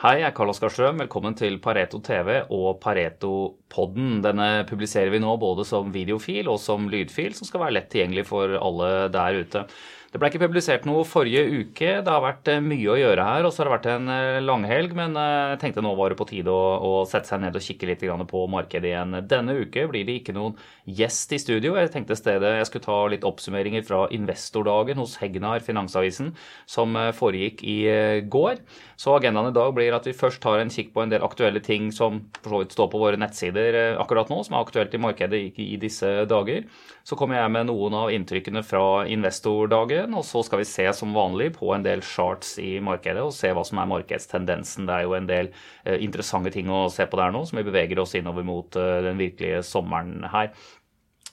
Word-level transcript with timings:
Hei, 0.00 0.14
jeg 0.22 0.30
er 0.30 0.32
Karl 0.32 0.48
Oskar 0.48 0.70
Strøm. 0.72 0.96
Velkommen 1.02 1.34
til 1.36 1.58
Pareto 1.60 1.98
TV 2.00 2.38
og 2.56 2.78
Pareto-podden. 2.80 4.22
Denne 4.24 4.62
publiserer 4.64 5.12
vi 5.12 5.18
nå 5.20 5.34
både 5.36 5.66
som 5.68 5.90
videofil 5.92 6.48
og 6.48 6.56
som 6.62 6.86
lydfil, 6.88 7.34
som 7.36 7.44
skal 7.44 7.60
være 7.66 7.74
lett 7.76 7.90
tilgjengelig 7.92 8.24
for 8.30 8.54
alle 8.56 8.88
der 9.12 9.36
ute. 9.42 9.66
Det 10.10 10.18
ble 10.18 10.26
ikke 10.26 10.40
publisert 10.42 10.86
noe 10.88 11.04
forrige 11.06 11.44
uke. 11.46 11.90
Det 12.02 12.10
har 12.10 12.22
vært 12.24 12.48
eh, 12.50 12.62
mye 12.64 12.88
å 12.90 12.96
gjøre 12.98 13.26
her, 13.28 13.46
og 13.46 13.52
så 13.54 13.62
har 13.62 13.68
det 13.68 13.74
vært 13.76 13.84
en 13.92 14.08
eh, 14.10 14.38
langhelg. 14.42 14.94
Men 14.98 15.14
eh, 15.14 15.52
jeg 15.52 15.60
tenkte 15.62 15.84
nå 15.86 15.92
var 15.94 16.10
det 16.10 16.16
på 16.18 16.26
tide 16.26 16.50
å, 16.50 16.64
å 16.82 17.04
sette 17.06 17.30
seg 17.30 17.44
ned 17.44 17.54
og 17.54 17.62
kikke 17.62 17.86
litt 17.86 18.02
på 18.32 18.40
markedet 18.50 18.90
igjen. 18.90 19.14
Denne 19.30 19.54
uke 19.60 19.84
blir 19.86 20.08
det 20.08 20.16
ikke 20.18 20.34
noen 20.34 20.56
gjest 20.98 21.30
i 21.36 21.38
studio. 21.38 21.76
Jeg 21.78 21.92
tenkte 21.94 22.18
stedet 22.18 22.56
jeg 22.56 22.66
skulle 22.66 22.86
ta 22.88 22.96
litt 23.12 23.26
oppsummeringer 23.28 23.86
fra 23.86 24.00
investordagen 24.10 24.98
hos 24.98 25.14
Hegnar 25.22 25.62
Finansavisen, 25.62 26.32
som 26.66 26.98
foregikk 27.14 27.62
i 27.62 27.78
går. 28.26 28.58
Så 28.98 29.14
agendaen 29.14 29.52
i 29.52 29.54
dag 29.54 29.70
blir 29.76 29.94
at 29.94 30.10
vi 30.10 30.16
først 30.16 30.42
tar 30.42 30.58
en 30.58 30.74
kikk 30.74 30.90
på 30.96 31.04
en 31.04 31.14
del 31.14 31.22
aktuelle 31.22 31.62
ting 31.62 31.92
som 31.94 32.24
for 32.40 32.56
så 32.56 32.62
vidt 32.64 32.74
står 32.74 32.90
på 32.90 33.04
våre 33.04 33.20
nettsider 33.20 33.78
akkurat 33.94 34.32
nå, 34.32 34.42
som 34.42 34.58
er 34.58 34.66
aktuelt 34.66 34.98
i 34.98 35.02
markedet 35.06 35.42
i 35.54 35.70
disse 35.80 36.26
dager. 36.26 36.66
Så 37.06 37.14
kommer 37.18 37.38
jeg 37.38 37.54
med 37.54 37.70
noen 37.70 37.94
av 38.02 38.10
inntrykkene 38.14 38.66
fra 38.66 39.06
investordagen 39.08 39.99
dagen. 40.00 40.16
Og 40.18 40.24
så 40.26 40.42
skal 40.46 40.62
vi 40.62 40.68
se 40.68 40.86
som 40.96 41.14
vanlig 41.14 41.52
på 41.58 41.70
en 41.74 41.84
del 41.84 42.02
charts 42.02 42.56
i 42.62 42.78
markedet 42.82 43.22
og 43.22 43.34
se 43.36 43.52
hva 43.54 43.64
som 43.66 43.80
er 43.80 43.90
markedstendensen. 43.90 44.88
Det 44.88 44.96
er 44.96 45.06
jo 45.06 45.16
en 45.18 45.28
del 45.30 45.52
eh, 45.84 46.00
interessante 46.02 46.52
ting 46.54 46.70
å 46.70 46.88
se 46.92 47.06
på 47.06 47.20
der 47.20 47.32
nå, 47.34 47.44
som 47.46 47.60
vi 47.60 47.66
beveger 47.68 48.00
oss 48.02 48.16
innover 48.18 48.46
mot 48.46 48.76
eh, 48.76 49.00
den 49.06 49.20
virkelige 49.20 49.62
sommeren 49.66 50.24
her. 50.32 50.52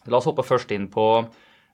La 0.08 0.20
oss 0.20 0.28
hoppe 0.30 0.46
først 0.46 0.72
inn 0.72 0.88
på 0.92 1.08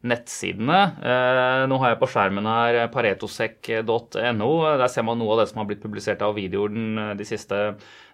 nettsidene. 0.04 0.80
Eh, 1.00 1.64
nå 1.72 1.80
har 1.80 1.94
jeg 1.94 2.00
på 2.02 2.10
skjermen 2.12 2.48
her 2.50 2.80
paretosek.no. 2.92 4.50
Der 4.82 4.90
ser 4.92 5.06
man 5.08 5.22
noe 5.22 5.36
av 5.36 5.44
det 5.44 5.50
som 5.52 5.62
har 5.62 5.70
blitt 5.70 5.84
publisert 5.84 6.24
av 6.26 6.36
videoer 6.36 7.16
de 7.16 7.28
siste 7.28 7.60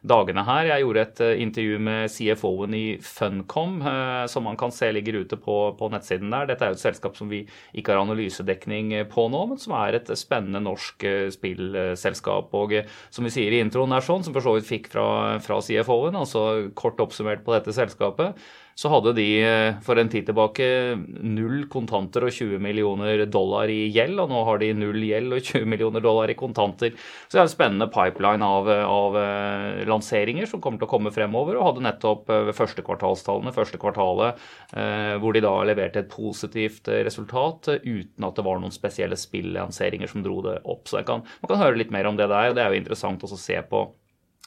dagene 0.06 0.44
her. 0.48 0.70
Jeg 0.70 0.84
gjorde 0.84 1.02
et 1.04 1.22
eh, 1.26 1.42
intervju 1.44 1.80
med 1.90 2.14
CFO-en 2.14 2.78
i 2.78 2.84
Funcom, 3.04 3.80
eh, 3.82 4.24
som 4.32 4.46
man 4.46 4.60
kan 4.60 4.74
se 4.76 4.92
ligger 4.94 5.24
ute 5.24 5.40
på, 5.42 5.58
på, 5.80 5.90
nettsiden 5.92 6.30
der. 6.34 6.48
Dette 6.52 6.68
er 6.68 6.74
jo 6.74 6.80
et 6.80 6.86
selskap 6.86 7.18
som 7.18 7.32
vi 7.34 7.42
ikke 7.74 7.96
har 7.96 8.04
analysedekning 8.06 8.94
på 9.10 9.26
nå, 9.34 9.44
men 9.50 9.62
som 9.62 9.74
er 9.82 9.98
et 9.98 10.14
spennende 10.20 10.62
norsk 10.70 11.08
spillselskap. 11.34 12.54
Og 12.54 12.78
som 13.10 13.26
vi 13.26 13.34
sier 13.34 13.58
i 13.58 13.64
introen 13.66 13.98
her 13.98 14.06
sånn, 14.06 14.24
som 14.28 14.38
for 14.38 14.46
så 14.46 14.56
vidt 14.60 14.70
fikk 14.70 14.94
fra, 14.94 15.10
fra 15.44 15.60
CFO-en, 15.66 16.22
altså 16.22 16.46
kort 16.78 17.02
oppsummert 17.02 17.42
på 17.46 17.58
dette 17.58 17.74
selskapet, 17.76 18.38
så 18.80 18.88
hadde 18.94 19.12
de 19.18 19.26
eh, 19.44 19.80
for 19.84 20.00
en 20.00 20.08
tid 20.12 20.30
tilbake 20.30 20.68
null 21.28 21.66
kontanter 21.72 22.24
og 22.24 22.32
20 22.32 22.62
millioner 22.64 23.26
dollar 23.28 23.68
i 23.68 23.90
gjeld, 23.92 24.22
og 24.24 24.32
nå 24.32 24.44
har 24.48 24.62
de 24.62 24.70
null 24.78 25.04
gjeld 25.04 25.36
og 25.36 25.42
20 25.44 25.68
millioner 25.68 26.04
dollar 26.06 26.32
i 26.32 26.38
kontanter. 26.40 26.94
Så 27.26 27.36
det 27.36 27.42
er 27.42 27.48
en 27.50 27.52
spennende 27.52 27.90
pipeline 27.92 28.46
av, 28.46 28.72
av 28.86 29.20
eh, 29.20 29.84
lanseringer 29.90 30.48
som 30.48 30.64
kommer 30.64 30.80
til 30.80 30.88
å 30.88 30.94
komme 30.94 31.12
fremover, 31.12 31.60
og 31.60 31.68
hadde 31.74 31.86
nettopp 31.90 32.32
ved 32.32 32.56
førstekvartalstallene 32.56 33.56
første 33.56 33.80
kvartalet, 33.82 34.40
hvor 35.20 35.34
de 35.34 35.42
da 35.44 35.52
leverte 35.66 36.04
et 36.04 36.12
positivt 36.12 36.88
resultat 37.04 37.72
uten 37.84 38.26
at 38.28 38.38
det 38.38 38.46
var 38.46 38.60
noen 38.62 38.74
spesielle 38.74 39.18
spillanseringer 39.20 40.12
som 40.12 40.24
dro 40.24 40.40
det 40.46 40.60
opp. 40.64 40.86
Så 40.88 41.02
kan, 41.08 41.26
man 41.42 41.52
kan 41.52 41.62
høre 41.64 41.80
litt 41.80 41.94
mer 41.94 42.08
om 42.08 42.20
det 42.20 42.30
der, 42.30 42.52
og 42.52 42.58
det 42.58 42.64
er 42.64 42.74
jo 42.74 42.84
interessant 42.84 43.26
å 43.26 43.32
se 43.34 43.60
på 43.72 43.88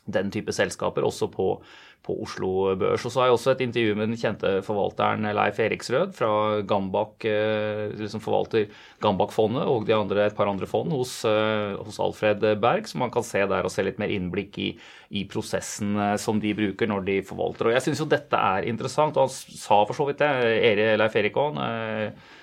den 0.04 0.30
type 0.34 0.52
selskaper, 0.52 1.04
også 1.06 1.30
på 1.30 1.54
på 2.02 2.16
Oslo 2.24 2.72
Børs. 2.78 3.04
Og 3.06 3.12
så 3.12 3.20
har 3.20 3.28
jeg 3.28 3.36
også 3.36 3.52
et 3.54 3.62
intervju 3.66 3.94
med 3.98 4.10
den 4.10 4.18
kjente 4.18 4.50
forvalteren 4.66 5.26
Leif 5.36 5.60
Eriksrød 5.62 6.14
fra 6.16 6.30
Gambak, 6.68 7.24
eh, 7.28 7.94
som 8.10 8.22
forvalter 8.22 8.66
Gambak-fondet 9.02 9.68
og 9.70 9.90
andre, 9.94 10.26
et 10.26 10.36
par 10.36 10.50
andre 10.50 10.66
fond 10.66 10.90
hos, 10.92 11.20
eh, 11.28 11.78
hos, 11.78 12.00
Alfred 12.02 12.42
Berg, 12.60 12.88
som 12.90 13.04
man 13.04 13.14
kan 13.14 13.26
se 13.26 13.44
der 13.46 13.62
og 13.62 13.70
se 13.70 13.86
litt 13.86 14.02
mer 14.02 14.10
innblikk 14.10 14.58
i, 14.58 14.68
i 15.10 15.24
prosessen 15.30 15.94
eh, 15.96 16.16
som 16.18 16.42
de 16.42 16.54
bruker 16.58 16.90
når 16.90 17.06
de 17.06 17.18
forvalter. 17.26 17.70
Og 17.70 17.76
jeg 17.76 17.86
syns 17.86 18.02
jo 18.02 18.10
dette 18.10 18.36
er 18.36 18.66
interessant, 18.66 19.16
og 19.16 19.28
han 19.28 19.32
sa 19.32 19.82
for 19.86 19.94
så 19.94 20.10
vidt 20.10 20.22
det, 20.22 20.98
Leif 20.98 21.16
Erik 21.16 21.38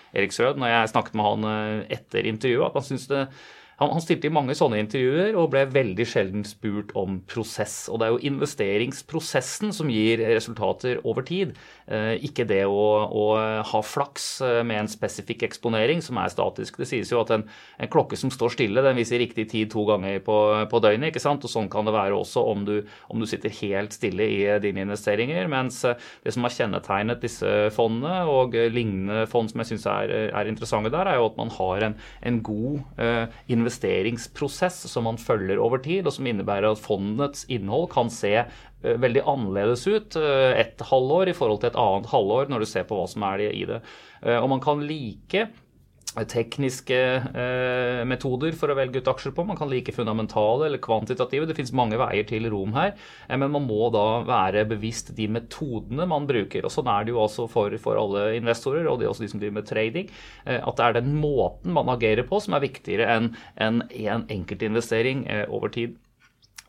Eriksrød, 0.10 0.58
når 0.58 0.72
jeg 0.72 0.90
snakket 0.90 1.16
med 1.20 1.26
han 1.28 1.84
etter 1.92 2.26
intervjuet, 2.26 2.66
at 2.66 2.78
han 2.80 2.86
syns 2.88 3.04
det 3.12 3.28
han, 3.80 3.94
han, 3.96 4.04
stilte 4.04 4.28
i 4.28 4.34
mange 4.34 4.56
sånne 4.58 4.82
intervjuer 4.84 5.38
og 5.40 5.52
ble 5.54 5.64
veldig 5.72 6.06
sjelden 6.08 6.44
spurt 6.48 6.92
om 7.00 7.20
prosess. 7.30 7.88
Og 7.92 8.02
det 8.02 8.08
er 8.08 8.16
jo 8.16 8.32
investeringsprosessen 8.34 9.72
som 9.76 9.92
gir 9.92 10.20
resultater 10.28 11.00
over 11.08 11.24
tid, 11.28 11.54
eh, 11.88 12.18
ikke 12.28 12.48
det 12.50 12.66
å, 12.68 12.88
å, 13.08 13.26
ha 13.70 13.82
flaks 13.86 14.28
eh, 14.46 14.60
med 14.68 14.84
en 14.84 14.92
spesifikk 14.92 15.46
eksponering 15.48 16.04
som 16.04 16.20
er 16.20 16.34
statisk. 16.34 16.82
Det 16.82 16.90
sies 16.90 17.14
jo 17.14 17.22
at 17.24 17.32
en, 17.36 17.46
en, 17.80 17.92
klokke 17.92 18.20
som 18.20 18.34
står 18.34 18.58
stille, 18.58 18.84
den 18.84 19.00
viser 19.00 19.22
riktig 19.24 19.48
tid 19.54 19.72
to 19.72 19.86
ganger 19.88 20.20
på, 20.26 20.38
på 20.70 20.84
døgnet. 20.84 21.14
ikke 21.14 21.24
sant? 21.24 21.48
Og 21.48 21.54
sånn 21.54 21.72
kan 21.72 21.88
det 21.88 21.96
være 21.96 22.20
også 22.20 22.44
om 22.52 22.68
du, 22.68 22.76
om 23.08 23.24
du 23.24 23.28
sitter 23.30 23.54
helt 23.62 23.96
stille 23.96 24.28
i 24.28 24.42
dine 24.64 24.84
investeringer. 24.90 25.48
Mens 25.52 25.82
eh, 25.88 25.96
det 26.26 26.36
som 26.36 26.48
har 26.48 26.56
kjennetegnet 26.58 27.24
disse 27.24 27.56
fondene, 27.76 28.26
og 28.30 28.60
lignende 28.76 29.24
fond 29.32 29.48
som 29.52 29.64
jeg 29.64 29.72
syns 29.72 29.88
er, 29.88 30.14
er, 30.30 30.52
interessante 30.52 30.92
der, 30.92 31.08
er 31.08 31.20
jo 31.20 31.30
at 31.30 31.40
man 31.40 31.56
har 31.56 31.88
en, 31.88 31.96
en 32.26 32.40
god 32.44 32.80
uh, 33.00 33.40
investeringsprosess 33.70 34.88
som 34.90 35.06
man 35.06 35.20
følger 35.22 35.62
over 35.62 35.82
tid, 35.84 36.08
og 36.08 36.16
som 36.16 36.28
innebærer 36.28 36.72
at 36.72 36.82
fondets 36.82 37.46
innhold 37.50 37.90
kan 37.94 38.10
se 38.10 38.34
eh, 38.42 38.98
veldig 39.00 39.24
annerledes 39.30 39.86
ut 39.88 40.18
eh, 40.20 40.58
et 40.60 40.82
halvår 40.90 41.30
i 41.30 41.38
forhold 41.38 41.62
til 41.62 41.72
et 41.72 41.80
annet 41.80 42.10
halvår 42.10 42.50
når 42.50 42.64
du 42.64 42.70
ser 42.70 42.88
på 42.90 42.98
hva 42.98 43.08
som 43.10 43.26
er 43.30 43.46
i 43.50 43.66
det. 43.70 43.82
Eh, 44.24 44.40
og 44.40 44.50
man 44.50 44.64
kan 44.64 44.82
like 44.82 45.50
tekniske 46.18 46.98
eh, 46.98 48.02
metoder 48.08 48.56
for 48.58 48.72
å 48.72 48.78
velge 48.78 49.02
ut 49.02 49.10
aksjer 49.12 49.34
på. 49.36 49.46
Man 49.46 49.58
kan 49.60 49.70
like 49.70 49.94
fundamentale 49.94 50.66
eller 50.68 50.82
kvantitative. 50.82 51.48
Det 51.48 51.56
finnes 51.58 51.76
mange 51.76 52.00
veier 52.02 52.26
til 52.28 52.50
rom 52.52 52.74
her. 52.76 52.96
Eh, 53.28 53.38
men 53.38 53.54
man 53.54 53.68
må 53.68 53.92
da 53.94 54.24
være 54.28 54.66
bevisst 54.70 55.14
de 55.18 55.30
metodene 55.32 56.08
man 56.10 56.28
bruker. 56.30 56.66
og 56.66 56.74
Sånn 56.74 56.90
er 56.92 57.06
det 57.06 57.14
jo 57.14 57.22
også 57.24 57.48
for, 57.52 57.78
for 57.82 58.00
alle 58.02 58.40
investorer, 58.40 58.90
og 58.90 59.00
det 59.00 59.08
er 59.08 59.14
også 59.14 59.26
de 59.28 59.32
som 59.36 59.44
driver 59.44 59.60
med 59.62 59.70
trading. 59.70 60.12
Eh, 60.46 60.60
at 60.60 60.82
det 60.82 60.88
er 60.88 61.00
den 61.00 61.16
måten 61.22 61.76
man 61.78 61.94
agerer 61.94 62.28
på 62.28 62.42
som 62.44 62.58
er 62.58 62.66
viktigere 62.66 63.10
enn 63.16 63.34
en, 63.62 63.84
en 63.94 64.28
enkeltinvestering 64.34 65.28
eh, 65.30 65.46
over 65.50 65.72
tid. 65.74 65.98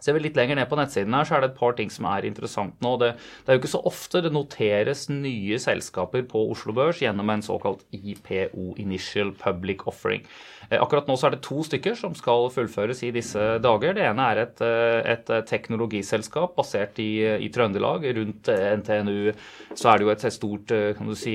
Ser 0.00 0.16
vi 0.16 0.24
litt 0.24 0.38
lenger 0.38 0.58
ned 0.58 0.70
på 0.70 0.78
nettsiden 0.80 1.14
her, 1.16 1.28
så 1.28 1.36
er 1.36 1.44
det 1.44 1.52
et 1.52 1.58
par 1.60 1.76
ting 1.78 1.92
som 1.92 2.08
er 2.10 2.26
interessant 2.28 2.76
nå. 2.84 2.94
Det, 3.00 3.12
det, 3.16 3.48
er 3.48 3.58
jo 3.58 3.62
ikke 3.62 3.74
så 3.74 3.82
ofte 3.90 4.22
det 4.24 4.32
noteres 4.34 5.06
nye 5.12 5.60
selskaper 5.62 6.24
på 6.30 6.46
Oslo 6.54 6.74
Børs 6.76 7.02
gjennom 7.02 7.32
en 7.32 7.44
såkalt 7.44 7.84
IPO, 7.96 8.74
Initial 8.80 9.34
Public 9.36 9.86
Offering. 9.90 10.24
Eh, 10.70 10.78
akkurat 10.82 11.08
nå 11.10 11.16
så 11.18 11.26
er 11.26 11.34
det 11.34 11.42
to 11.42 11.64
stykker 11.66 11.96
som 11.98 12.14
skal 12.14 12.46
fullføres 12.54 13.02
i 13.02 13.10
disse 13.14 13.42
dager. 13.62 13.94
Det 13.96 14.04
ene 14.06 14.26
er 14.30 14.42
et, 14.44 14.60
eh, 14.62 15.00
et 15.16 15.32
teknologiselskap 15.50 16.54
basert 16.58 17.00
i, 17.02 17.10
i, 17.42 17.48
Trøndelag. 17.50 18.06
Rundt 18.14 18.50
NTNU 18.78 19.32
så 19.74 19.90
er 19.90 19.98
det 19.98 20.06
jo 20.06 20.12
et 20.14 20.26
stort, 20.30 20.70
eh, 20.70 20.92
kan 20.94 21.10
si, 21.18 21.34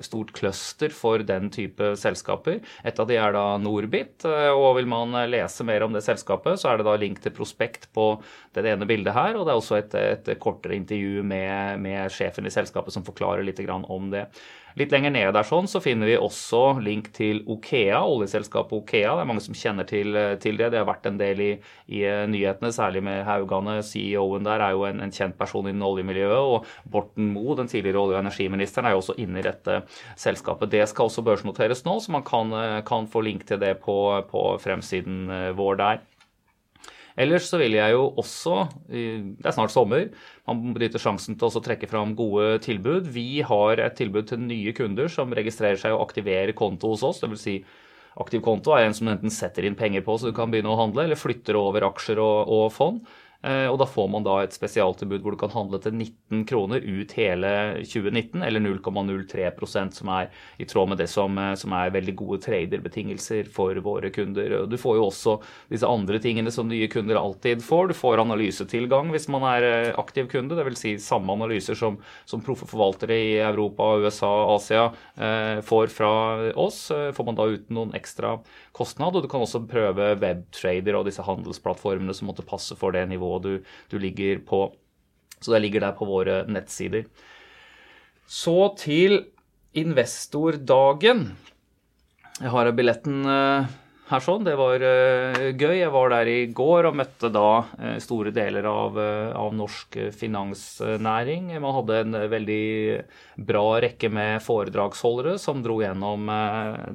stort 0.00 0.32
cluster 0.32 0.88
for 0.94 1.18
den 1.18 1.50
type 1.52 1.92
selskaper. 2.00 2.62
Et 2.84 2.98
av 3.00 3.06
de 3.08 3.18
er 3.20 3.36
da 3.36 3.44
Norbit. 3.60 4.24
Og 4.24 4.76
vil 4.78 4.88
man 4.88 5.12
lese 5.28 5.64
mer 5.64 5.84
om 5.84 5.92
det 5.92 6.04
selskapet, 6.04 6.56
så 6.58 6.72
er 6.72 6.78
det 6.78 6.88
da 6.88 6.96
link 6.96 7.20
til 7.20 7.34
prospekt 7.34 7.90
på 7.92 8.22
det 8.54 8.64
ene 8.64 8.88
bildet 8.88 9.12
her. 9.12 9.36
Og 9.36 9.44
det 9.44 9.52
er 9.52 9.60
også 9.60 9.78
et, 9.78 9.94
et 9.94 10.34
kortere 10.40 10.78
intervju 10.78 11.22
med, 11.22 11.80
med, 11.84 12.08
sjefen 12.12 12.46
i 12.46 12.54
selskapet 12.54 12.94
som 12.94 13.04
forklarer 13.04 13.44
litt 13.44 13.60
om 13.64 14.10
det. 14.10 14.26
Litt 14.74 14.90
lenger 14.90 15.12
nede 15.14 15.32
der 15.36 15.46
sånn, 15.46 15.68
så 15.70 15.78
finner 15.82 16.08
vi 16.10 16.16
også 16.18 16.80
link 16.82 17.12
til 17.14 17.44
Okea, 17.50 18.00
oljeselskapet 18.10 18.74
Okea. 18.74 19.12
Det 19.14 19.22
er 19.22 19.28
mange 19.30 19.44
som 19.44 19.54
kjenner 19.54 19.86
til, 19.86 20.16
til 20.42 20.58
det. 20.58 20.72
Det 20.74 20.80
har 20.80 20.88
vært 20.88 21.06
en 21.06 21.20
del 21.20 21.42
i, 21.44 21.50
i 21.94 22.00
nyhetene, 22.32 22.72
særlig 22.74 23.04
med 23.06 23.22
Haugane. 23.28 23.76
CEO-en 23.86 24.48
der 24.48 24.64
er 24.66 24.74
jo 24.74 24.82
en, 24.88 25.02
en, 25.04 25.14
kjent 25.14 25.38
person 25.38 25.68
innen 25.70 25.86
oljemiljøet. 25.86 26.50
Og 26.56 26.90
Borten 26.90 27.30
Moe, 27.36 27.54
den 27.60 27.70
tidligere 27.70 28.02
olje- 28.02 28.18
og 28.18 28.24
energiministeren, 28.24 28.88
er 28.90 28.96
jo 28.96 29.04
også 29.04 29.18
inne 29.22 29.38
i 29.38 29.46
dette 29.46 29.84
selskapet. 30.18 30.72
Det 30.74 30.82
skal 30.90 31.06
også 31.06 31.22
børsnoteres 31.26 31.84
nå, 31.86 32.00
så 32.02 32.16
man 32.16 32.26
kan, 32.26 32.50
kan 32.88 33.06
få 33.10 33.22
link 33.22 33.46
til 33.46 33.62
det 33.62 33.76
på, 33.84 33.98
på 34.30 34.48
fremsiden 34.64 35.30
vår 35.54 35.80
der. 35.84 36.02
Ellers 37.14 37.46
så 37.46 37.60
vil 37.60 37.76
jeg 37.76 37.94
jo 37.94 38.08
også 38.18 38.64
Det 38.90 39.46
er 39.46 39.54
snart 39.54 39.70
sommer. 39.74 40.08
Man 40.48 40.74
benytter 40.74 41.02
sjansen 41.02 41.38
til 41.38 41.46
å 41.46 41.62
trekke 41.62 41.88
fram 41.90 42.16
gode 42.18 42.58
tilbud. 42.64 43.06
Vi 43.14 43.42
har 43.46 43.82
et 43.82 43.96
tilbud 43.98 44.28
til 44.30 44.42
nye 44.42 44.74
kunder 44.74 45.10
som 45.12 45.34
registrerer 45.34 45.78
seg 45.80 45.94
og 45.94 46.08
aktiverer 46.08 46.54
konto 46.58 46.90
hos 46.90 47.04
oss. 47.06 47.22
Det 47.22 47.30
vil 47.30 47.40
si 47.40 47.56
aktiv 48.20 48.42
konto 48.46 48.74
er 48.74 48.88
en 48.88 48.96
som 48.96 49.10
enten 49.10 49.32
setter 49.32 49.66
inn 49.66 49.78
penger 49.78 50.04
på 50.06 50.16
så 50.18 50.30
du 50.30 50.36
kan 50.36 50.50
begynne 50.50 50.70
å 50.70 50.78
handle, 50.78 51.06
eller 51.06 51.18
flytter 51.18 51.58
over 51.58 51.86
aksjer 51.88 52.20
og, 52.22 52.50
og 52.50 52.66
fond. 52.74 53.00
Eh, 53.44 53.66
og 53.68 53.76
da 53.80 53.86
får 53.88 54.06
man 54.08 54.24
da 54.24 54.38
et 54.40 54.54
spesialtilbud 54.56 55.20
hvor 55.24 55.34
du 55.34 55.40
kan 55.40 55.52
handle 55.52 55.80
til 55.82 55.92
19 55.92 56.46
kroner 56.48 56.84
ut 56.84 57.12
hele 57.18 57.50
2019, 57.82 58.40
eller 58.46 58.62
0,03% 58.64 59.98
som 59.98 60.12
er 60.16 60.30
i 60.56 60.68
tråd 60.68 60.88
med 60.92 61.02
det 61.02 61.10
som, 61.12 61.36
eh, 61.38 61.52
som 61.60 61.74
er 61.76 61.92
veldig 61.92 62.14
gode 62.16 62.40
traderbetingelser 62.46 63.50
for 63.52 63.76
våre 63.84 64.08
kunder. 64.14 64.56
Du 64.70 64.78
får 64.80 64.96
jo 64.98 65.08
også 65.10 65.36
disse 65.72 65.88
andre 65.88 66.20
tingene 66.24 66.52
som 66.54 66.70
nye 66.70 66.88
kunder 66.88 67.20
alltid 67.20 67.64
får. 67.64 67.92
Du 67.92 67.98
får 67.98 68.24
analysetilgang 68.24 69.12
hvis 69.12 69.28
man 69.32 69.44
er 69.52 69.68
eh, 69.68 69.92
aktiv 70.00 70.30
kunde, 70.32 70.56
dvs. 70.56 70.80
Si 70.84 70.94
samme 71.00 71.36
analyser 71.36 71.76
som, 71.78 71.98
som 72.28 72.42
proffe 72.44 72.66
forvaltere 72.68 73.16
i 73.16 73.36
Europa, 73.44 73.94
USA, 74.02 74.32
Asia 74.54 74.88
får 75.64 75.92
fra 75.92 76.10
oss. 76.60 76.88
Får 77.14 77.26
man 77.26 77.36
da 77.38 77.46
uten 77.48 77.76
noen 77.76 77.94
ekstra 77.96 78.34
kostnad. 78.74 79.16
Og 79.16 79.24
du 79.24 79.30
kan 79.30 79.44
også 79.44 79.62
prøve 79.70 80.10
webtrader 80.20 80.98
og 80.98 81.06
disse 81.08 81.24
handelsplattformene 81.24 82.14
som 82.16 82.28
måtte 82.30 82.46
passe 82.46 82.76
for 82.78 82.94
det 82.94 83.04
nivået 83.10 83.33
du, 83.42 83.54
du 83.90 83.98
ligger 83.98 84.42
på. 84.46 84.66
Så 85.40 85.52
det 85.52 85.64
ligger 85.64 85.86
der 85.86 85.96
på 85.98 86.08
våre 86.08 86.42
nettsider. 86.48 87.08
Så 88.26 88.74
til 88.80 89.20
investordagen. 89.76 91.26
Jeg 92.40 92.50
har 92.50 92.70
billetten 92.74 93.26
eh, 93.28 93.74
her 94.08 94.22
sånn. 94.24 94.44
Det 94.46 94.54
var 94.58 94.82
uh, 94.82 95.42
gøy. 95.52 95.76
Jeg 95.78 95.92
var 95.94 96.12
der 96.12 96.30
i 96.30 96.38
går 96.56 96.88
og 96.88 96.96
møtte 96.98 97.30
da 97.32 97.48
uh, 97.64 97.96
store 98.02 98.32
deler 98.34 98.66
av, 98.68 98.98
av, 98.98 99.52
norsk 99.56 99.98
finansnæring. 100.16 101.52
Man 101.56 101.76
hadde 101.78 102.00
en 102.02 102.18
veldig 102.32 102.64
bra 103.48 103.64
rekke 103.84 104.10
med 104.12 104.42
foredragsholdere 104.44 105.36
som 105.42 105.62
dro 105.64 105.80
gjennom 105.82 106.28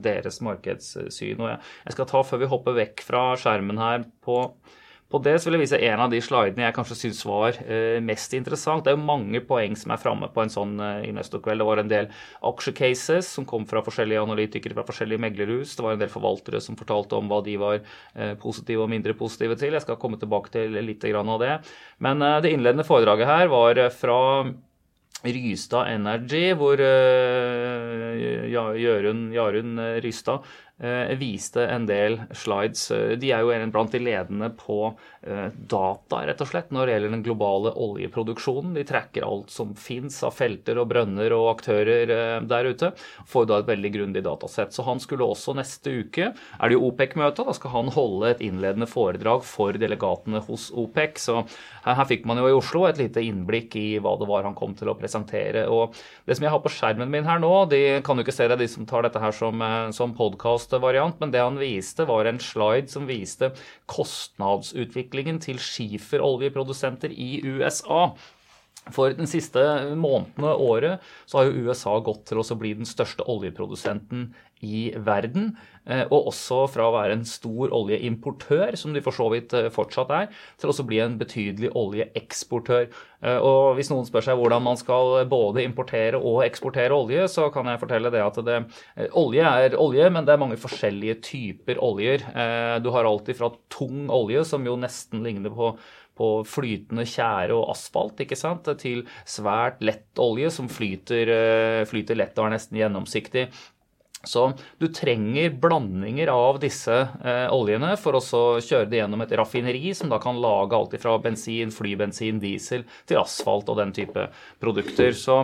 deres 0.02 0.42
markedssyn. 0.46 1.40
Og 1.40 1.50
jeg 1.54 1.96
skal 1.98 2.10
ta, 2.10 2.26
før 2.26 2.44
vi 2.44 2.52
hopper 2.54 2.78
vekk 2.84 3.06
fra 3.06 3.26
skjermen 3.40 3.82
her 3.82 4.06
på 4.26 4.44
på 5.10 5.18
det 5.26 5.40
så 5.42 5.50
vil 5.50 5.58
jeg 5.58 5.64
vise 5.64 5.80
en 5.88 6.02
av 6.04 6.12
de 6.12 6.20
slidene 6.22 6.68
jeg 6.68 6.76
kanskje 6.76 6.98
syns 7.00 7.24
var 7.26 7.56
eh, 7.66 7.98
mest 8.06 8.34
interessant. 8.38 8.84
Det 8.86 8.92
er 8.92 8.98
jo 8.98 9.08
mange 9.08 9.42
poeng 9.42 9.74
som 9.80 9.90
er 9.94 10.02
framme 10.02 10.30
på 10.30 10.44
en 10.44 10.54
sånn 10.54 10.76
eh, 10.86 11.08
investorkveld. 11.10 11.64
Det 11.64 11.66
var 11.66 11.82
en 11.82 11.90
del 11.90 12.12
aksjecases 12.46 13.32
som 13.40 13.48
kom 13.50 13.66
fra 13.70 13.82
forskjellige 13.86 14.22
analytikere 14.22 14.78
fra 14.78 14.86
forskjellige 14.86 15.24
meglerhus. 15.26 15.74
Det 15.74 15.86
var 15.86 15.98
en 15.98 16.04
del 16.04 16.14
forvaltere 16.14 16.62
som 16.62 16.78
fortalte 16.78 17.18
om 17.18 17.26
hva 17.32 17.42
de 17.46 17.58
var 17.58 17.80
eh, 17.82 18.36
positive 18.38 18.86
og 18.86 18.92
mindre 18.94 19.18
positive 19.18 19.58
til. 19.58 19.74
Jeg 19.74 19.86
skal 19.88 19.98
komme 20.02 20.22
tilbake 20.22 20.54
til 20.54 20.78
litt 20.78 21.02
av 21.10 21.42
det. 21.42 21.56
Men 22.06 22.22
det 22.44 22.52
innledende 22.54 22.86
foredraget 22.86 23.26
her 23.26 23.50
var 23.50 23.80
fra 23.96 24.20
Rystad 25.26 25.90
Energy, 25.90 26.54
hvor 26.56 26.80
Jørund, 28.78 29.82
Rystad 30.06 30.46
viste 31.20 31.66
en 31.68 31.86
del 31.86 32.22
slides. 32.32 32.92
Eh, 32.92 33.16
de 33.20 33.34
er 33.36 33.44
jo 33.44 33.72
blant 33.74 33.92
de 33.92 34.00
ledende 34.00 34.48
på 34.56 34.94
eh, 35.22 35.50
data, 35.52 36.22
rett 36.28 36.40
og 36.40 36.48
slett, 36.48 36.72
når 36.72 36.88
det 36.88 36.94
gjelder 36.94 37.14
den 37.16 37.26
globale 37.26 37.74
oljeproduksjonen. 37.76 38.74
De 38.78 38.86
tracker 38.88 39.26
alt 39.28 39.52
som 39.52 39.74
fins 39.76 40.22
av 40.24 40.38
felter 40.38 40.80
og 40.80 40.88
brønner 40.94 41.36
og 41.36 41.50
aktører 41.58 42.14
der 42.48 42.70
ute. 42.72 42.94
Får 43.28 43.50
da 43.50 43.60
et 43.60 43.68
veldig 43.68 43.92
grundig 43.98 44.24
datasett. 44.24 44.72
Så 44.76 44.86
han 44.88 45.04
skulle 45.04 45.28
også 45.28 45.58
neste 45.58 45.98
uke, 46.00 46.32
er 46.32 46.72
det 46.72 46.78
jo 46.78 46.88
OPEC-møte, 46.88 47.44
da 47.44 47.56
skal 47.58 47.76
han 47.76 47.92
holde 47.94 48.32
et 48.32 48.44
innledende 48.46 48.88
foredrag 48.90 49.44
for 49.48 49.76
delegatene 49.80 50.44
hos 50.48 50.70
OPEC. 50.72 51.20
Så 51.20 51.42
her 51.84 52.08
fikk 52.08 52.24
man 52.30 52.40
jo 52.40 52.48
i 52.48 52.56
Oslo 52.56 52.86
et 52.88 53.02
lite 53.02 53.24
innblikk 53.26 53.76
i 53.80 53.88
hva 54.00 54.16
det 54.20 54.30
var 54.30 54.48
han 54.48 54.58
kom 54.58 54.78
til 54.80 54.92
å 54.92 54.98
presentere. 55.00 55.68
Og 55.68 55.98
det 56.24 56.38
som 56.38 56.48
jeg 56.48 56.56
har 56.56 56.64
på 56.64 56.72
skjermen 56.74 57.12
min 57.12 57.28
her 57.28 57.42
nå, 57.44 57.52
de 57.72 57.84
kan 58.06 58.16
jo 58.16 58.24
ikke 58.24 58.36
se 58.36 58.48
det, 58.48 58.62
de 58.62 58.72
som 58.72 58.88
tar 58.88 59.06
dette 59.06 59.22
her 59.22 59.36
som, 59.36 59.64
som 59.96 60.16
podkast 60.16 60.69
variant, 60.78 61.18
men 61.20 61.32
det 61.34 61.42
han 61.42 61.58
viste, 61.58 62.06
var 62.06 62.30
en 62.30 62.42
slide 62.44 62.92
som 62.92 63.08
viste 63.10 63.50
kostnadsutviklingen 63.90 65.42
til 65.42 65.58
skiferoljeprodusenter 65.58 67.16
i 67.16 67.40
USA. 67.50 68.12
For 68.94 69.14
den 69.14 69.28
siste 69.30 69.62
måneden 70.00 70.46
og 70.48 70.62
året 70.70 71.10
så 71.30 71.40
har 71.40 71.50
jo 71.50 71.68
USA 71.68 71.98
gått 72.02 72.28
til 72.30 72.42
å 72.42 72.58
bli 72.58 72.76
den 72.78 72.88
største 72.90 73.26
oljeprodusenten 73.30 74.30
i 74.66 74.90
verden. 74.96 75.54
Eh, 75.90 76.04
og 76.14 76.30
også 76.30 76.64
fra 76.70 76.86
å 76.86 76.94
være 76.94 77.16
en 77.18 77.26
stor 77.28 77.72
oljeimportør, 77.74 78.76
som 78.78 78.94
de 78.94 79.02
for 79.04 79.16
så 79.16 79.30
vidt 79.34 79.56
eh, 79.58 79.70
fortsatt 79.74 80.12
er, 80.14 80.28
til 80.60 80.70
også 80.70 80.86
bli 80.88 81.00
en 81.02 81.16
betydelig 81.20 81.72
oljeeksportør. 81.80 82.90
Eh, 83.24 83.40
og 83.40 83.80
hvis 83.80 83.90
noen 83.90 84.06
spør 84.08 84.28
seg 84.28 84.40
hvordan 84.40 84.66
man 84.68 84.80
skal 84.80 85.24
både 85.32 85.64
importere 85.66 86.20
og 86.20 86.44
eksportere 86.46 86.96
olje, 86.96 87.26
så 87.32 87.48
kan 87.54 87.72
jeg 87.72 87.82
fortelle 87.82 88.12
det 88.14 88.26
at 88.26 88.42
det, 88.46 88.60
olje 89.18 89.56
er 89.64 89.78
olje, 89.80 90.12
men 90.14 90.28
det 90.28 90.36
er 90.36 90.44
mange 90.44 90.60
forskjellige 90.62 91.22
typer 91.26 91.82
oljer. 91.84 92.28
Du 92.84 92.92
har 92.94 93.08
alltid 93.08 93.38
fra 93.38 93.50
tung 93.72 94.08
olje, 94.14 94.44
som 94.48 94.66
jo 94.68 94.78
nesten 94.80 95.26
ligner 95.26 95.54
på 95.56 95.74
på 96.20 96.42
flytende 96.44 97.06
tjære 97.08 97.56
og 97.56 97.70
asfalt, 97.72 98.18
ikke 98.20 98.36
sant, 98.36 98.66
til 98.82 99.06
svært 99.24 99.78
lett 99.80 100.20
olje 100.20 100.50
som 100.52 100.68
flyter, 100.68 101.30
flyter 101.88 102.20
lett 102.20 102.36
og 102.36 102.50
er 102.50 102.58
nesten 102.58 102.76
gjennomsiktig. 102.76 103.46
Så 104.28 104.50
du 104.78 104.88
trenger 104.92 105.54
blandinger 105.62 106.28
av 106.28 106.58
disse 106.60 106.96
eh, 107.24 107.46
oljene 107.56 107.94
for 108.00 108.18
å 108.18 108.22
kjøre 108.60 108.90
det 108.92 109.00
gjennom 109.00 109.22
et 109.24 109.32
raffineri 109.40 109.94
som 109.96 110.12
da 110.12 110.18
kan 110.20 110.42
lage 110.44 110.76
alt 110.76 110.96
fra 111.00 111.14
bensin, 111.24 111.72
flybensin, 111.72 112.42
diesel 112.44 112.84
til 113.08 113.22
asfalt 113.22 113.72
og 113.72 113.80
den 113.80 113.94
type 113.96 114.26
produkter. 114.60 115.16
Så 115.16 115.38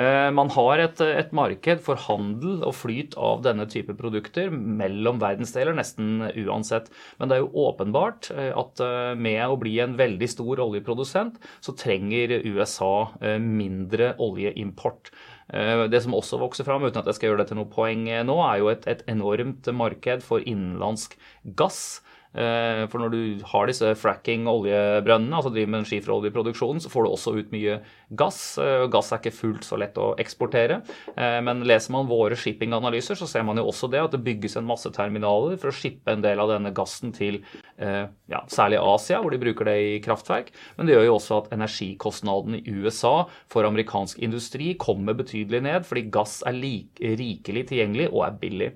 eh, 0.00 0.30
man 0.32 0.48
har 0.56 0.80
et, 0.80 1.02
et, 1.04 1.34
marked 1.36 1.84
for 1.84 2.00
handel 2.08 2.62
og 2.64 2.72
flyt 2.78 3.18
av 3.20 3.44
denne 3.44 3.66
type 3.68 3.92
produkter 4.00 4.48
mellom 4.52 5.20
verdensdeler 5.20 5.76
nesten 5.76 6.24
uansett. 6.32 6.88
Men 7.20 7.28
det 7.28 7.36
er 7.36 7.44
jo 7.44 7.66
åpenbart 7.68 8.30
eh, 8.32 8.48
at 8.56 8.80
eh, 8.80 9.12
med 9.12 9.44
å 9.44 9.60
bli 9.60 9.76
en 9.84 9.98
veldig 10.00 10.30
stor 10.32 10.64
oljeprodusent, 10.64 11.36
så 11.60 11.76
trenger 11.76 12.38
USA 12.48 13.12
eh, 13.20 13.36
mindre 13.36 14.14
oljeimport. 14.24 15.12
Eh, 15.50 15.84
det 15.90 16.02
som 16.04 16.14
også 16.14 16.38
vokser 16.42 16.66
fram, 16.68 16.84
uten 16.84 17.00
at 17.00 17.08
jeg 17.10 17.18
skal 17.18 17.30
gjøre 17.30 17.42
det 17.42 17.50
til 17.50 17.60
noe 17.60 17.70
poeng 17.72 18.06
nå, 18.28 18.38
er 18.46 18.62
jo 18.62 18.70
et, 18.72 18.86
et 18.90 19.04
enormt 19.10 19.68
marked 19.74 20.24
for 20.26 20.44
innenlandsk 20.44 21.18
gass. 21.58 22.02
Eh, 22.32 22.82
for 22.88 23.02
når 23.02 23.12
du 23.12 23.22
har 23.50 23.68
disse 23.68 23.92
fracking-oljebrønnene, 24.00 25.36
altså 25.36 25.52
driver 25.52 25.72
med 25.74 25.88
skiferoljeproduksjonen, 25.88 26.80
så 26.80 26.92
får 26.92 27.04
du 27.04 27.10
også 27.10 27.34
ut 27.36 27.52
mye 27.52 27.78
gass. 28.18 28.40
Eh, 28.62 28.86
gass 28.92 29.12
er 29.12 29.20
ikke 29.20 29.34
fullt 29.36 29.66
så 29.68 29.78
lett 29.80 29.98
å 30.00 30.12
eksportere. 30.22 30.80
Eh, 31.12 31.38
men 31.44 31.64
leser 31.68 31.92
man 31.94 32.08
våre 32.10 32.38
shippinganalyser, 32.38 33.18
så 33.20 33.28
ser 33.28 33.44
man 33.48 33.60
jo 33.60 33.66
også 33.68 33.90
det 33.92 34.00
at 34.00 34.16
det 34.16 34.22
bygges 34.24 34.56
en 34.60 34.68
masse 34.68 34.88
terminaler 34.96 35.58
for 35.60 35.72
å 35.72 35.76
shippe 35.76 36.14
en 36.14 36.24
del 36.24 36.40
av 36.40 36.54
denne 36.54 36.72
gassen 36.76 37.12
til 37.14 37.42
ja, 37.82 38.38
særlig 38.52 38.78
Asia, 38.78 39.18
hvor 39.18 39.32
de 39.34 39.40
bruker 39.42 39.66
det 39.66 39.74
i 39.82 39.96
kraftverk. 40.04 40.52
Men 40.76 40.86
det 40.86 40.94
gjør 40.94 41.08
jo 41.08 41.16
også 41.16 41.38
at 41.40 41.48
energikostnadene 41.56 42.60
i 42.60 42.74
USA 42.78 43.24
for 43.50 43.66
amerikansk 43.66 44.20
industri 44.22 44.76
kommer 44.78 45.16
betydelig 45.18 45.64
ned, 45.66 45.88
fordi 45.88 46.04
gass 46.14 46.38
er 46.46 46.54
like, 46.54 47.02
rikelig 47.18 47.66
tilgjengelig 47.72 48.12
og 48.12 48.22
er 48.28 48.38
billig. 48.44 48.70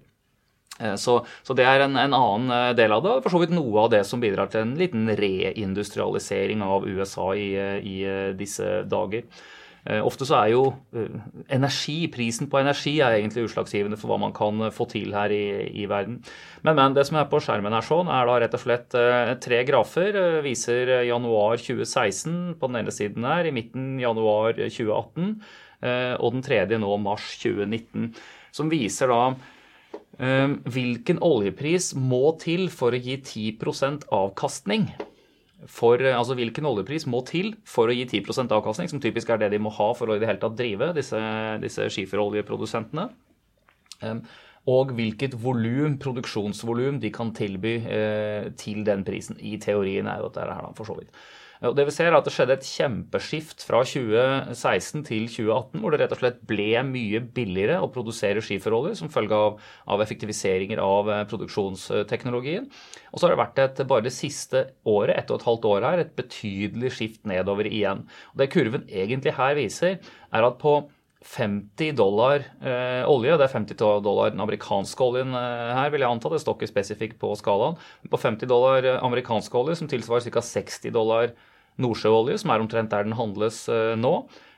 Eh, 0.80 0.94
så, 1.00 1.20
så, 1.42 1.56
det 1.56 1.66
er 1.66 1.84
en, 1.84 1.96
en, 1.98 2.16
annen 2.16 2.52
eh, 2.52 2.70
del 2.78 2.94
av 2.96 3.04
det, 3.04 3.18
for 3.24 3.34
så 3.34 3.42
vidt 3.42 3.54
noe 3.56 3.86
av 3.86 3.92
det 3.94 4.02
som 4.08 4.22
bidrar 4.22 4.50
til 4.52 4.66
en 4.66 4.74
liten 4.78 5.08
reindustrialisering 5.18 6.64
av 6.64 6.88
USA 6.88 7.32
i, 7.36 7.52
eh, 7.60 7.78
i 7.80 8.00
disse 8.38 8.82
dager. 8.88 9.28
Ofte 10.02 10.26
så 10.26 10.34
er 10.40 10.48
jo 10.50 10.62
energi, 11.54 12.08
prisen 12.10 12.48
på 12.50 12.58
energi 12.58 12.96
er 12.98 13.20
egentlig 13.20 13.44
utslagsgivende 13.46 13.94
for 14.00 14.10
hva 14.10 14.16
man 14.18 14.32
kan 14.34 14.64
få 14.74 14.88
til 14.90 15.12
her 15.14 15.30
i, 15.30 15.68
i 15.78 15.84
verden. 15.86 16.16
Men, 16.66 16.74
men, 16.74 16.96
det 16.96 17.04
som 17.06 17.20
er 17.20 17.28
på 17.30 17.38
skjermen 17.38 17.70
her 17.70 17.86
sånn, 17.86 18.10
er 18.10 18.26
da 18.26 18.40
rett 18.42 18.56
og 18.58 18.64
slett 18.64 18.96
tre 19.44 19.60
grafer. 19.68 20.18
Viser 20.42 20.90
januar 21.06 21.62
2016 21.62 22.56
på 22.58 22.66
den 22.66 22.80
ene 22.80 22.96
siden 22.96 23.30
her, 23.30 23.46
i 23.46 23.54
midten 23.54 23.92
januar 24.02 24.58
2018, 24.58 25.36
og 26.18 26.34
den 26.34 26.46
tredje 26.50 26.82
nå 26.82 26.98
mars 27.06 27.36
2019. 27.44 28.10
Som 28.58 28.74
viser 28.74 29.14
da 29.14 29.36
hvilken 30.16 31.18
oljepris 31.20 31.90
må 32.00 32.30
til 32.40 32.70
for 32.72 32.96
å 32.96 33.00
gi 33.00 33.18
10% 33.20 34.06
avkastning? 34.16 34.88
For, 35.64 36.00
eh, 36.00 36.16
altså 36.16 36.36
Hvilken 36.36 36.66
oljepris 36.68 37.06
må 37.08 37.22
til 37.26 37.54
for 37.64 37.88
å 37.88 37.94
gi 37.96 38.04
10% 38.04 38.52
avkastning, 38.52 38.90
som 38.90 39.00
typisk 39.00 39.30
er 39.30 39.40
det 39.40 39.54
de 39.54 39.60
må 39.62 39.72
ha 39.72 39.92
for 39.96 40.10
å 40.10 40.16
i 40.16 40.20
det 40.20 40.28
hele 40.28 40.42
tatt 40.42 40.56
drive 40.58 40.92
disse, 40.96 41.20
disse 41.62 41.88
skiferoljeprodusentene? 41.94 43.08
Ehm, 44.04 44.20
og 44.68 44.92
hvilket 44.98 45.36
volum, 45.40 45.96
produksjonsvolum 46.02 47.00
de 47.00 47.10
kan 47.14 47.32
tilby 47.32 47.76
eh, 47.86 48.52
til 48.58 48.84
den 48.84 49.04
prisen. 49.06 49.38
I 49.40 49.56
teorien 49.62 50.08
er 50.10 50.20
jo 50.20 50.28
dette 50.28 50.46
her, 50.50 50.72
for 50.76 50.88
så 50.88 50.98
vidt. 50.98 51.10
Og 51.64 51.76
det 51.76 51.86
vi 51.88 51.94
ser 51.94 52.10
er 52.10 52.16
at 52.18 52.26
det 52.26 52.32
skjedde 52.34 52.56
et 52.58 52.68
kjempeskift 52.68 53.64
fra 53.64 53.80
2016 53.86 55.04
til 55.08 55.28
2018, 55.32 55.80
hvor 55.80 55.94
det 55.94 56.00
rett 56.02 56.14
og 56.16 56.20
slett 56.20 56.42
ble 56.48 56.82
mye 56.88 57.22
billigere 57.36 57.78
å 57.80 57.90
produsere 57.92 58.42
skiferolje 58.44 58.96
som 59.00 59.12
følge 59.12 59.38
av, 59.46 59.62
av 59.94 60.04
effektiviseringer 60.04 60.82
av 60.82 61.12
eh, 61.12 61.22
produksjonsteknologien. 61.30 62.68
Og 63.12 63.18
så 63.18 63.26
har 63.26 63.34
det 63.34 63.40
vært 63.40 63.62
et, 63.64 63.84
bare 63.88 64.06
det 64.06 64.14
siste 64.16 64.66
året, 64.84 65.16
ett 65.16 65.32
og 65.32 65.40
et 65.40 65.48
halvt 65.48 65.70
år 65.72 65.88
her, 65.88 66.04
et 66.04 66.16
betydelig 66.18 66.92
skift 66.98 67.24
nedover 67.28 67.70
igjen. 67.70 68.04
Og 68.34 68.42
Det 68.42 68.52
kurven 68.52 68.84
egentlig 68.90 69.36
her 69.38 69.56
viser, 69.56 69.98
er 70.36 70.50
at 70.50 70.60
på 70.60 70.78
50 71.26 71.92
dollar 71.98 72.44
eh, 72.62 73.02
olje. 73.10 73.34
Det 73.36 73.46
er 73.46 73.52
50 73.52 73.78
dollar 74.04 74.32
den 74.32 74.42
amerikanske 74.44 75.02
oljen 75.02 75.34
eh, 75.34 75.72
her, 75.74 75.90
vil 75.92 76.04
jeg 76.04 76.10
anta. 76.10 76.30
Det 76.32 76.40
står 76.42 76.58
ikke 76.58 76.70
spesifikt 76.70 77.18
på 77.22 77.32
skalaen. 77.38 77.78
På 78.12 78.20
50 78.20 78.48
dollar 78.50 78.86
eh, 78.86 78.98
amerikansk 79.02 79.54
olje, 79.58 79.76
som 79.80 79.90
tilsvarer 79.90 80.28
ca. 80.30 80.44
60 80.44 80.94
dollar 80.94 81.34
nordsjøolje, 81.82 82.38
som 82.40 82.52
er 82.54 82.62
omtrent 82.62 82.92
der 82.94 83.04
den 83.04 83.16
handles 83.18 83.66
nå, 84.00 84.12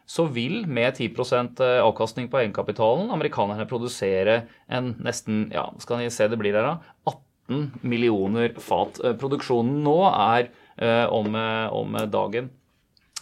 så 0.08 0.24
vil 0.30 0.60
med 0.70 1.00
10% 1.02 1.58
avkastning 1.82 2.28
på 2.30 2.38
egenkapitalen 2.38 3.10
amerikanerne 3.10 3.66
produsere 3.68 4.36
en 4.70 4.92
nesten 5.02 5.48
ja, 5.50 5.66
skal 5.82 5.98
ni 5.98 6.06
se 6.14 6.28
det 6.30 6.38
blir 6.38 6.54
der 6.54 6.68
da, 6.68 6.76
18 7.10 7.82
millioner 7.82 8.54
fat. 8.62 9.02
Produksjonen 9.18 9.82
nå 9.82 9.96
er 10.12 10.52
om, 11.10 11.34
om 11.74 11.98
dagen 12.06 12.52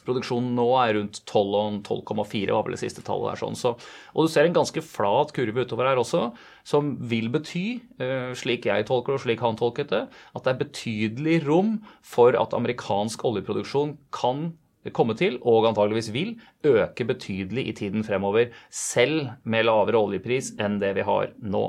Produksjonen 0.07 0.55
nå 0.57 0.67
er 0.81 0.95
rundt 0.99 1.23
12,4 1.29 2.55
var 2.55 2.67
vel 2.67 2.77
det 2.77 2.83
siste 2.83 3.05
tallet 3.07 3.33
der. 3.33 3.41
sånn. 3.43 3.59
Så, 3.59 3.75
og 4.15 4.27
du 4.27 4.33
ser 4.33 4.49
en 4.49 4.57
ganske 4.57 4.83
flat 4.85 5.33
kurve 5.37 5.67
utover 5.67 5.91
her 5.91 6.03
også, 6.03 6.29
som 6.67 6.95
vil 7.11 7.29
bety, 7.35 7.67
eh, 8.03 8.31
slik 8.39 8.69
jeg 8.71 8.87
tolker 8.89 9.15
det 9.15 9.21
og 9.21 9.25
slik 9.27 9.45
han 9.45 9.59
tolket 9.59 9.93
det, 9.93 10.05
at 10.09 10.47
det 10.47 10.55
er 10.55 10.63
betydelig 10.63 11.41
rom 11.47 11.77
for 12.03 12.39
at 12.39 12.57
amerikansk 12.57 13.27
oljeproduksjon 13.27 13.97
kan 14.15 14.53
komme 14.95 15.17
til, 15.19 15.41
og 15.43 15.67
antageligvis 15.71 16.13
vil, 16.15 16.37
øke 16.67 17.07
betydelig 17.09 17.67
i 17.67 17.75
tiden 17.75 18.05
fremover, 18.07 18.53
selv 18.71 19.33
med 19.43 19.67
lavere 19.67 19.99
oljepris 19.99 20.53
enn 20.63 20.79
det 20.83 20.95
vi 20.99 21.07
har 21.07 21.33
nå. 21.43 21.65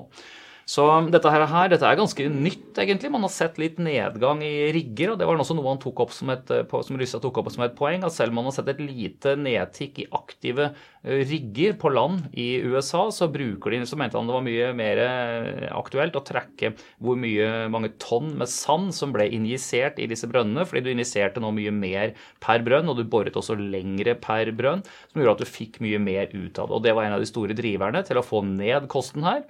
Så 0.67 0.83
dette 1.13 1.31
her, 1.31 1.69
dette 1.71 1.87
er 1.87 1.95
ganske 1.95 2.23
nytt, 2.27 2.75
egentlig. 2.75 3.07
Man 3.13 3.23
har 3.23 3.31
sett 3.31 3.55
litt 3.61 3.77
nedgang 3.79 4.41
i 4.43 4.67
rigger, 4.75 5.13
og 5.13 5.19
det 5.21 5.27
var 5.29 5.39
også 5.39 5.55
noe 5.55 5.69
han 5.69 5.79
tok 5.79 6.01
opp 6.03 6.11
som 6.11 6.27
et, 6.33 6.49
eh, 6.51 6.73
som 6.83 6.97
Ryssa 6.99 7.21
tok 7.23 7.37
opp 7.39 7.47
som 7.53 7.63
et 7.63 7.75
poeng. 7.77 8.03
At 8.03 8.11
selv 8.11 8.33
om 8.33 8.41
man 8.41 8.49
har 8.49 8.57
sett 8.57 8.67
et 8.73 8.81
lite 8.83 9.37
nedtikk 9.39 10.01
i 10.03 10.07
aktive 10.11 10.65
eh, 10.67 11.21
rigger 11.29 11.77
på 11.79 11.93
land 11.95 12.25
i 12.35 12.59
USA, 12.67 13.05
så 13.15 13.29
bruker 13.31 13.71
de, 13.71 13.79
så 13.87 13.95
mente 13.95 14.19
han 14.19 14.27
det 14.27 14.35
var 14.35 14.43
mye 14.43 14.73
mer 14.75 14.99
eh, 15.05 15.69
aktuelt 15.71 16.19
å 16.19 16.23
trekke 16.27 16.73
hvor 16.99 17.15
mye, 17.15 17.69
mange 17.71 17.93
tonn 18.03 18.33
med 18.35 18.51
sand 18.51 18.91
som 18.97 19.13
ble 19.15 19.29
injisert 19.37 20.01
i 20.03 20.09
disse 20.11 20.27
brønnene, 20.27 20.65
fordi 20.67 20.83
du 20.83 20.91
injiserte 20.91 21.39
nå 21.39 21.53
mye 21.55 21.71
mer 21.71 22.11
per 22.43 22.65
brønn, 22.67 22.91
og 22.91 22.99
du 22.99 23.05
boret 23.07 23.39
også 23.39 23.55
lengre 23.55 24.17
per 24.19 24.51
brønn, 24.51 24.83
som 24.83 25.23
gjorde 25.23 25.37
at 25.37 25.45
du 25.45 25.53
fikk 25.53 25.79
mye 25.85 26.03
mer 26.03 26.27
ut 26.35 26.59
av 26.59 26.67
det. 26.67 26.75
Og 26.75 26.83
det 26.83 26.97
var 26.97 27.07
en 27.07 27.15
av 27.15 27.23
de 27.23 27.31
store 27.31 27.55
driverne 27.55 28.03
til 28.03 28.19
å 28.19 28.25
få 28.25 28.43
ned 28.43 28.91
kosten 28.91 29.23
her 29.23 29.47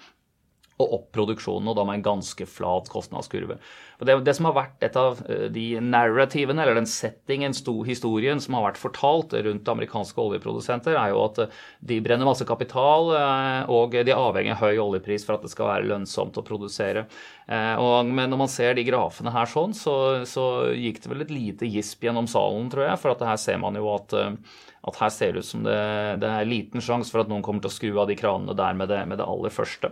og 0.78 0.94
opp 0.94 1.06
produksjonen, 1.16 1.72
og 1.72 1.78
da 1.78 1.84
med 1.88 2.00
en 2.00 2.06
ganske 2.06 2.46
flat 2.50 2.90
kostnadskurve. 2.92 3.58
Det, 3.98 4.14
det, 4.22 4.34
som 4.38 4.46
har 4.46 4.54
vært 4.54 4.84
et 4.86 4.98
av 5.00 5.24
eh, 5.26 5.48
de 5.54 5.66
narrativene, 5.82 6.62
eller 6.62 6.78
den 6.78 6.90
settingen, 6.90 7.56
historien 7.88 8.42
som 8.44 8.58
har 8.60 8.68
vært 8.68 8.82
fortalt 8.82 9.34
rundt 9.34 9.72
amerikanske 9.74 10.22
oljeprodusenter, 10.22 10.94
er 10.94 11.16
jo 11.16 11.24
at 11.24 11.42
eh, 11.42 11.56
de 11.90 11.98
brenner 12.06 12.30
masse 12.30 12.46
kapital, 12.46 13.10
eh, 13.18 13.74
og 13.74 13.98
de 13.98 14.14
er 14.14 14.22
avhengig 14.22 14.54
av 14.54 14.62
høy 14.68 14.84
oljepris 14.84 15.26
for 15.26 15.40
at 15.40 15.48
det 15.48 15.54
skal 15.54 15.72
være 15.72 15.90
lønnsomt 15.90 16.38
å 16.38 16.46
produsere. 16.46 17.08
Og, 17.48 18.10
men 18.12 18.28
når 18.28 18.40
man 18.42 18.50
ser 18.52 18.74
de 18.76 18.84
grafene 18.84 19.32
her 19.32 19.48
sånn, 19.48 19.72
så, 19.72 19.94
så 20.28 20.68
gikk 20.76 21.00
det 21.00 21.12
vel 21.14 21.24
et 21.24 21.32
lite 21.32 21.70
gisp 21.72 22.04
gjennom 22.04 22.28
salen, 22.28 22.68
tror 22.74 22.90
jeg, 22.90 23.00
for 23.00 23.14
at 23.14 23.24
her 23.24 23.40
ser 23.40 23.62
man 23.64 23.80
jo 23.80 23.88
at 23.94 24.16
at 24.88 25.00
her 25.02 25.12
ser 25.12 25.34
det 25.34 25.44
ut 25.44 25.48
som 25.48 25.66
det, 25.66 25.80
det 26.22 26.30
er 26.32 26.48
liten 26.48 26.84
sjanse 26.84 27.12
for 27.12 27.24
at 27.24 27.32
noen 27.32 27.44
kommer 27.46 27.64
til 27.64 27.72
å 27.72 27.76
skru 27.76 28.00
av 28.00 28.08
de 28.08 28.16
kranene 28.20 28.56
der 28.56 28.78
med 28.78 28.92
det, 28.92 29.02
med 29.10 29.20
det 29.20 29.28
aller 29.28 29.54
første. 29.54 29.92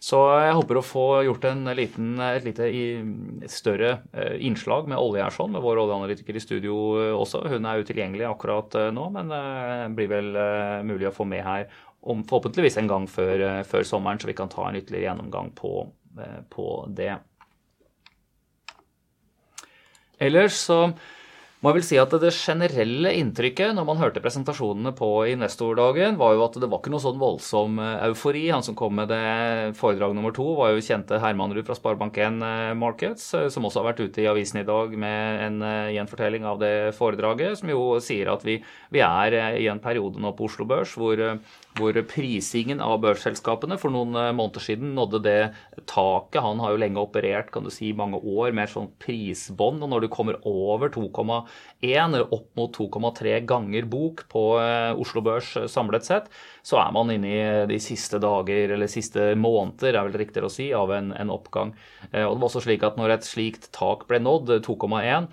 Så 0.00 0.16
jeg 0.40 0.54
håper 0.56 0.78
å 0.80 0.84
få 0.84 1.04
gjort 1.26 1.42
liten, 1.76 2.14
et 2.24 2.46
lite 2.46 2.68
større 3.52 3.90
eh, 4.16 4.38
innslag 4.48 4.88
med 4.88 4.96
olje 4.96 5.26
her 5.26 5.34
sånn, 5.34 5.52
med 5.52 5.60
vår 5.60 5.82
oljeanalytiker 5.82 6.38
i 6.38 6.40
studio 6.40 6.76
eh, 7.02 7.12
også. 7.12 7.42
Hun 7.52 7.68
er 7.68 7.84
utilgjengelig 7.84 8.24
akkurat 8.30 8.78
eh, 8.80 8.88
nå, 8.96 9.10
men 9.12 9.28
det 9.28 9.90
blir 9.98 10.08
vel 10.08 10.30
mulig 10.88 11.10
å 11.10 11.12
få 11.12 11.28
med 11.28 11.44
her 11.44 11.68
om 12.00 12.24
forhåpentligvis 12.24 12.78
en 12.80 12.88
gang 12.88 13.04
før, 13.12 13.44
før 13.68 13.84
sommeren, 13.84 14.22
så 14.22 14.30
vi 14.30 14.38
kan 14.38 14.48
ta 14.48 14.64
en 14.70 14.78
ytterligere 14.80 15.10
gjennomgang 15.10 15.52
på, 15.52 15.84
på 16.48 16.68
det. 16.96 17.12
Ellers 20.16 20.56
så 20.64 20.86
må 21.60 21.74
vil 21.76 21.84
si 21.84 21.98
at 22.00 22.12
Det 22.22 22.30
generelle 22.32 23.12
inntrykket 23.20 23.74
når 23.76 23.84
man 23.84 23.98
hørte 24.00 24.22
presentasjonene 24.24 24.94
på 24.96 25.08
investordagen, 25.28 26.16
var 26.20 26.32
jo 26.36 26.44
at 26.46 26.56
det 26.56 26.70
var 26.72 26.80
ikke 26.80 26.92
noe 26.94 27.04
sånn 27.04 27.20
voldsom 27.20 27.76
eh, 27.84 28.06
eufori. 28.08 28.46
Han 28.48 28.64
som 28.64 28.76
kom 28.78 28.96
med 28.96 29.10
det 29.12 29.76
foredrag 29.76 30.14
nummer 30.16 30.32
to, 30.36 30.46
var 30.56 30.72
jo 30.72 30.84
kjente 30.84 31.20
Hermanrud 31.20 31.66
fra 31.68 31.76
Sparebank1 31.76 32.40
eh, 32.48 32.72
Markets, 32.80 33.26
eh, 33.36 33.48
som 33.52 33.68
også 33.68 33.82
har 33.82 33.90
vært 33.90 34.00
ute 34.06 34.24
i 34.24 34.28
avisen 34.30 34.62
i 34.62 34.66
dag 34.68 34.96
med 35.04 35.44
en 35.50 35.66
gjenfortelling 35.92 36.48
av 36.48 36.62
det 36.62 36.74
foredraget, 36.96 37.60
som 37.60 37.72
jo 37.72 37.82
sier 38.00 38.32
at 38.32 38.46
vi, 38.46 38.56
vi 38.88 39.04
er 39.04 39.36
i 39.60 39.68
en 39.68 39.82
periode 39.84 40.20
nå 40.22 40.32
på 40.38 40.48
Oslo 40.48 40.64
Børs 40.68 40.96
hvor 40.96 41.20
hvor 41.78 41.94
prisingen 42.10 42.80
av 42.82 42.98
børsselskapene 43.04 43.76
for 43.80 43.94
noen 43.94 44.16
eh, 44.18 44.30
måneder 44.36 44.64
siden 44.64 44.94
nådde 44.96 45.20
det 45.24 45.38
taket. 45.90 46.42
Han 46.42 46.62
har 46.62 46.74
jo 46.74 46.80
lenge 46.82 47.02
operert 47.02 47.50
kan 47.54 47.66
du 47.66 47.70
si, 47.72 47.92
mange 47.96 48.18
år 48.18 48.54
med 48.56 48.66
et 48.66 48.72
sånt 48.74 48.96
prisbånd. 49.02 49.82
Og 49.84 49.92
når 49.92 50.04
du 50.04 50.08
kommer 50.12 50.40
over 50.48 50.90
2,1 50.92 51.46
eller 51.86 52.26
opp 52.34 52.48
mot 52.58 52.74
2,3 52.74 53.38
ganger 53.48 53.86
bok 53.90 54.24
på 54.32 54.44
eh, 54.62 54.92
Oslo 55.00 55.22
Børs 55.26 55.52
eh, 55.60 55.68
samlet 55.70 56.08
sett, 56.08 56.30
så 56.66 56.80
er 56.82 56.90
man 56.96 57.12
inne 57.14 57.30
i 57.30 57.44
de 57.70 57.78
siste 57.80 58.18
dager, 58.20 58.74
eller 58.74 58.90
siste 58.90 59.30
måneder, 59.38 59.94
er 59.94 60.10
vel 60.10 60.18
riktigere 60.20 60.50
å 60.50 60.52
si, 60.52 60.70
av 60.76 60.92
en, 60.92 61.14
en 61.16 61.32
oppgang. 61.32 61.72
Og 62.10 62.34
det 62.34 62.40
var 62.42 62.48
også 62.50 62.60
slik 62.66 62.84
at 62.84 62.98
når 63.00 63.14
et 63.14 63.24
slikt 63.26 63.70
tak 63.72 64.04
ble 64.10 64.20
nådd, 64.20 64.52
2,1, 64.66 65.30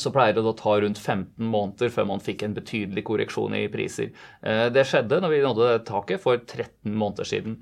så 0.00 0.12
pleier 0.14 0.36
det 0.36 0.44
å 0.46 0.54
ta 0.56 0.78
rundt 0.80 1.00
15 1.00 1.44
måneder 1.52 1.92
før 1.92 2.08
man 2.08 2.22
fikk 2.24 2.46
en 2.46 2.56
betydelig 2.56 3.04
korreksjon 3.08 3.56
i 3.58 3.66
priser. 3.72 4.12
Eh, 4.40 4.68
det 4.72 4.86
skjedde 4.88 5.20
når 5.20 5.34
vi 5.34 5.40
nådde 5.44 5.72
taket 5.88 6.22
for 6.22 6.40
13 6.40 6.94
måneder 6.96 7.28
siden. 7.28 7.58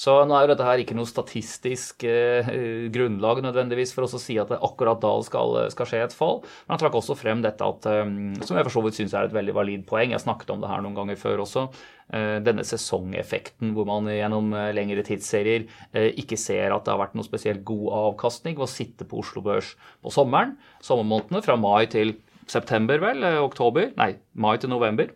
Så 0.00 0.16
nå 0.26 0.36
er 0.36 0.46
jo 0.46 0.52
dette 0.52 0.66
her 0.66 0.82
ikke 0.82 0.96
noe 0.98 1.08
statistisk 1.08 2.04
eh, 2.08 2.48
grunnlag 2.94 3.42
nødvendigvis 3.44 3.94
for 3.94 4.06
oss 4.06 4.16
å 4.18 4.22
si 4.22 4.36
at 4.40 4.50
det 4.50 4.60
akkurat 4.64 5.00
da 5.02 5.12
skal, 5.26 5.58
skal 5.74 5.88
skje 5.90 6.02
et 6.06 6.16
fall. 6.16 6.40
Men 6.64 6.74
han 6.74 6.82
trakk 6.82 6.98
også 6.98 7.16
frem 7.18 7.44
dette 7.44 7.66
at, 7.66 7.88
eh, 7.90 8.04
som 8.42 8.58
jeg 8.58 8.66
for 8.66 8.74
så 8.74 8.84
vidt 8.86 8.98
syns 9.00 9.14
er 9.14 9.28
et 9.28 9.36
veldig 9.36 9.56
valid 9.56 9.86
poeng, 9.88 10.14
jeg 10.14 10.24
snakket 10.24 10.54
om 10.54 10.64
det 10.64 10.72
her 10.72 10.84
noen 10.84 10.98
ganger 10.98 11.20
før 11.20 11.44
også, 11.46 11.66
eh, 12.12 12.36
denne 12.44 12.66
sesongeffekten 12.66 13.74
hvor 13.76 13.88
man 13.88 14.10
gjennom 14.10 14.52
eh, 14.58 14.72
lengre 14.76 15.06
tidsserier 15.06 15.66
eh, 15.92 16.10
ikke 16.20 16.38
ser 16.40 16.74
at 16.74 16.86
det 16.86 16.94
har 16.94 17.02
vært 17.06 17.18
noe 17.18 17.26
spesielt 17.26 17.64
god 17.66 17.88
avkastning 18.02 18.58
ved 18.58 18.68
å 18.68 18.74
sitte 18.74 19.08
på 19.08 19.22
Oslo 19.22 19.44
Børs 19.44 19.74
på 20.04 20.12
sommeren, 20.14 20.56
sommermånedene 20.84 21.44
fra 21.44 21.58
mai 21.60 21.86
til 21.92 22.16
september, 22.50 22.98
vel, 23.00 23.24
eh, 23.24 23.40
oktober, 23.42 23.92
nei, 23.98 24.14
mai 24.34 24.56
til 24.58 24.72
november. 24.72 25.12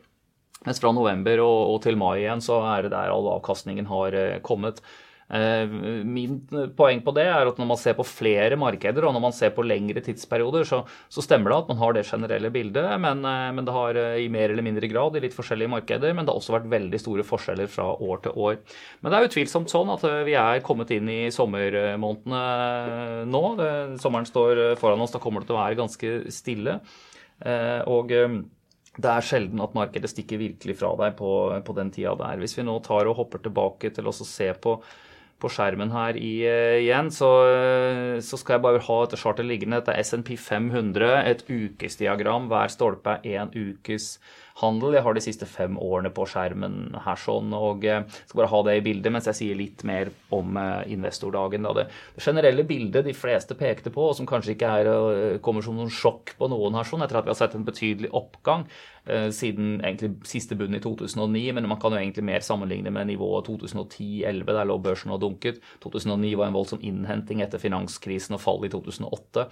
Mens 0.68 0.82
fra 0.84 0.92
november 0.92 1.40
og, 1.40 1.60
og, 1.72 1.82
til 1.86 1.96
mai 1.96 2.18
igjen 2.20 2.44
så 2.44 2.60
er 2.74 2.84
det 2.84 2.92
der 2.92 3.12
all 3.14 3.28
avkastningen 3.38 3.88
har 3.88 4.16
eh, 4.16 4.40
kommet. 4.44 4.82
Eh, 5.28 5.68
min 6.08 6.38
poeng 6.76 7.02
på 7.04 7.12
det 7.16 7.26
er 7.28 7.48
at 7.50 7.58
når 7.60 7.68
man 7.68 7.80
ser 7.80 7.92
på 7.96 8.04
flere 8.08 8.56
markeder 8.56 9.04
og 9.04 9.12
når 9.12 9.22
man 9.26 9.34
ser 9.36 9.50
på 9.56 9.64
lengre 9.64 10.00
tidsperioder, 10.04 10.64
så, 10.68 10.78
så 11.12 11.24
stemmer 11.24 11.52
det 11.52 11.58
at 11.58 11.70
man 11.72 11.80
har 11.80 11.96
det 11.96 12.04
generelle 12.08 12.50
bildet, 12.52 12.88
men, 13.00 13.24
eh, 13.28 13.48
men, 13.56 13.64
det 13.64 13.76
har 13.76 14.00
i 14.20 14.28
mer 14.32 14.52
eller 14.52 14.66
mindre 14.66 14.90
grad 14.92 15.16
i 15.16 15.24
litt 15.24 15.36
forskjellige 15.36 15.72
markeder. 15.72 16.12
Men 16.12 16.28
det 16.28 16.34
har 16.34 16.42
også 16.42 16.56
vært 16.58 16.68
veldig 16.76 17.00
store 17.00 17.24
forskjeller 17.28 17.72
fra 17.72 17.88
år 17.96 18.22
til 18.26 18.36
år. 18.36 18.60
Men 19.00 19.08
det 19.12 19.20
er 19.20 19.30
utvilsomt 19.30 19.72
sånn 19.72 19.94
at 19.96 20.04
vi 20.28 20.36
er 20.36 20.64
kommet 20.68 20.92
inn 20.96 21.08
i 21.12 21.20
sommermånedene 21.32 23.24
nå. 23.32 23.42
Sommeren 24.04 24.28
står 24.28 24.62
foran 24.80 25.00
oss, 25.04 25.16
da 25.16 25.22
kommer 25.22 25.40
det 25.44 25.48
til 25.48 25.56
å 25.56 25.62
være 25.62 25.80
ganske 25.80 26.14
stille. 26.34 26.80
Og 27.88 28.10
det 28.98 29.10
er 29.10 29.26
sjelden 29.26 29.60
at 29.62 29.76
markedet 29.78 30.10
stikker 30.10 30.40
virkelig 30.40 30.78
fra 30.80 30.94
deg 30.98 31.14
på, 31.18 31.30
på 31.64 31.74
den 31.76 31.92
tida 31.94 32.16
der. 32.18 32.40
Hvis 32.42 32.56
vi 32.58 32.66
nå 32.66 32.78
tar 32.82 33.06
og 33.06 33.18
hopper 33.20 33.42
tilbake 33.44 33.92
til 33.94 34.10
å 34.10 34.14
se 34.16 34.48
på, 34.58 34.74
på 35.38 35.50
skjermen 35.54 35.92
her 35.94 36.18
i, 36.18 36.32
uh, 36.50 36.78
igjen, 36.80 37.12
så, 37.14 37.30
så, 38.24 38.40
skal 38.40 38.56
jeg 38.56 38.66
bare 38.66 38.82
ha 38.88 38.98
dette 39.04 39.20
chartet 39.20 39.46
liggende. 39.46 39.78
Dette 39.78 39.94
er 39.94 40.08
SNP 40.08 40.34
500, 40.34 41.14
et 41.30 41.46
ukesdiagram. 41.46 42.50
Hver 42.50 42.74
stolpe 42.74 43.20
er 43.22 43.44
én 43.44 43.54
ukes 43.54 44.16
handel. 44.58 44.96
Jeg 44.96 45.04
har 45.06 45.16
de 45.16 45.22
siste 45.22 45.46
fem 45.48 45.76
årene 45.80 46.10
på 46.14 46.26
skjermen 46.28 46.96
her 47.04 47.20
sånn, 47.20 47.52
og 47.54 47.86
eh, 47.86 48.04
skal 48.26 48.42
bare 48.42 48.50
ha 48.52 48.62
det 48.66 48.76
i 48.78 48.84
bildet 48.88 49.14
mens 49.14 49.28
jeg 49.30 49.38
sier 49.38 49.58
litt 49.58 49.84
mer 49.88 50.10
om 50.34 50.58
eh, 50.58 50.90
investordagen. 50.94 51.66
Da. 51.66 51.74
Det, 51.78 51.86
generelle 52.24 52.66
bildet 52.68 53.06
de 53.06 53.16
fleste 53.16 53.56
pekte 53.58 53.92
på, 53.94 54.10
og 54.10 54.18
som 54.18 54.28
kanskje 54.28 54.56
ikke 54.56 54.74
er, 54.80 54.92
eh, 54.92 55.40
kommer 55.44 55.64
som 55.64 55.78
noen 55.78 55.92
sjokk 55.92 56.34
på 56.38 56.50
noen 56.50 56.78
her 56.78 56.88
sånn, 56.88 57.04
etter 57.06 57.20
at 57.20 57.28
vi 57.28 57.34
har 57.34 57.40
sett 57.40 57.58
en 57.58 57.66
betydelig 57.68 58.12
oppgang 58.16 58.68
siden 59.32 59.78
egentlig 59.78 60.26
siste 60.28 60.52
bunn 60.58 60.76
i 60.76 60.82
2009, 60.84 61.54
men 61.56 61.64
man 61.70 61.78
kan 61.80 61.94
jo 61.94 61.96
egentlig 61.96 62.26
mer 62.28 62.42
sammenligne 62.44 62.90
med 62.92 63.08
nivået 63.08 63.46
2010-2011, 63.48 64.42
der 64.52 64.68
lå 64.68 64.76
børsen 64.84 65.14
og 65.14 65.22
dunket. 65.22 65.62
2009 65.80 66.34
var 66.36 66.50
en 66.50 66.58
voldsom 66.58 66.82
innhenting 66.84 67.40
etter 67.40 67.62
finanskrisen 67.62 68.36
og 68.36 68.42
fallet 68.42 68.68
i 68.68 68.74
2008. 68.74 69.46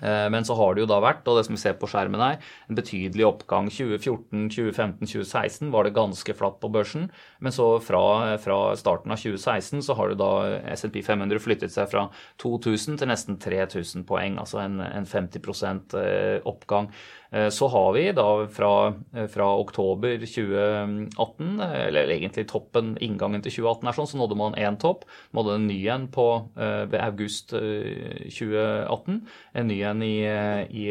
Eh, 0.00 0.28
men 0.30 0.44
så 0.44 0.54
har 0.56 0.74
det 0.74 0.82
jo 0.82 0.88
da 0.90 0.98
vært, 1.04 1.26
og 1.28 1.36
det 1.36 1.44
som 1.46 1.56
vi 1.56 1.60
ser 1.60 1.76
på 1.78 1.88
skjermen 1.90 2.22
her, 2.22 2.38
en 2.70 2.78
betydelig 2.78 3.26
oppgang. 3.28 3.68
2014, 3.70 4.48
2015, 4.54 5.04
2016 5.04 5.72
var 5.74 5.86
det 5.86 5.94
ganske 5.98 6.36
flatt 6.38 6.58
på 6.62 6.70
børsen. 6.72 7.10
Men 7.44 7.54
så 7.54 7.68
fra, 7.84 8.02
fra 8.42 8.58
starten 8.80 9.12
av 9.12 9.20
2016 9.20 9.84
så 9.84 9.96
har 9.98 10.12
jo 10.12 10.20
da 10.22 10.32
SMP 10.74 11.02
500 11.04 11.42
flyttet 11.44 11.74
seg 11.74 11.90
fra 11.92 12.06
2000 12.42 13.02
til 13.02 13.12
nesten 13.12 13.40
3000 13.42 14.06
poeng. 14.08 14.40
Altså 14.42 14.62
en, 14.64 14.80
en 14.80 15.08
50 15.08 16.00
eh, 16.00 16.38
oppgang. 16.48 16.90
Eh, 17.32 17.48
så 17.48 17.68
har 17.68 17.92
vi 17.92 18.12
da 18.12 18.46
fra, 18.46 18.94
eh, 19.14 19.26
fra 19.26 19.46
oktober 19.56 20.18
2018, 20.26 21.60
eller 21.60 22.10
egentlig 22.12 22.46
toppen, 22.48 22.96
inngangen 23.00 23.42
til 23.42 23.52
2018 23.52 23.88
er 23.88 23.96
sånn, 23.96 24.10
så 24.10 24.18
nådde 24.20 24.36
man 24.36 24.54
én 24.54 24.78
topp. 24.78 25.04
Man 25.32 25.44
nådde 25.44 25.54
en 25.54 25.66
ny 25.66 25.88
en 25.88 26.08
på 26.08 26.26
ved 26.52 27.00
august 27.00 27.50
2018. 27.50 29.22
En 29.54 29.66
ny 29.68 29.80
en 29.82 30.02
i, 30.02 30.24
i 30.68 30.86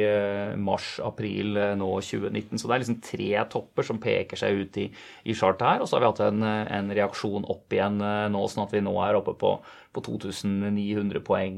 mars-april 0.57 1.77
nå 1.77 1.89
2019. 2.01 2.57
Så 2.57 2.67
det 2.67 2.75
er 2.75 2.83
liksom 2.83 3.01
tre 3.01 3.45
topper 3.50 3.83
som 3.83 4.00
peker 4.00 4.38
seg 4.38 4.63
ut 4.63 4.77
i, 4.77 4.91
i 5.25 5.33
chartet 5.33 5.67
her. 5.67 5.81
Og 5.81 5.88
så 5.88 5.98
har 5.98 6.01
vi 6.01 6.12
hatt 6.12 6.33
en, 6.33 6.43
en 6.43 6.89
reaksjon 6.89 7.45
opp 7.45 7.71
igjen 7.71 8.01
nå, 8.01 8.48
sånn 8.48 8.65
at 8.65 8.74
vi 8.74 8.81
nå 8.81 8.95
er 9.05 9.19
oppe 9.19 9.38
på 9.38 9.60
på 9.91 10.00
2900 10.00 11.19
poeng 11.19 11.57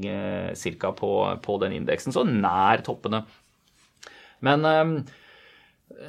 cirka, 0.58 0.90
På, 0.90 1.38
på 1.38 1.58
den 1.62 1.72
indeksen. 1.72 2.12
Så 2.12 2.24
nær 2.26 2.82
toppene. 2.82 3.22
Men 4.44 4.66
ehm, 4.68 4.96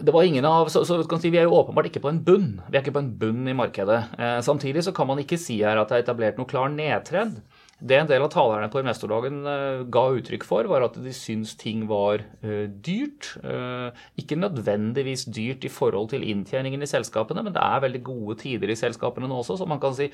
det 0.02 0.14
var 0.14 0.24
ingen 0.28 0.46
av, 0.46 0.70
så, 0.74 0.84
så 0.86 1.00
si, 1.20 1.32
Vi 1.32 1.40
er 1.40 1.48
jo 1.48 1.58
åpenbart 1.60 1.90
ikke 1.90 2.04
på 2.04 2.12
en 2.12 2.22
bunn. 2.26 2.50
Vi 2.68 2.78
er 2.78 2.84
ikke 2.84 2.96
på 2.98 3.04
en 3.04 3.14
bunn 3.20 3.48
i 3.48 3.56
markedet. 3.58 4.02
Eh, 4.20 4.40
samtidig 4.46 4.84
så 4.86 4.94
kan 4.96 5.08
man 5.08 5.22
ikke 5.22 5.40
si 5.40 5.62
her 5.64 5.80
at 5.80 5.92
det 5.92 6.00
er 6.00 6.06
etablert 6.06 6.42
noe 6.42 6.50
klar 6.50 6.72
nedtrend. 6.74 7.42
Det 7.84 7.98
en 8.00 8.08
del 8.08 8.24
av 8.24 8.30
talerne 8.32 8.70
på 8.72 8.80
investordagen 8.80 9.42
uh, 9.44 9.82
ga 9.92 10.06
uttrykk 10.16 10.46
for, 10.48 10.64
var 10.72 10.86
at 10.86 10.96
de 11.04 11.12
syns 11.12 11.58
ting 11.60 11.82
var 11.90 12.22
uh, 12.40 12.70
dyrt. 12.72 13.34
Uh, 13.44 13.92
ikke 14.16 14.38
nødvendigvis 14.40 15.26
dyrt 15.28 15.68
i 15.68 15.72
forhold 15.72 16.14
til 16.14 16.24
inntjeningen 16.24 16.86
i 16.86 16.88
selskapene, 16.88 17.44
men 17.44 17.56
det 17.56 17.60
er 17.60 17.84
veldig 17.84 18.02
gode 18.08 18.38
tider 18.40 18.72
i 18.72 18.78
selskapene 18.80 19.28
nå 19.28 19.42
også, 19.42 19.58
så 19.60 19.68
man 19.68 19.82
kan 19.84 19.96
si 19.98 20.08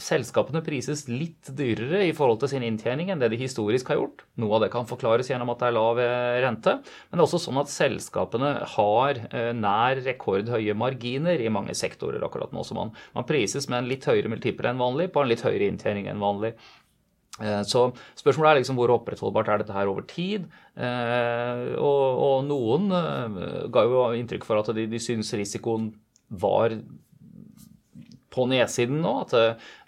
selskapene 0.00 0.62
prises 0.64 1.04
litt 1.10 1.50
dyrere 1.54 2.00
i 2.08 2.14
forhold 2.16 2.40
til 2.42 2.50
sin 2.54 2.64
inntjening 2.66 3.10
enn 3.12 3.20
det 3.22 3.28
de 3.30 3.38
historisk 3.38 3.92
har 3.92 4.00
gjort. 4.00 4.24
Noe 4.40 4.56
av 4.56 4.64
det 4.64 4.70
kan 4.72 4.88
forklares 4.88 5.28
gjennom 5.30 5.52
at 5.52 5.60
det 5.60 5.68
er 5.68 5.76
lav 5.76 6.00
rente, 6.42 6.74
men 6.80 7.14
det 7.14 7.22
er 7.22 7.26
også 7.26 7.40
sånn 7.44 7.60
at 7.60 7.70
selskapene 7.70 8.50
har 8.74 9.20
nær 9.54 10.00
rekordhøye 10.06 10.74
marginer 10.78 11.38
i 11.42 11.52
mange 11.52 11.76
sektorer 11.78 12.24
akkurat 12.26 12.54
nå. 12.54 12.64
Så 12.66 12.76
man, 12.76 12.94
man 13.14 13.28
prises 13.28 13.68
med 13.70 13.82
en 13.82 13.90
litt 13.92 14.08
høyere 14.08 14.32
multiple 14.32 14.72
enn 14.72 14.82
vanlig 14.82 15.10
på 15.14 15.22
en 15.22 15.30
litt 15.30 15.44
høyere 15.46 15.70
inntjening 15.70 16.10
enn 16.14 16.24
vanlig. 16.24 16.54
Eh, 17.42 17.62
så 17.66 17.88
spørsmålet 18.14 18.50
er 18.50 18.60
liksom 18.60 18.78
hvor 18.78 18.92
opprettholdbart 18.94 19.50
er 19.50 19.62
dette 19.62 19.74
her 19.74 19.90
over 19.90 20.06
tid. 20.10 20.46
Eh, 20.78 21.74
og, 21.74 22.20
og 22.28 22.44
noen 22.46 22.90
eh, 22.94 23.40
ga 23.74 23.86
jo 23.88 24.06
inntrykk 24.20 24.46
for 24.46 24.62
at 24.62 24.70
de, 24.76 24.86
de 24.90 25.02
syns 25.02 25.34
risikoen 25.34 25.90
var 26.30 26.76
på 28.34 28.48
nedsiden 28.50 29.00
nå. 29.04 29.14
At 29.24 29.34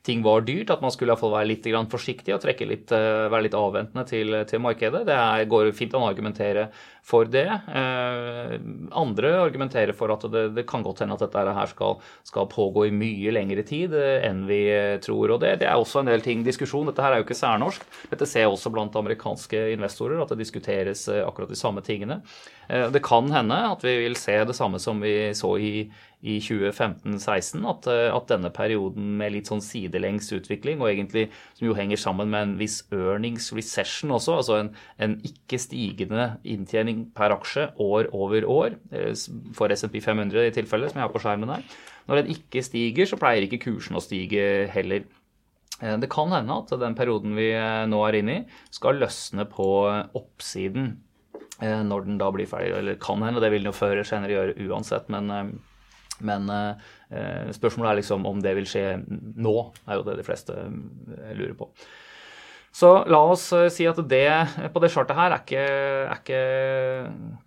ting 0.06 0.22
var 0.22 0.44
dyrt, 0.46 0.70
at 0.70 0.82
man 0.84 0.92
skulle 0.94 1.10
iallfall 1.12 1.34
være 1.34 1.50
litt 1.50 1.66
forsiktig 1.90 2.34
og 2.34 2.44
litt, 2.46 2.92
være 2.94 3.42
litt 3.42 3.56
avventende 3.58 4.04
til, 4.06 4.36
til 4.46 4.62
markedet. 4.62 5.02
Det 5.08 5.16
er, 5.16 5.48
går 5.50 5.72
fint 5.74 5.96
an 5.98 6.06
å 6.06 6.10
argumentere 6.12 6.68
for 7.06 7.28
det. 7.30 7.46
Eh, 7.46 8.54
andre 8.98 9.30
argumenterer 9.38 9.94
for 9.94 10.10
at 10.10 10.24
det, 10.30 10.48
det 10.56 10.64
kan 10.66 10.82
godt 10.82 11.04
hende 11.04 11.14
at 11.14 11.22
dette 11.22 11.44
her 11.58 11.70
skal, 11.70 12.00
skal, 12.26 12.48
pågå 12.50 12.88
i 12.88 12.94
mye 12.94 13.34
lengre 13.34 13.62
tid 13.66 13.94
eh, 13.94 14.26
enn 14.26 14.42
vi 14.48 14.64
eh, 14.72 14.96
tror. 15.04 15.36
og 15.36 15.42
det, 15.44 15.56
det, 15.62 15.68
er 15.70 15.78
også 15.78 16.02
en 16.02 16.10
del 16.10 16.24
ting 16.24 16.42
diskusjon. 16.46 16.90
Dette 16.90 17.04
her 17.04 17.14
er 17.14 17.22
jo 17.22 17.28
ikke 17.28 17.38
særnorsk. 17.38 17.86
Dette 18.10 18.26
ser 18.26 18.46
jeg 18.46 18.56
også 18.56 18.74
blant 18.74 18.98
amerikanske 18.98 19.62
investorer, 19.76 20.18
at 20.22 20.34
det 20.34 20.42
diskuteres 20.42 21.06
akkurat 21.22 21.52
de 21.52 21.58
samme 21.58 21.84
tingene. 21.86 22.20
Det 22.66 22.98
kan 23.06 23.28
hende 23.30 23.56
at 23.68 23.84
vi 23.86 23.92
vil 24.00 24.16
se 24.18 24.34
det 24.48 24.56
samme 24.58 24.80
som 24.82 24.98
vi 24.98 25.30
så 25.38 25.52
i, 25.62 25.86
i 26.26 26.36
2015-16, 26.42 27.62
at, 27.70 27.86
at, 27.86 28.26
denne 28.32 28.50
perioden 28.54 29.12
med 29.20 29.34
litt 29.36 29.50
sånn 29.50 29.62
sidelengs 29.62 30.32
utvikling, 30.34 30.80
og 30.82 30.90
egentlig 30.90 31.28
som 31.54 31.68
jo 31.68 31.76
henger 31.78 32.00
sammen 32.02 32.32
med 32.32 32.42
en 32.42 32.54
viss 32.58 32.80
earnings 32.94 33.52
recession 33.54 34.14
også, 34.16 34.38
altså 34.40 34.56
en, 34.58 34.72
en 35.02 35.14
ikke 35.26 35.60
stigende 35.62 36.32
inntjening 36.42 37.06
per 37.16 37.36
aksje 37.36 37.68
år 37.82 38.10
over 38.16 38.48
år, 38.50 38.74
eh, 38.90 39.12
for 39.54 39.70
SMP 39.74 40.00
500 40.02 40.48
i 40.48 40.56
tilfelle, 40.56 40.90
som 40.90 40.98
jeg 40.98 41.06
har 41.06 41.14
på 41.14 41.22
skjermen 41.22 41.54
her. 41.54 41.78
Når 42.10 42.22
den 42.22 42.34
ikke 42.34 42.64
stiger, 42.66 43.06
så 43.06 43.18
pleier 43.20 43.46
ikke 43.46 43.62
kursen 43.68 43.98
å 43.98 44.02
stige 44.02 44.66
heller. 44.74 45.06
Eh, 45.78 45.94
det 46.02 46.10
kan 46.10 46.34
hende 46.34 46.58
at 46.58 46.74
den 46.82 46.98
perioden 46.98 47.38
vi 47.38 47.52
eh, 47.54 47.84
nå 47.86 48.02
er 48.08 48.18
inne 48.18 48.40
i, 48.40 48.44
skal 48.74 48.98
løsne 48.98 49.46
på 49.52 49.70
oppsiden 50.18 50.96
når 51.56 52.02
den 52.04 52.18
da 52.20 52.26
blir 52.28 52.44
ferdig. 52.44 52.74
Eller 52.76 52.98
kan 53.00 53.22
hende, 53.24 53.40
det 53.40 53.48
vil 53.48 53.62
den 53.62 53.70
jo 53.70 53.78
før 53.78 53.94
eller 53.94 54.04
senere 54.04 54.34
gjøre 54.34 54.66
uansett. 54.66 55.06
Men, 55.08 55.30
men 56.24 56.48
spørsmålet 57.54 57.90
er 57.90 57.98
liksom 58.00 58.26
om 58.28 58.40
det 58.42 58.54
vil 58.56 58.68
skje 58.68 58.84
nå, 59.04 59.54
er 59.86 59.98
jo 59.98 60.06
det 60.06 60.16
de 60.20 60.26
fleste 60.26 60.56
lurer 61.36 61.56
på. 61.58 61.68
Så 62.76 62.88
la 63.08 63.22
oss 63.24 63.46
eh, 63.56 63.70
si 63.72 63.86
at 63.88 63.96
det 64.10 64.28
på 64.74 64.80
det 64.84 64.90
chartet 64.92 65.16
her 65.16 65.32
er 65.32 65.40
ikke, 65.40 65.60
er 66.10 66.18
ikke, 66.18 66.40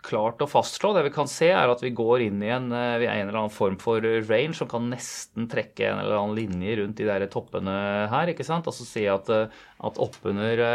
klart 0.07 0.41
å 0.41 0.47
fastslå. 0.49 0.89
Det 0.95 1.03
vi 1.05 1.11
kan 1.13 1.29
se, 1.29 1.51
er 1.53 1.69
at 1.69 1.83
vi 1.85 1.91
går 1.93 2.23
inn 2.25 2.41
i 2.41 2.49
en, 2.49 2.71
eh, 2.73 3.05
en 3.05 3.27
eller 3.27 3.37
annen 3.43 3.53
form 3.53 3.77
for 3.81 4.01
range 4.01 4.57
som 4.57 4.71
kan 4.71 4.89
nesten 4.89 5.45
trekke 5.51 5.85
en 5.85 6.01
eller 6.01 6.17
annen 6.17 6.33
linje 6.39 6.79
rundt 6.81 6.97
de 6.97 7.05
der 7.11 7.27
toppene 7.29 7.77
her. 8.09 8.33
ikke 8.33 8.47
sant? 8.47 8.65
Altså 8.71 8.89
si 8.89 9.05
at, 9.11 9.29
eh, 9.29 9.53
at 9.85 10.01
oppunder 10.01 10.65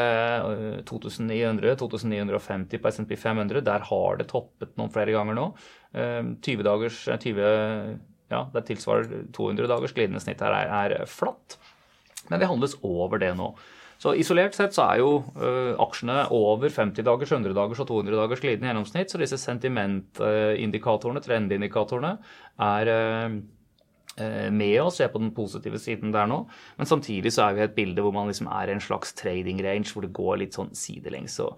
2900-2950 0.86 2.78
på 2.78 2.94
SMP 2.94 3.18
500, 3.18 3.58
der 3.66 3.90
har 3.90 4.22
det 4.22 4.30
toppet 4.30 4.78
noen 4.78 4.94
flere 4.94 5.18
ganger 5.18 5.34
nå. 5.34 5.50
20 5.94 6.62
dagers 6.66 7.04
20, 7.10 7.98
ja, 8.30 8.46
Det 8.54 8.68
tilsvarer 8.70 9.26
200 9.34 9.66
dagers 9.70 9.94
glidende 9.94 10.22
snitt 10.22 10.42
her 10.46 10.54
er, 10.62 10.94
er 11.02 11.10
flatt. 11.10 11.58
Men 12.30 12.38
vi 12.38 12.46
handles 12.54 12.78
over 12.86 13.18
det 13.18 13.34
nå. 13.34 13.50
Så 14.02 14.14
isolert 14.18 14.56
sett 14.56 14.74
så 14.76 14.86
er 14.88 15.00
jo 15.02 15.10
uh, 15.38 15.74
aksjene 15.84 16.24
over 16.34 16.72
50 16.72 17.06
dagers, 17.06 17.32
100 17.32 17.56
dagers 17.56 17.82
og 17.82 17.90
200 17.90 18.20
dagers 18.20 18.42
glidende 18.42 18.70
gjennomsnitt. 18.70 19.12
Så 19.12 19.20
disse 19.20 19.40
sentimentindikatorene, 19.40 21.22
trendindikatorene, 21.24 22.16
er 22.64 22.92
uh, 22.94 23.38
med 24.54 24.76
oss, 24.78 25.00
se 25.00 25.08
på 25.10 25.18
den 25.18 25.32
positive 25.34 25.78
siden 25.82 26.12
der 26.14 26.28
nå. 26.30 26.44
Men 26.78 26.86
samtidig 26.86 27.32
så 27.34 27.48
er 27.48 27.56
vi 27.56 27.64
i 27.64 27.68
et 27.68 27.74
bilde 27.74 28.04
hvor 28.04 28.14
man 28.14 28.28
liksom 28.30 28.46
er 28.46 28.70
i 28.70 28.76
en 28.76 28.84
slags 28.84 29.14
trading 29.18 29.62
range 29.64 29.90
hvor 29.90 30.06
det 30.06 30.14
går 30.14 30.38
litt 30.44 30.58
sånn 30.58 30.70
sidelengs. 30.78 31.34
Så 31.40 31.48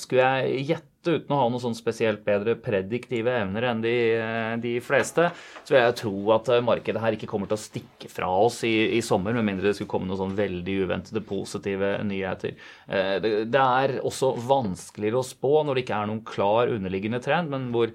skulle 0.00 0.24
jeg 0.26 0.64
gjette 0.72 0.98
uten 1.06 1.32
å 1.32 1.38
ha 1.40 1.46
noen 1.48 1.62
sånn 1.62 1.76
spesielt 1.76 2.24
bedre 2.26 2.56
prediktive 2.60 3.32
evner 3.42 3.68
enn 3.70 3.82
de, 3.84 3.94
eh, 4.18 4.54
de, 4.62 4.74
fleste, 4.84 5.28
så 5.62 5.74
vil 5.74 5.80
jeg 5.80 5.96
tro 6.00 6.14
at 6.34 6.50
eh, 6.52 6.64
markedet 6.64 7.02
her 7.02 7.16
ikke 7.16 7.28
kommer 7.30 7.50
til 7.50 7.58
å 7.58 7.62
stikke 7.62 8.10
fra 8.12 8.28
oss 8.46 8.62
i, 8.66 8.74
i 8.98 9.02
sommer, 9.04 9.36
med 9.36 9.46
mindre 9.46 9.68
det 9.68 9.76
skulle 9.78 9.92
komme 9.92 10.08
noen 10.10 10.20
sånn 10.22 10.36
veldig 10.38 10.76
uventede 10.84 11.22
positive 11.26 11.94
nyheter. 12.08 12.56
Eh, 12.88 13.16
det, 13.22 13.64
er 13.68 13.98
også 14.06 14.34
vanskeligere 14.48 15.20
å 15.20 15.26
spå 15.26 15.62
når 15.66 15.78
det 15.78 15.86
ikke 15.86 16.02
er 16.02 16.10
noen 16.10 16.24
klar 16.26 16.72
underliggende 16.72 17.20
trend, 17.24 17.50
men 17.52 17.68
hvor, 17.74 17.92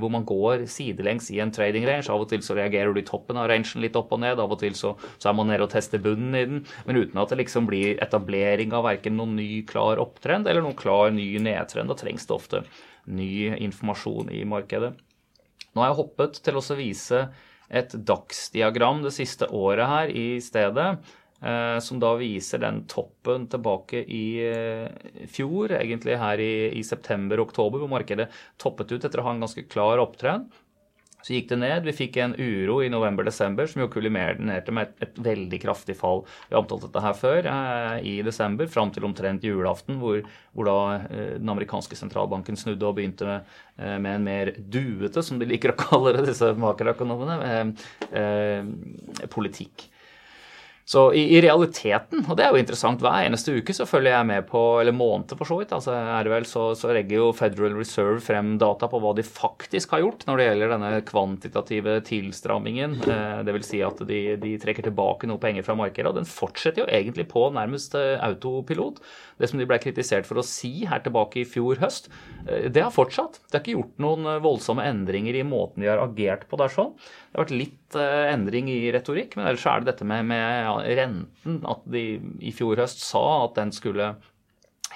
hvor 0.00 0.10
man 0.12 0.24
går 0.26 0.64
sidelengs 0.70 1.28
i 1.34 1.40
en 1.42 1.52
trading 1.54 1.84
range. 1.86 2.08
Av 2.12 2.22
og 2.22 2.28
til 2.30 2.42
så 2.44 2.56
reagerer 2.56 2.94
du 2.94 3.00
i 3.00 3.06
toppen 3.06 3.38
av 3.38 3.48
rangen 3.50 3.82
litt 3.82 3.96
opp 3.98 4.12
og 4.14 4.20
ned, 4.22 4.40
av 4.42 4.52
og 4.52 4.60
til 4.60 4.74
så, 4.78 4.94
så 5.20 5.30
er 5.30 5.36
man 5.38 5.50
nede 5.50 5.66
og 5.66 5.72
tester 5.72 6.00
bunnen 6.02 6.36
i 6.36 6.44
den, 6.48 6.62
men 6.86 7.00
uten 7.00 7.20
at 7.20 7.32
det 7.32 7.40
liksom 7.42 7.68
blir 7.68 8.00
etablering 8.04 8.74
av 8.76 8.86
verken 8.88 9.16
noen 9.18 9.36
ny, 9.38 9.48
klar 9.68 10.00
opptrend 10.02 10.48
eller 10.48 10.64
noen 10.64 10.78
klar 10.78 10.85
ny 11.14 11.28
nedtrend. 11.42 11.90
Da 11.90 11.98
trengs 11.98 12.26
det 12.28 12.36
ofte 12.36 12.62
ny 13.06 13.52
informasjon 13.66 14.32
i 14.34 14.44
markedet. 14.48 14.94
Nå 15.74 15.82
har 15.82 15.92
jeg 15.92 16.00
hoppet 16.00 16.40
til 16.44 16.58
å 16.58 16.64
vise 16.78 17.26
et 17.66 17.94
dagsdiagram 18.08 19.02
det 19.04 19.14
siste 19.16 19.48
året 19.52 19.90
her 19.90 20.12
i 20.14 20.28
stedet. 20.42 20.96
Eh, 21.36 21.78
som 21.84 21.98
da 22.00 22.14
viser 22.16 22.62
den 22.62 22.84
toppen 22.88 23.44
tilbake 23.52 24.00
i 24.08 24.24
eh, 24.40 25.26
fjor, 25.28 25.74
egentlig 25.76 26.16
her 26.16 26.40
i, 26.40 26.52
i 26.80 26.84
september-oktober, 26.86 27.82
hvor 27.82 27.92
markedet 27.92 28.30
toppet 28.62 28.94
ut 28.94 29.04
etter 29.04 29.20
å 29.20 29.26
ha 29.26 29.34
en 29.34 29.44
ganske 29.44 29.66
klar 29.68 30.00
opptreden. 30.00 30.48
Så 31.26 31.34
gikk 31.34 31.48
det 31.50 31.56
ned. 31.58 31.86
Vi 31.88 31.94
fikk 31.96 32.20
en 32.22 32.36
uro 32.38 32.76
i 32.84 32.90
november-desember 32.92 33.66
som 33.66 33.80
jo 33.82 33.88
kulimerte 33.90 34.70
med 34.70 34.92
et, 34.92 34.92
et, 35.02 35.16
veldig 35.26 35.58
kraftig 35.64 35.96
fall. 35.98 36.22
Vi 36.46 36.54
har 36.54 36.60
omtalt 36.60 36.84
dette 36.86 37.02
her 37.02 37.16
før, 37.18 37.48
eh, 37.50 37.96
i 38.06 38.12
desember, 38.22 38.68
fram 38.70 38.92
til 38.94 39.08
omtrent 39.08 39.42
julaften, 39.42 39.98
hvor, 39.98 40.20
hvor 40.54 40.70
da 40.70 40.76
eh, 41.00 41.32
den 41.40 41.50
amerikanske 41.50 41.98
sentralbanken 41.98 42.58
snudde 42.60 42.86
og 42.86 42.94
begynte 43.00 43.26
med, 43.26 43.50
eh, 43.74 43.96
med 43.98 44.20
en 44.20 44.28
mer 44.28 44.52
duete, 44.54 45.24
som 45.26 45.42
de 45.42 45.50
liker 45.50 45.74
å 45.74 45.78
kalle 45.88 46.14
det, 46.14 46.28
disse 46.30 46.52
makroøkonomene, 46.62 47.40
eh, 47.50 47.90
eh, 48.22 49.26
politikk. 49.34 49.88
Så 50.86 51.08
i, 51.18 51.24
i, 51.34 51.40
realiteten, 51.42 52.20
og 52.30 52.36
det 52.38 52.44
er 52.46 52.52
jo 52.54 52.60
interessant, 52.62 53.00
hver 53.02 53.24
eneste 53.26 53.56
uke 53.58 53.74
så 53.74 53.88
følger 53.90 54.12
jeg 54.12 54.26
med 54.28 54.44
på, 54.46 54.60
eller 54.78 54.94
måned 54.94 55.32
for 55.34 55.48
så 55.48 55.58
vidt, 55.58 55.72
altså 55.74 55.96
er 55.98 56.22
det 56.22 56.30
vel, 56.30 56.46
så, 56.46 56.68
så 56.78 56.92
legger 56.94 57.18
jo 57.18 57.32
Federal 57.34 57.74
Reserve 57.74 58.20
frem 58.22 58.52
data 58.62 58.86
på 58.92 59.00
hva 59.02 59.10
de 59.18 59.24
faktisk 59.26 59.96
har 59.96 60.04
gjort 60.04 60.22
når 60.28 60.38
det 60.38 60.46
gjelder 60.46 60.74
denne 60.76 60.92
kvantitative 61.08 61.96
tilstrammingen. 62.06 63.00
Eh, 63.02 63.54
vil 63.56 63.66
si 63.66 63.80
at 63.84 63.98
de, 64.06 64.20
de, 64.38 64.54
trekker 64.62 64.86
tilbake 64.86 65.26
noe 65.26 65.42
penger 65.42 65.66
fra 65.66 65.76
markedet, 65.78 66.10
og 66.10 66.20
den 66.20 66.28
fortsetter 66.28 66.84
jo 66.84 66.88
egentlig 66.92 67.26
på 67.32 67.48
nærmest 67.56 67.96
eh, 67.98 68.14
autopilot. 68.22 69.02
Det 69.40 69.50
som 69.50 69.60
de 69.60 69.66
ble 69.68 69.80
kritisert 69.82 70.28
for 70.28 70.40
å 70.40 70.46
si 70.46 70.86
her 70.88 71.02
tilbake 71.04 71.42
i 71.42 71.48
fjor 71.48 71.80
høst, 71.82 72.08
eh, 72.46 72.68
det 72.72 72.84
har 72.84 72.94
fortsatt. 72.94 73.40
Det 73.50 73.58
er 73.58 73.64
ikke 73.64 73.76
gjort 73.76 74.02
noen 74.02 74.30
eh, 74.36 74.42
voldsomme 74.44 74.86
endringer 74.86 75.36
i 75.36 75.44
måten 75.46 75.84
de 75.84 75.90
har 75.90 76.02
agert 76.04 76.46
på 76.50 76.60
der 76.60 76.72
sånn. 76.72 76.94
Det 77.36 77.42
har 77.42 77.44
vært 77.50 77.58
litt 77.60 77.96
uh, 78.00 78.30
endring 78.30 78.70
i 78.72 78.78
retorikk, 78.94 79.36
men 79.36 79.50
ellers 79.50 79.66
er 79.68 79.82
det 79.82 79.90
dette 79.90 80.08
med, 80.08 80.24
med 80.30 80.88
renten. 80.96 81.60
At 81.68 81.84
de 81.92 82.06
i 82.40 82.54
fjor 82.56 82.80
høst 82.80 83.04
sa 83.04 83.26
at 83.42 83.58
den 83.60 83.74
skulle 83.76 84.14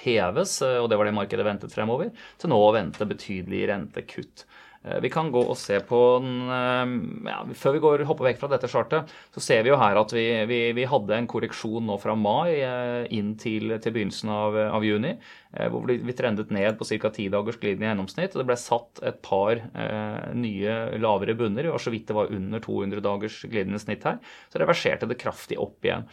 heves, 0.01 0.55
og 0.65 0.87
det 0.89 0.97
var 0.97 1.05
det 1.05 1.13
markedet 1.13 1.45
ventet 1.45 1.75
fremover, 1.75 2.09
til 2.41 2.49
nå 2.49 2.57
å 2.57 2.73
vente 2.73 3.05
betydelige 3.05 3.69
rentekutt. 3.69 4.47
Eh, 4.83 4.97
vi 5.01 5.09
kan 5.13 5.29
gå 5.31 5.41
og 5.45 5.57
se 5.61 5.77
på 5.85 5.97
den 6.23 6.49
eh, 6.49 6.93
ja, 7.29 7.41
Før 7.53 7.75
vi 7.75 7.81
går, 7.83 8.03
hopper 8.09 8.31
vekk 8.31 8.39
fra 8.41 8.49
dette 8.49 8.69
chartet, 8.71 9.11
så 9.33 9.43
ser 9.43 9.61
vi 9.61 9.69
jo 9.69 9.77
her 9.77 9.99
at 10.01 10.13
vi, 10.15 10.25
vi, 10.49 10.61
vi 10.73 10.87
hadde 10.89 11.19
en 11.19 11.29
korreksjon 11.29 11.85
nå 11.85 11.99
fra 12.01 12.15
mai 12.17 12.57
eh, 12.57 13.05
inn 13.13 13.35
til, 13.41 13.75
til 13.81 13.93
begynnelsen 13.93 14.33
av, 14.33 14.57
av, 14.79 14.85
juni. 14.85 15.13
Hvor 15.51 15.83
vi 15.83 16.13
trendet 16.15 16.51
ned 16.53 16.77
på 16.79 16.87
ca. 16.87 17.09
ti 17.11 17.27
dagers 17.31 17.59
glidende 17.59 17.89
gjennomsnitt. 17.89 18.35
og 18.35 18.41
Det 18.41 18.47
ble 18.47 18.57
satt 18.59 19.01
et 19.03 19.17
par 19.25 19.59
eh, 19.59 20.31
nye 20.37 20.77
lavere 21.01 21.35
bunner. 21.35 21.67
og 21.73 21.81
så 21.81 21.91
vidt 21.91 22.07
det 22.07 22.15
var 22.15 22.31
under 22.31 22.63
200 22.63 23.03
dagers 23.03 23.41
glidende 23.43 23.81
snitt 23.81 24.07
her. 24.07 24.21
Så 24.51 24.61
reverserte 24.61 25.09
det 25.09 25.19
kraftig 25.19 25.59
opp 25.59 25.83
igjen. 25.83 26.07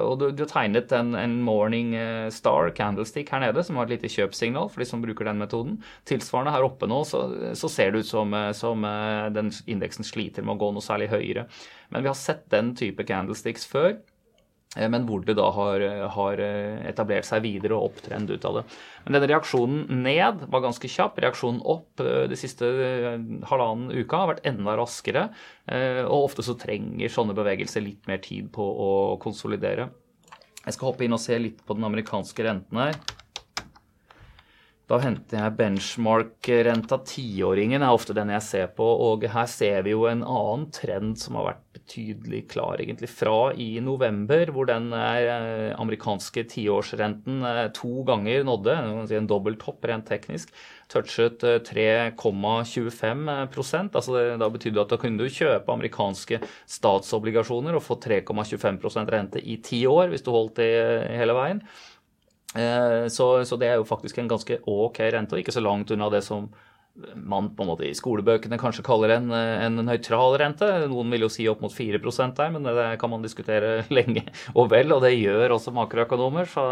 Og 0.00 0.18
du, 0.18 0.26
du 0.34 0.44
tegnet 0.48 0.92
en, 0.96 1.14
en, 1.14 1.38
morning 1.40 1.94
star 2.34 2.70
candlestick 2.76 3.30
her 3.32 3.40
nede, 3.44 3.62
som 3.64 3.78
var 3.78 3.88
et 3.88 3.96
lite 3.96 4.10
kjøpsignal 4.12 4.68
for 4.70 4.82
de 4.82 4.88
som 4.88 5.02
bruker 5.02 5.28
den 5.28 5.40
metoden. 5.40 5.78
Tilsvarende 6.08 6.54
her 6.54 6.66
oppe 6.66 6.88
nå 6.90 7.02
så, 7.08 7.22
så 7.58 7.70
ser 7.70 7.92
det 7.92 8.04
ut 8.04 8.10
som, 8.10 8.34
eh, 8.34 8.52
som 8.56 8.84
eh, 8.86 9.28
den 9.34 9.52
indeksen 9.70 10.06
sliter 10.06 10.46
med 10.46 10.56
å 10.56 10.62
gå 10.64 10.72
noe 10.74 10.84
særlig 10.84 11.10
høyere. 11.12 11.46
Men 11.90 12.04
vi 12.04 12.10
har 12.12 12.18
sett 12.18 12.46
den 12.52 12.74
type 12.78 13.06
candlesticks 13.08 13.66
før. 13.70 13.98
Eh, 14.76 14.88
men 14.92 15.06
hvor 15.08 15.24
det 15.26 15.36
da 15.38 15.48
har, 15.56 15.84
har, 16.16 16.42
etablert 16.90 17.28
seg 17.28 17.44
videre 17.46 17.78
og 17.78 17.90
opptrend 17.90 18.30
ut 18.30 18.46
av 18.48 18.60
det. 18.60 18.64
Men 19.04 19.16
denne 19.16 19.30
reaksjonen 19.32 20.02
ned 20.04 20.44
var 20.52 20.66
ganske 20.66 20.90
kjapp. 20.90 21.18
Reaksjonen 21.22 21.62
opp 21.62 22.00
de 22.00 22.38
siste 22.38 22.68
halvannen 23.50 23.90
uka 23.94 24.22
har 24.22 24.34
vært 24.34 24.46
enda 24.50 24.76
raskere. 24.78 25.28
Og 26.06 26.28
ofte 26.30 26.44
så 26.46 26.54
trenger 26.60 27.12
sånne 27.12 27.34
bevegelser 27.38 27.84
litt 27.84 28.06
mer 28.10 28.22
tid 28.22 28.50
på 28.54 28.62
å 28.62 28.90
konsolidere. 29.22 29.88
Jeg 30.60 30.76
skal 30.76 30.90
hoppe 30.90 31.06
inn 31.06 31.16
og 31.16 31.22
se 31.22 31.38
litt 31.40 31.62
på 31.64 31.76
den 31.76 31.88
amerikanske 31.88 32.44
renten 32.44 32.82
her. 32.82 32.98
Da 34.90 34.96
henter 34.98 35.38
jeg 35.38 35.54
benchmark-renta. 35.54 36.96
Tiåringen 37.06 37.78
er 37.78 37.94
ofte 37.94 38.14
den 38.16 38.32
jeg 38.34 38.42
ser 38.42 38.70
på. 38.74 38.82
Og 39.06 39.22
her 39.30 39.46
ser 39.46 39.84
vi 39.86 39.92
jo 39.92 40.08
en 40.10 40.24
annen 40.26 40.64
trend 40.74 41.14
som 41.20 41.36
har 41.38 41.52
vært 41.52 41.60
betydelig 41.76 42.40
klar 42.50 42.82
egentlig 42.82 43.06
fra 43.12 43.52
i 43.54 43.68
november, 43.86 44.50
hvor 44.50 44.66
den 44.66 44.88
eh, 44.96 45.70
amerikanske 45.78 46.42
tiårsrenten 46.50 47.46
eh, 47.46 47.60
to 47.76 48.02
ganger 48.08 48.42
nådde 48.48 48.74
en 49.14 49.30
dobbel 49.30 49.60
topp 49.62 49.86
rent 49.86 50.10
teknisk. 50.10 50.50
Touchet 50.90 51.38
3,25 51.70 53.30
eh, 53.30 53.86
altså 53.94 54.24
Da 54.42 54.50
betydde 54.50 54.74
det 54.74 54.84
at 54.88 54.96
da 54.96 54.98
kunne 54.98 55.22
du 55.22 55.30
kjøpe 55.30 55.70
amerikanske 55.70 56.42
statsobligasjoner 56.66 57.78
og 57.78 57.86
få 57.86 58.00
3,25% 58.02 59.14
rente 59.14 59.38
i 59.38 59.60
ti 59.62 59.84
år 59.86 60.10
hvis 60.10 60.26
du 60.26 60.34
holdt 60.34 60.58
det 60.58 60.74
hele 61.14 61.38
veien. 61.38 61.62
Eh, 62.58 63.06
så, 63.08 63.44
så, 63.44 63.56
det 63.60 63.70
er 63.70 63.78
jo 63.78 63.86
faktisk 63.86 64.18
en 64.18 64.30
ganske 64.30 64.58
ok 64.66 65.00
rente, 65.14 65.36
og 65.36 65.42
ikke 65.42 65.54
så 65.54 65.62
langt 65.62 65.92
unna 65.94 66.10
det 66.12 66.24
som 66.26 66.50
man 67.14 67.46
på 67.54 67.62
en 67.62 67.68
måte 67.70 67.86
i 67.86 67.94
skolebøkene 67.96 68.58
kanskje 68.60 68.82
kaller 68.84 69.14
en, 69.14 69.30
en 69.32 69.78
nøytral 69.86 70.34
rente. 70.40 70.66
Noen 70.90 71.12
vil 71.14 71.24
jo 71.24 71.30
si 71.32 71.46
opp 71.48 71.62
mot 71.64 71.72
4 71.72 72.00
der, 72.02 72.50
men 72.52 72.66
det 72.66 72.86
kan 73.00 73.12
man 73.12 73.22
diskutere 73.22 73.84
lenge 73.96 74.24
og 74.54 74.70
vel, 74.72 74.92
og 74.92 75.04
det 75.06 75.14
gjør 75.14 75.56
også 75.56 75.74
makroøkonomer. 75.76 76.50
Så, 76.50 76.66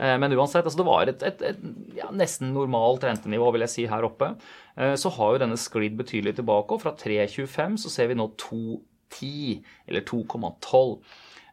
eh, 0.00 0.16
men 0.20 0.34
uansett, 0.36 0.66
altså 0.66 0.82
det 0.82 0.88
var 0.90 1.12
et, 1.12 1.22
et, 1.22 1.46
et 1.52 1.96
ja, 2.00 2.10
nesten 2.12 2.52
normalt 2.56 3.06
rentenivå, 3.06 3.52
vil 3.54 3.66
jeg 3.66 3.74
si, 3.76 3.88
her 3.90 4.06
oppe. 4.08 4.34
Eh, 4.76 4.96
så 5.00 5.12
har 5.16 5.34
jo 5.34 5.42
denne 5.44 5.60
sklidd 5.60 5.98
betydelig 6.00 6.36
tilbake, 6.40 6.76
og 6.76 6.84
fra 6.84 6.94
3,25 6.98 7.80
så 7.84 7.94
ser 7.94 8.10
vi 8.10 8.18
nå 8.18 8.30
2,10, 8.42 9.60
eller 9.86 10.06
2,12. 10.10 10.96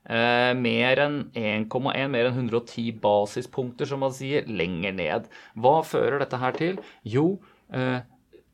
Eh, 0.07 0.53
mer 0.55 1.01
enn 1.03 1.17
1,1, 1.35 2.11
mer 2.13 2.29
enn 2.29 2.37
110 2.39 2.93
basispunkter, 3.03 3.89
som 3.89 3.99
man 4.05 4.13
sier, 4.15 4.47
lenger 4.47 4.95
ned. 4.95 5.31
Hva 5.59 5.81
fører 5.83 6.21
dette 6.23 6.39
her 6.39 6.55
til? 6.55 6.77
Jo, 7.03 7.39
eh, 7.75 7.99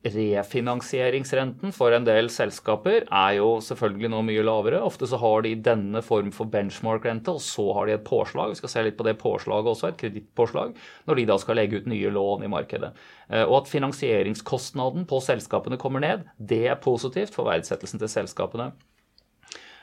refinansieringsrenten 0.04 1.72
for 1.72 1.94
en 1.96 2.04
del 2.04 2.28
selskaper 2.34 3.06
er 3.06 3.36
jo 3.38 3.60
selvfølgelig 3.64 4.10
nå 4.12 4.22
mye 4.28 4.44
lavere. 4.44 4.82
Ofte 4.84 5.08
så 5.08 5.20
har 5.22 5.46
de 5.46 5.54
denne 5.56 6.02
form 6.04 6.32
for 6.36 6.50
benchmark-rente, 6.52 7.32
og 7.32 7.40
så 7.40 7.70
har 7.78 7.88
de 7.88 7.96
et 7.96 8.04
påslag. 8.04 8.52
Vi 8.52 8.60
skal 8.60 8.74
se 8.74 8.84
litt 8.84 8.98
på 8.98 9.06
det 9.08 9.16
påslaget 9.22 9.72
også, 9.72 9.92
et 9.94 10.02
kredittpåslag, 10.02 10.74
når 11.08 11.16
de 11.16 11.28
da 11.30 11.38
skal 11.40 11.56
legge 11.56 11.80
ut 11.80 11.88
nye 11.88 12.12
lån 12.12 12.44
i 12.44 12.52
markedet. 12.52 12.92
Eh, 13.30 13.46
og 13.46 13.62
at 13.62 13.72
finansieringskostnaden 13.72 15.08
på 15.08 15.22
selskapene 15.24 15.80
kommer 15.80 16.04
ned, 16.04 16.28
det 16.38 16.66
er 16.68 16.82
positivt 16.84 17.38
for 17.38 17.48
verdsettelsen 17.48 18.02
til 18.02 18.12
selskapene. 18.12 18.74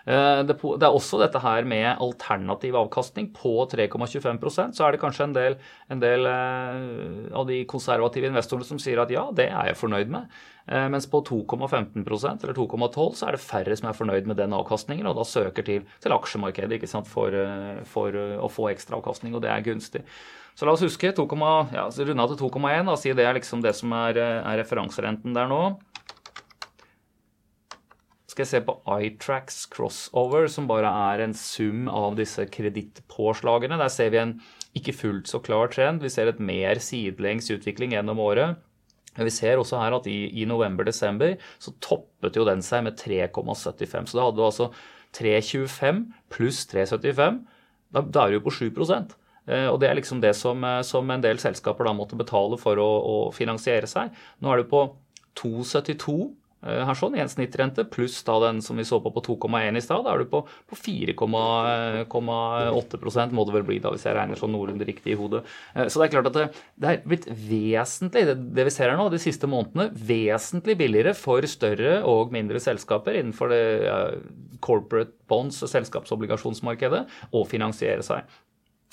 Eh, 0.08 0.42
det 0.48 0.56
er 0.56 0.88
også 0.88 1.20
dette 1.20 1.40
her 1.42 1.66
med 1.68 2.00
alternativ 2.00 2.78
avkastning 2.80 3.28
på 3.36 3.52
3,25% 3.68 4.78
Så 4.78 4.86
er 4.86 4.94
det 4.94 5.02
kanskje 5.02 5.26
en 5.28 5.34
del, 5.36 5.58
en 5.92 6.00
del 6.00 6.28
eh, 6.30 7.28
av 7.36 7.46
de 7.50 7.60
konservative 7.68 8.30
investorene 8.30 8.68
som 8.68 8.80
sier 8.80 9.02
at 9.02 9.12
ja, 9.12 9.26
det 9.36 9.50
er 9.50 9.70
jeg 9.70 9.80
fornøyd 9.80 10.12
med. 10.12 10.40
Eh, 10.70 10.88
mens 10.92 11.08
på 11.10 11.20
2,15% 11.28 12.46
eller 12.46 12.56
2,12 12.56 13.14
så 13.20 13.28
er 13.28 13.36
det 13.36 13.44
færre 13.44 13.76
som 13.76 13.90
er 13.90 13.98
fornøyd 13.98 14.30
med 14.30 14.40
den 14.40 14.56
avkastningen, 14.56 15.08
og 15.10 15.18
da 15.20 15.26
søker 15.28 15.66
til, 15.66 15.86
til 16.00 16.16
aksjemarkedet 16.16 16.80
sant, 16.88 17.08
for, 17.10 17.34
for 17.88 18.16
å 18.16 18.48
få 18.50 18.70
ekstra 18.72 19.00
avkastning, 19.00 19.34
og 19.36 19.44
det 19.44 19.52
er 19.52 19.64
gunstig. 19.66 20.04
Så 20.58 20.66
la 20.66 20.74
oss 20.74 20.82
huske 20.84 21.12
2, 21.16 21.24
ja, 21.72 21.86
runde 21.88 22.24
av 22.24 22.32
til 22.32 22.40
2,1 22.40 22.90
og 22.90 22.98
si 23.00 23.12
det 23.16 23.24
er 23.24 23.36
liksom 23.36 23.62
det 23.64 23.72
som 23.78 23.92
er, 23.96 24.18
er 24.18 24.58
referanserenten 24.60 25.36
der 25.36 25.48
nå 25.48 25.62
skal 28.40 28.46
jeg 28.46 28.64
se 28.64 28.66
på 28.66 29.00
iTracks 29.04 29.56
crossover, 29.68 30.46
som 30.48 30.68
bare 30.68 30.88
er 30.88 31.20
en 31.24 31.34
sum 31.36 31.88
av 31.92 32.16
disse 32.16 32.46
kredittpåslagene. 32.48 33.76
Der 33.76 33.92
ser 33.92 34.10
vi 34.14 34.20
en 34.20 34.34
ikke 34.76 34.94
fullt 34.96 35.28
så 35.28 35.40
klar 35.44 35.68
trend. 35.72 36.00
Vi 36.00 36.08
ser 36.12 36.30
et 36.30 36.40
mer 36.40 36.80
sidelengs 36.80 37.50
utvikling 37.52 37.92
gjennom 37.92 38.20
året. 38.22 38.56
Vi 39.18 39.32
ser 39.34 39.60
også 39.60 39.80
her 39.82 39.96
at 39.98 40.06
i, 40.08 40.30
i 40.40 40.46
november-desember 40.48 41.36
så 41.60 41.74
toppet 41.84 42.38
jo 42.38 42.46
den 42.48 42.62
seg 42.64 42.86
med 42.86 42.96
3,75. 42.96 44.08
Så 44.08 44.16
da 44.16 44.24
hadde 44.24 44.38
du 44.38 44.46
altså 44.46 44.70
3,25 45.18 46.04
pluss 46.32 46.64
3,75. 46.70 47.42
Da, 47.92 48.04
da 48.06 48.24
er 48.24 48.30
du 48.30 48.38
jo 48.38 48.46
på 48.46 48.56
7 48.56 48.70
eh, 48.70 49.66
og 49.66 49.80
det 49.82 49.90
er 49.90 49.98
liksom 49.98 50.22
det 50.22 50.32
som, 50.38 50.64
eh, 50.64 50.80
som, 50.86 51.10
en 51.10 51.24
del 51.24 51.42
selskaper 51.42 51.84
da 51.84 51.92
måtte 51.92 52.16
betale 52.16 52.56
for 52.62 52.78
å, 52.80 52.90
å 53.04 53.16
finansiere 53.34 53.90
seg. 53.90 54.14
Nå 54.40 54.54
er 54.54 54.62
du 54.62 54.70
på 54.70 54.86
2,72 55.42 56.20
Eh, 56.22 56.39
her 56.60 56.96
sånn, 56.98 57.14
i 57.16 57.22
en 57.22 57.30
snittrente, 57.30 57.86
pluss 57.88 58.18
da 58.26 58.34
den 58.44 58.60
som 58.64 58.76
vi 58.76 58.84
så 58.84 59.00
på 59.00 59.10
på 59.14 59.22
2,1 59.24 59.76
i 59.78 59.82
stad. 59.84 60.04
Da 60.04 60.10
er 60.12 60.18
du 60.20 60.26
på, 60.30 60.40
på 60.68 60.76
4,8 60.76 63.30
må 63.30 63.44
det 63.46 63.54
vel 63.54 63.68
bli, 63.68 63.78
da, 63.80 63.90
hvis 63.94 64.06
jeg 64.06 64.16
regner 64.16 64.36
sånn 64.38 64.52
noenlunde 64.54 64.88
riktig 64.88 65.12
i 65.14 65.20
hodet. 65.20 65.42
Eh, 65.74 65.86
så 65.88 65.98
det 66.00 66.04
er 66.08 66.14
klart 66.16 66.30
at 66.32 66.36
det, 66.36 66.46
det 66.80 66.88
er 66.90 66.96
blitt 67.06 67.28
vesentlig, 67.30 68.22
det, 68.28 68.36
det, 68.52 68.62
vi 68.68 68.74
ser 68.74 68.88
her 68.92 68.98
nå, 69.00 69.06
de 69.12 69.22
siste 69.22 69.46
månedene, 69.50 69.86
vesentlig 69.94 70.74
billigere 70.80 71.12
for 71.16 71.40
større 71.48 71.92
og 72.08 72.32
mindre 72.34 72.58
selskaper 72.62 73.12
innenfor 73.20 73.46
det 73.54 73.64
corporate 74.60 75.14
bonds, 75.30 75.56
selskapsobligasjonsmarkedet, 75.72 77.02
å 77.32 77.44
finansiere 77.48 78.02
seg. 78.04 78.20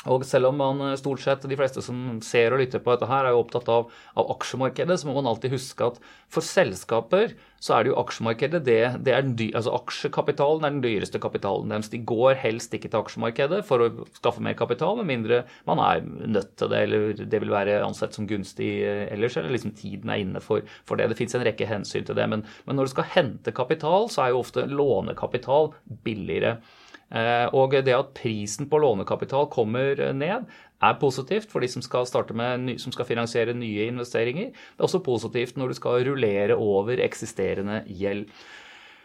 Og 0.05 0.21
selv 0.29 0.51
om 0.51 0.59
man 0.61 0.81
eh, 0.85 0.97
stort 0.99 1.23
sett, 1.23 1.45
de 1.49 1.57
fleste 1.57 1.81
som 1.81 2.19
ser 2.21 2.53
og 2.53 2.61
lytter 2.61 2.81
på 2.83 2.93
dette 2.93 3.07
her, 3.09 3.25
er 3.25 3.33
jo 3.33 3.41
opptatt 3.41 3.69
av, 3.73 3.89
av 4.13 4.29
aksjemarkedet, 4.35 4.99
så 5.01 5.09
må 5.09 5.15
man 5.17 5.29
alltid 5.31 5.55
huske 5.55 5.87
at 5.89 5.97
for 6.29 6.45
selskaper 6.45 7.33
så 7.63 7.73
er 7.73 7.83
det 7.83 7.89
jo 7.89 7.97
aksjemarkedet 8.03 8.61
det, 8.67 8.81
det 9.07 9.15
er 9.17 9.25
dy, 9.25 9.47
altså 9.57 9.73
Aksjekapitalen 9.73 10.67
er 10.67 10.75
den 10.75 10.83
dyreste 10.85 11.17
kapitalen 11.23 11.73
deres. 11.73 11.89
De 11.89 12.03
går 12.05 12.37
helst 12.43 12.77
ikke 12.77 12.91
til 12.93 13.01
aksjemarkedet 13.01 13.63
for 13.65 13.81
å 13.81 13.89
skaffe 14.19 14.43
mer 14.45 14.53
kapital, 14.59 14.99
med 15.01 15.09
mindre 15.09 15.41
man 15.65 15.81
er 15.81 16.05
nødt 16.05 16.53
til 16.61 16.69
det, 16.71 16.83
eller 16.85 17.25
det 17.25 17.41
vil 17.41 17.57
være 17.57 17.81
ansett 17.81 18.13
som 18.13 18.29
gunstig 18.29 18.71
eh, 18.85 19.07
ellers, 19.15 19.39
eller 19.41 19.57
liksom 19.57 19.73
tiden 19.81 20.13
er 20.13 20.21
inne 20.21 20.43
for, 20.45 20.61
for 20.85 21.01
det. 21.01 21.09
Det 21.09 21.17
fins 21.17 21.33
en 21.33 21.47
rekke 21.47 21.69
hensyn 21.73 22.05
til 22.05 22.21
det. 22.21 22.29
Men, 22.29 22.45
men 22.69 22.77
når 22.77 22.85
du 22.85 22.95
skal 22.99 23.13
hente 23.17 23.55
kapital, 23.55 24.11
så 24.13 24.27
er 24.27 24.35
jo 24.35 24.43
ofte 24.45 24.69
lånekapital 24.69 25.73
billigere. 26.05 26.59
Eh, 27.07 27.47
og 27.55 27.71
det 27.71 27.95
at 27.95 28.13
prisen 28.17 28.67
på 28.67 28.79
lånekapital 28.83 29.47
kommer 29.53 30.01
ned, 30.13 30.47
er 30.77 30.99
positivt 31.01 31.49
for 31.49 31.63
de 31.63 31.69
som 31.71 31.81
skal, 31.81 32.05
med, 32.37 32.75
som 32.81 32.93
skal 32.93 33.07
finansiere 33.07 33.55
nye 33.57 33.87
investeringer. 33.89 34.51
Det 34.51 34.81
er 34.81 34.89
også 34.89 35.03
positivt 35.05 35.57
når 35.57 35.71
du 35.71 35.79
skal 35.79 36.05
rullere 36.05 36.55
over 36.55 37.01
eksisterende 37.01 37.83
gjeld. 37.87 38.27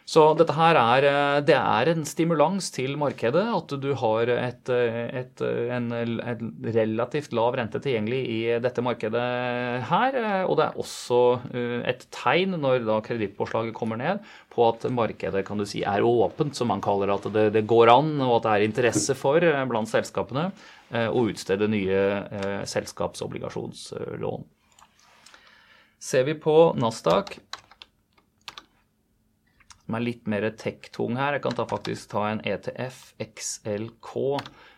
Så 0.02 0.22
dette 0.34 0.54
her 0.56 0.76
er, 0.78 1.04
eh, 1.06 1.40
det 1.46 1.54
er 1.54 1.90
en 1.92 2.02
stimulans 2.06 2.72
til 2.74 2.96
markedet 2.98 3.44
at 3.54 3.74
du 3.80 3.92
har 3.98 4.30
et, 4.34 4.70
et, 4.72 5.42
en, 5.76 5.86
en, 5.94 6.48
relativt 6.74 7.32
lav 7.36 7.54
rente 7.58 7.78
tilgjengelig 7.82 8.22
i 8.26 8.40
dette 8.62 8.82
markedet 8.82 9.22
her. 9.88 10.18
Og 10.48 10.58
det 10.58 10.66
er 10.66 10.80
også 10.82 11.20
eh, 11.54 11.78
et 11.94 12.02
tegn 12.14 12.58
når 12.58 12.82
da 12.88 12.98
kredittpåslaget 13.06 13.76
kommer 13.78 14.00
ned, 14.00 14.24
på 14.52 14.66
at 14.72 14.88
markedet 14.90 15.44
kan 15.46 15.62
du 15.62 15.66
si, 15.68 15.84
er 15.86 16.04
åpent, 16.04 16.56
som 16.58 16.72
man 16.72 16.82
kaller 16.82 17.14
at 17.14 17.30
det, 17.32 17.46
det 17.54 17.66
går 17.70 17.94
an, 17.94 18.16
og 18.26 18.40
at 18.40 18.48
det 18.48 18.56
er 18.56 18.66
interesse 18.66 19.16
for 19.18 19.38
eh, 19.46 19.62
blant 19.70 19.90
selskapene 19.90 20.50
å 20.92 21.22
utstede 21.24 21.64
nye 21.72 22.66
selskapsobligasjonslån. 22.68 24.42
Ser 26.04 26.26
vi 26.26 26.34
på 26.36 26.56
Nasdaq 26.76 27.38
som 29.86 29.96
er 29.98 30.04
litt 30.06 30.28
mer 30.30 30.46
tech-tung 30.58 31.18
her. 31.18 31.36
Jeg 31.36 31.44
kan 31.46 31.56
ta, 31.58 31.66
faktisk 31.68 32.12
ta 32.14 32.28
en 32.30 32.44
ETF 32.46 33.12
XLK. 33.22 34.14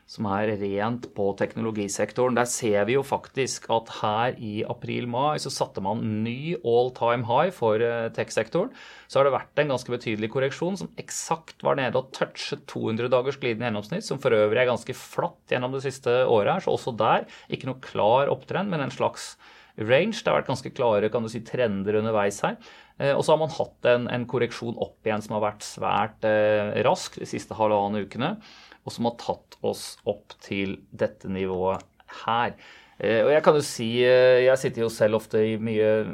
som 0.04 0.26
er 0.28 0.50
rent 0.60 1.06
på 1.16 1.30
teknologisektoren. 1.40 2.36
Der 2.36 2.44
ser 2.44 2.84
vi 2.84 2.92
jo 2.92 3.00
faktisk 3.00 3.70
at 3.72 3.88
her 4.02 4.34
i 4.36 4.58
april-mai 4.68 5.40
så 5.40 5.48
satte 5.48 5.80
man 5.80 6.02
ny 6.26 6.58
all 6.60 6.90
time 6.92 7.24
high 7.24 7.48
for 7.48 7.80
eh, 7.80 8.10
tech-sektoren. 8.12 8.68
Så 9.08 9.18
har 9.18 9.24
det 9.24 9.32
vært 9.32 9.62
en 9.62 9.72
ganske 9.72 9.88
betydelig 9.88 10.28
korreksjon 10.34 10.76
som 10.76 10.92
eksakt 11.00 11.64
var 11.64 11.80
nede 11.80 11.96
og 11.96 12.12
touchet 12.12 12.66
200 12.68 13.08
dagers 13.16 13.40
glidende 13.40 13.70
gjennomsnitt, 13.70 14.04
som 14.04 14.20
for 14.20 14.36
øvrig 14.36 14.60
er 14.60 14.68
ganske 14.74 14.98
flatt 14.98 15.56
gjennom 15.56 15.72
det 15.72 15.86
siste 15.86 16.20
året 16.28 16.52
her. 16.52 16.66
Så 16.66 16.76
også 16.76 16.92
der 17.00 17.24
ikke 17.48 17.72
noe 17.72 17.80
klar 17.80 18.28
opptrend, 18.28 18.68
men 18.76 18.84
en 18.84 18.92
slags 18.92 19.38
range. 19.80 20.20
Det 20.20 20.28
har 20.28 20.42
vært 20.42 20.50
ganske 20.52 20.72
klare 20.74 21.10
kan 21.12 21.24
du 21.24 21.30
si, 21.32 21.42
trender 21.46 21.98
underveis 22.00 22.42
her. 22.44 22.58
Eh, 23.00 23.14
og 23.14 23.24
så 23.24 23.34
har 23.34 23.42
man 23.42 23.56
hatt 23.56 23.90
en, 23.90 24.06
en, 24.12 24.28
korreksjon 24.30 24.78
opp 24.78 25.06
igjen 25.06 25.24
som 25.24 25.38
har 25.38 25.48
vært 25.48 25.66
svært 25.66 26.28
eh, 26.28 26.76
rask 26.86 27.18
de 27.20 27.28
siste 27.28 27.56
halvannen 27.58 28.06
ukene 28.06 28.36
og 28.84 28.92
som 28.92 29.08
har 29.08 29.18
tatt 29.20 29.58
oss 29.64 29.84
opp 30.08 30.34
til 30.44 30.78
dette 30.92 31.28
nivået 31.32 31.84
her. 32.24 32.54
Eh, 33.02 33.24
og 33.24 33.30
jeg 33.32 33.42
kan 33.42 33.56
jo 33.58 33.62
si, 33.66 34.04
eh, 34.06 34.44
jeg 34.44 34.58
sitter 34.60 34.84
jo 34.84 34.88
selv 34.92 35.16
ofte 35.18 35.40
i 35.42 35.56
mye 35.58 36.04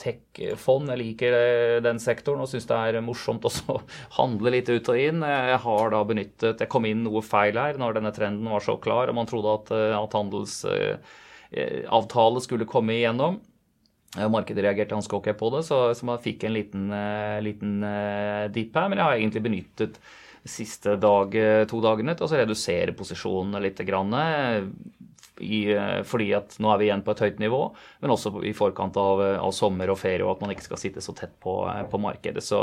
tech-fond. 0.00 0.88
Jeg 0.88 0.98
liker 1.02 1.32
eh, 1.36 1.82
den 1.84 2.00
sektoren 2.00 2.40
og 2.40 2.48
syns 2.48 2.64
det 2.70 2.78
er 2.78 2.96
morsomt 3.04 3.44
også 3.48 3.64
å 3.74 3.82
handle 4.16 4.50
litt 4.54 4.68
ut 4.70 4.88
og 4.88 4.96
inn. 4.96 5.20
Jeg 5.26 5.58
har 5.66 5.90
da 5.92 6.00
benyttet 6.06 6.60
Jeg 6.64 6.72
kom 6.72 6.84
inn 6.88 7.04
noe 7.04 7.20
feil 7.26 7.56
her 7.60 7.74
når 7.80 7.94
denne 7.98 8.12
trenden 8.16 8.48
var 8.48 8.60
så 8.64 8.74
klar 8.80 9.08
og 9.10 9.16
man 9.18 9.28
trodde 9.28 9.56
at, 9.58 9.68
at 9.98 10.16
handelsavtale 10.16 12.40
skulle 12.46 12.70
komme 12.70 12.92
igjennom. 12.96 13.34
Markedet 14.10 14.64
reagerte 14.64 14.96
ganske 14.96 15.14
ok 15.14 15.28
på 15.38 15.52
det, 15.54 15.60
så, 15.68 15.76
så 15.94 16.06
man 16.08 16.18
fikk 16.18 16.48
en 16.48 16.56
liten, 16.56 16.88
liten 17.46 17.76
dip 18.50 18.74
her. 18.74 18.88
Men 18.90 18.98
jeg 18.98 19.06
har 19.06 19.20
egentlig 19.20 19.42
benyttet 19.44 20.00
siste 20.44 20.96
dag, 20.96 21.34
eh, 21.34 21.64
to 21.68 21.80
dagene 21.84 22.14
til 22.16 22.26
å 22.26 22.40
redusere 22.40 22.96
posisjonene 22.96 23.60
litt. 23.62 23.80
Grann, 23.86 24.14
i, 25.40 25.60
eh, 25.74 26.00
fordi 26.06 26.30
at 26.36 26.56
nå 26.62 26.72
er 26.72 26.80
vi 26.80 26.88
igjen 26.88 27.04
på 27.06 27.14
et 27.14 27.22
høyt 27.26 27.40
nivå, 27.42 27.62
men 28.02 28.14
også 28.14 28.32
i 28.46 28.54
forkant 28.56 28.96
av, 29.00 29.22
eh, 29.24 29.38
av 29.40 29.54
sommer 29.56 29.90
og 29.92 29.98
ferie, 30.00 30.24
og 30.24 30.36
at 30.36 30.44
man 30.44 30.54
ikke 30.54 30.68
skal 30.68 30.80
sitte 30.80 31.04
så 31.04 31.16
tett 31.16 31.34
på, 31.42 31.56
på 31.90 32.02
markedet. 32.02 32.44
Så 32.44 32.60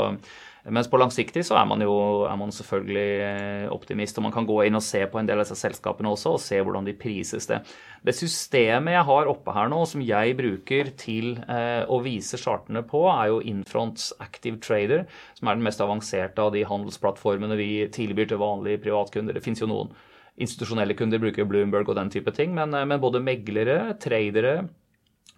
mens 0.74 0.88
på 0.90 0.98
langsiktig 1.00 1.44
så 1.46 1.56
er 1.60 1.66
man 1.68 1.80
jo 1.80 1.92
er 2.28 2.36
man 2.36 2.50
selvfølgelig 2.52 3.06
eh, 3.24 3.66
optimist, 3.72 4.18
og 4.18 4.26
man 4.26 4.34
kan 4.34 4.46
gå 4.48 4.58
inn 4.66 4.76
og 4.76 4.84
se 4.84 5.00
på 5.08 5.20
en 5.20 5.28
del 5.28 5.40
av 5.40 5.46
disse 5.46 5.56
selskapene 5.60 6.10
også, 6.12 6.34
og 6.34 6.42
se 6.42 6.58
hvordan 6.60 6.88
de 6.88 6.96
prises 6.98 7.48
det. 7.48 7.60
Det 8.04 8.14
systemet 8.16 8.96
jeg 8.96 9.06
har 9.08 9.30
oppe 9.30 9.54
her 9.54 9.70
nå, 9.72 9.80
som 9.88 10.04
jeg 10.04 10.36
bruker 10.38 10.92
til 11.00 11.38
eh, 11.46 11.84
å 11.88 12.00
vise 12.04 12.40
chartene 12.40 12.82
på, 12.86 13.04
er 13.12 13.32
jo 13.32 13.40
Infronts 13.54 14.10
Active 14.24 14.60
Trader, 14.64 15.06
som 15.38 15.48
er 15.48 15.58
den 15.58 15.66
mest 15.68 15.82
avanserte 15.84 16.44
av 16.44 16.52
de 16.56 16.66
handelsplattformene 16.68 17.58
vi 17.58 17.70
tilbyr 17.94 18.28
til 18.28 18.42
vanlige 18.42 18.82
privatkunder. 18.88 19.38
Det 19.38 19.44
fins 19.44 19.64
jo 19.64 19.70
noen 19.70 19.94
institusjonelle 20.38 20.96
kunder 20.98 21.20
bruker 21.22 21.48
Bloomberg 21.48 21.88
og 21.90 21.98
den 21.98 22.12
type 22.14 22.32
ting, 22.36 22.54
men, 22.56 22.74
eh, 22.74 22.86
men 22.88 23.02
både 23.02 23.22
meglere, 23.24 23.94
tradere, 24.02 24.68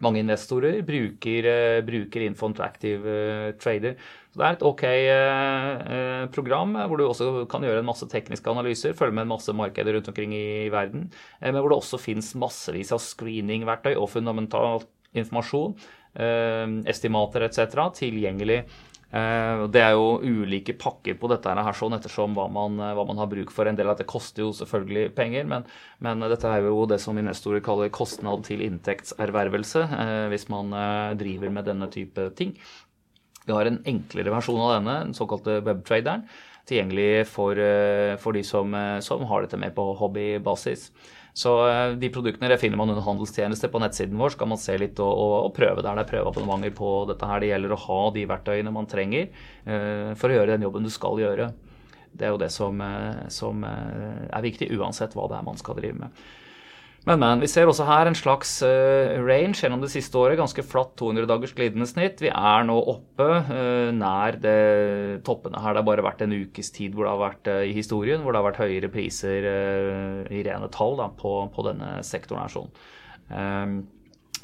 mange 0.01 0.23
investorer 0.23 0.79
bruker, 0.81 1.45
uh, 1.45 1.79
bruker 1.85 2.23
Infont 2.25 2.57
Active 2.65 3.05
uh, 3.05 3.51
Trader. 3.61 3.99
Så 4.31 4.39
Det 4.39 4.47
er 4.47 4.55
et 4.55 4.63
ok 4.63 4.83
eh, 4.87 6.25
program 6.31 6.77
hvor 6.87 7.01
du 7.01 7.05
også 7.09 7.47
kan 7.51 7.65
gjøre 7.67 7.83
en 7.83 7.89
masse 7.89 8.07
tekniske 8.07 8.51
analyser, 8.51 8.95
følge 8.95 9.17
med 9.17 9.27
en 9.27 9.33
masse 9.33 9.53
markeder 9.53 9.97
rundt 9.97 10.11
omkring 10.13 10.35
i 10.37 10.69
verden, 10.71 11.09
eh, 11.41 11.51
men 11.51 11.59
hvor 11.59 11.73
det 11.73 11.81
også 11.81 11.99
finnes 11.99 12.31
massevis 12.39 12.93
av 12.95 13.03
screeningverktøy 13.03 13.97
og 13.97 14.07
fundamental 14.13 14.85
informasjon, 15.19 15.75
eh, 16.15 16.77
estimater 16.87 17.49
etc. 17.49 17.91
tilgjengelig. 17.99 18.63
Eh, 19.11 19.63
det 19.75 19.81
er 19.83 19.97
jo 19.99 20.21
ulike 20.23 20.77
pakker 20.79 21.17
på 21.19 21.31
dette 21.33 21.55
her 21.57 21.77
sånn 21.77 21.97
ettersom 21.97 22.37
hva 22.39 22.47
man, 22.53 22.77
hva 22.79 23.07
man, 23.09 23.19
har 23.19 23.31
bruk 23.31 23.51
for. 23.55 23.67
En 23.67 23.79
del 23.79 23.91
av 23.91 23.99
dette 23.99 24.11
koster 24.11 24.45
jo 24.45 24.53
selvfølgelig 24.57 25.15
penger, 25.17 25.49
men, 25.51 25.67
men, 26.05 26.29
dette 26.31 26.51
er 26.51 26.69
jo 26.69 26.85
det 26.91 27.01
som 27.03 27.19
investorer 27.19 27.65
kaller 27.65 27.91
kostnad 27.95 28.47
til 28.47 28.63
inntektservervelse, 28.67 29.89
eh, 30.05 30.29
hvis 30.31 30.47
man 30.53 30.71
eh, 30.77 31.17
driver 31.21 31.57
med 31.57 31.69
denne 31.73 31.91
type 31.91 32.31
ting. 32.39 32.55
Vi 33.47 33.57
har 33.57 33.67
en 33.67 33.81
enklere 33.89 34.31
versjon 34.31 34.61
av 34.63 34.77
denne, 34.77 34.97
den 35.09 35.17
såkalte 35.17 35.59
webtraderen, 35.67 36.27
tilgjengelig 36.69 37.27
for, 37.31 37.59
eh, 37.59 38.17
for 38.21 38.37
de 38.37 38.45
som, 38.47 38.75
eh, 38.75 39.01
som, 39.01 39.25
har 39.27 39.43
dette 39.43 39.59
med 39.59 39.75
på 39.75 39.97
hobbybasis. 39.99 40.91
Så 41.37 41.53
eh, 41.69 41.93
de 42.01 42.11
produktene 42.13 42.59
finner 42.59 42.81
man 42.81 42.91
under 42.91 43.05
handelstjenester 43.07 43.71
på 43.71 43.81
nettsiden 43.83 44.19
vår. 44.19 44.35
Så 44.35 44.43
kan 44.43 44.51
man 44.53 44.61
se 44.61 44.77
litt 44.81 45.01
og, 45.03 45.11
og, 45.11 45.35
og 45.49 45.55
prøve 45.57 45.85
der 45.85 45.99
det 45.99 46.05
er 46.05 46.11
prøveabonnementer 46.11 46.75
på 46.77 46.93
dette 47.11 47.31
her. 47.31 47.43
Det 47.43 47.53
gjelder 47.53 47.75
å 47.77 47.83
ha 47.87 48.01
de 48.17 48.27
verktøyene 48.31 48.75
man 48.75 48.91
trenger 48.91 49.31
uh, 49.31 50.13
for 50.19 50.31
å 50.31 50.39
gjøre 50.39 50.57
den 50.57 50.67
jobben 50.67 50.87
du 50.87 50.93
skal 50.93 51.23
gjøre. 51.23 51.51
Det 52.11 52.27
er 52.27 52.35
jo 52.35 52.41
det 52.43 52.51
som, 52.51 52.81
som 53.31 53.63
er 53.63 54.43
viktig, 54.43 54.67
uansett 54.75 55.13
hva 55.15 55.29
det 55.31 55.37
er 55.39 55.45
man 55.47 55.61
skal 55.61 55.77
drive 55.79 55.95
med. 56.01 56.25
Men, 57.09 57.21
men. 57.21 57.41
Vi 57.41 57.49
ser 57.49 57.69
også 57.69 57.87
her 57.89 58.09
en 58.11 58.17
slags 58.19 58.59
uh, 58.61 59.17
range 59.25 59.63
gjennom 59.63 59.81
det 59.81 59.91
siste 59.93 60.19
året. 60.21 60.39
Ganske 60.41 60.65
flatt 60.67 60.93
200 61.01 61.29
dagers 61.31 61.55
glidende 61.57 61.89
snitt. 61.89 62.21
Vi 62.21 62.29
er 62.29 62.67
nå 62.69 62.77
oppe 62.93 63.29
uh, 63.49 63.89
nær 63.97 64.37
det, 64.43 64.57
toppene 65.27 65.63
her. 65.63 65.75
Det 65.75 65.81
har 65.81 65.89
bare 65.89 66.05
vært 66.05 66.27
en 66.27 66.37
ukes 66.37 66.73
tid 66.77 66.97
hvor 66.97 67.07
det 67.07 67.15
har 67.15 67.23
vært 67.23 67.49
uh, 67.49 67.63
i 67.65 67.73
historien 67.77 68.21
hvor 68.21 68.37
det 68.37 68.43
har 68.43 68.51
vært 68.51 68.61
høyere 68.61 68.91
priser 68.93 69.49
i 70.29 70.43
rene 70.45 70.69
tall 70.75 70.99
da, 71.01 71.09
på, 71.17 71.33
på, 71.55 71.65
denne 71.71 71.97
sektoren. 72.07 72.45
her 72.45 72.53
sånn. 72.53 72.69
Um, 73.31 73.81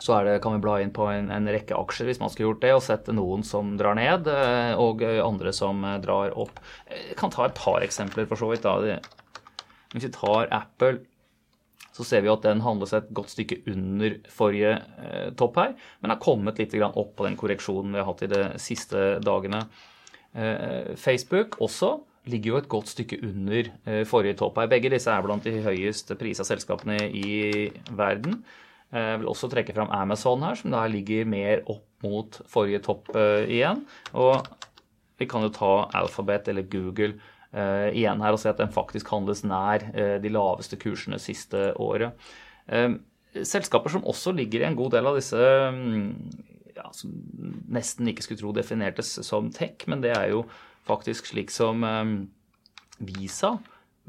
så 0.00 0.18
det, 0.24 0.38
kan 0.44 0.52
vi 0.52 0.60
bla 0.64 0.76
inn 0.80 0.92
på 0.96 1.06
en, 1.08 1.28
en, 1.32 1.48
rekke 1.48 1.76
aksjer 1.76 2.08
hvis 2.08 2.20
man 2.20 2.32
skulle 2.32 2.50
gjort 2.50 2.64
det, 2.64 2.72
og 2.76 2.82
sette 2.84 3.14
noen 3.16 3.44
som 3.48 3.74
drar 3.80 3.96
ned, 3.96 4.28
og 4.76 5.00
andre 5.00 5.54
som 5.56 5.80
drar 6.04 6.36
opp. 6.36 6.60
Jeg 6.92 7.16
kan 7.16 7.32
ta 7.32 7.46
et 7.46 7.56
par 7.56 7.80
eksempler, 7.84 8.28
for 8.28 8.36
så 8.36 8.50
vidt. 8.50 8.68
da. 8.68 9.00
Hvis 9.94 10.04
vi 10.04 10.12
tar 10.12 10.52
Apple 10.52 10.98
så 11.96 12.04
ser 12.04 12.24
vi 12.24 12.32
at 12.32 12.44
den 12.44 12.60
handles 12.64 12.92
et 12.96 13.08
godt 13.16 13.32
stykke 13.32 13.62
under 13.72 14.18
forrige 14.32 14.74
eh, 15.00 15.30
topp 15.38 15.56
her, 15.62 15.76
men 16.02 16.12
har 16.12 16.20
kommet 16.22 16.60
litt 16.60 16.76
opp 16.86 17.14
på 17.16 17.24
den 17.24 17.38
korreksjonen 17.40 17.94
vi 17.96 18.02
har 18.02 18.10
hatt 18.10 18.26
i 18.26 18.32
de 18.32 18.42
siste 18.60 19.06
dagene. 19.24 19.62
Eh, 20.36 20.92
Facebook 21.00 21.56
også 21.64 21.96
ligger 22.30 22.52
jo 22.52 22.60
et 22.60 22.68
godt 22.70 22.92
stykke 22.92 23.20
under 23.24 23.70
eh, 23.86 24.04
forrige 24.08 24.36
topp 24.42 24.60
her. 24.60 24.70
Begge 24.70 24.92
disse 24.92 25.10
er 25.12 25.24
blant 25.24 25.46
de 25.46 25.62
høyest 25.64 26.12
prisa 26.20 26.46
selskapene 26.46 26.98
i 27.08 27.70
verden. 27.96 28.42
Eh, 28.92 29.12
jeg 29.12 29.22
vil 29.22 29.30
også 29.30 29.50
trekke 29.52 29.74
fram 29.76 29.92
Amazon 29.94 30.44
her, 30.46 30.58
som 30.58 30.74
da 30.74 30.84
ligger 30.90 31.28
mer 31.28 31.64
opp 31.70 31.86
mot 32.04 32.40
forrige 32.50 32.82
topp 32.86 33.12
eh, 33.16 33.46
igjen. 33.58 33.84
Og 34.18 34.42
vi 35.16 35.28
kan 35.30 35.46
jo 35.46 35.54
ta 35.54 35.72
Alphabet 35.96 36.50
eller 36.52 36.66
Google 36.68 37.14
igjen 37.56 38.22
her 38.24 38.36
og 38.36 38.40
se 38.42 38.50
at 38.50 38.60
den 38.60 38.72
faktisk 38.72 39.10
handles 39.12 39.44
nær 39.46 39.84
uh, 39.94 40.16
de 40.22 40.32
laveste 40.32 40.78
kursene 40.80 41.20
siste 41.22 41.70
året. 41.82 42.16
Uh, 42.68 42.98
selskaper 43.36 43.92
som 43.92 44.06
også 44.08 44.34
ligger 44.36 44.62
i 44.62 44.68
en 44.68 44.78
god 44.78 44.96
del 44.96 45.08
av 45.08 45.18
disse 45.18 45.36
um, 45.38 46.12
ja, 46.76 46.88
som 46.96 47.14
nesten 47.72 48.08
ikke 48.10 48.26
skulle 48.26 48.42
tro 48.42 48.52
definertes 48.56 49.14
som 49.26 49.48
tech, 49.54 49.86
men 49.88 50.04
det 50.04 50.12
er 50.16 50.30
jo 50.34 50.44
faktisk 50.86 51.32
slik 51.32 51.50
som 51.50 51.82
Visa. 53.02 53.56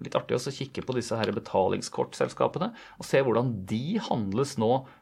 Litt 0.03 0.15
artig 0.19 0.37
å 0.37 0.53
kikke 0.53 0.83
på 0.85 0.93
disse 0.99 1.15
her 1.17 1.31
betalingskortselskapene 1.33 2.69
og 2.99 3.07
se 3.07 3.23
hvordan 3.23 3.49
de 3.71 3.97
handles 4.03 4.57
nå 4.61 4.83
Eh, 4.83 4.96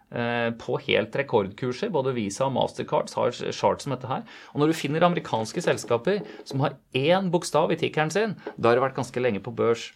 på 0.61 0.77
helt 0.85 1.15
rekordkurser. 1.19 1.89
Både 1.91 2.13
Visa 2.15 2.45
og 2.45 2.53
Mastercard 2.55 3.11
har 3.17 3.35
chart 3.35 3.83
som 3.83 3.91
dette 3.91 4.07
her. 4.07 4.23
Og 4.53 4.61
når 4.61 4.71
du 4.71 4.77
finner 4.79 5.03
amerikanske 5.03 5.63
selskaper 5.65 6.21
som 6.47 6.63
har 6.63 6.77
én 6.95 7.27
bokstav 7.33 7.73
i 7.75 7.79
tikkeren 7.81 8.13
sin, 8.13 8.37
da 8.55 8.71
har 8.71 8.79
det 8.79 8.85
vært 8.85 8.99
ganske 9.01 9.23
lenge 9.23 9.43
på 9.43 9.53
børs. 9.55 9.89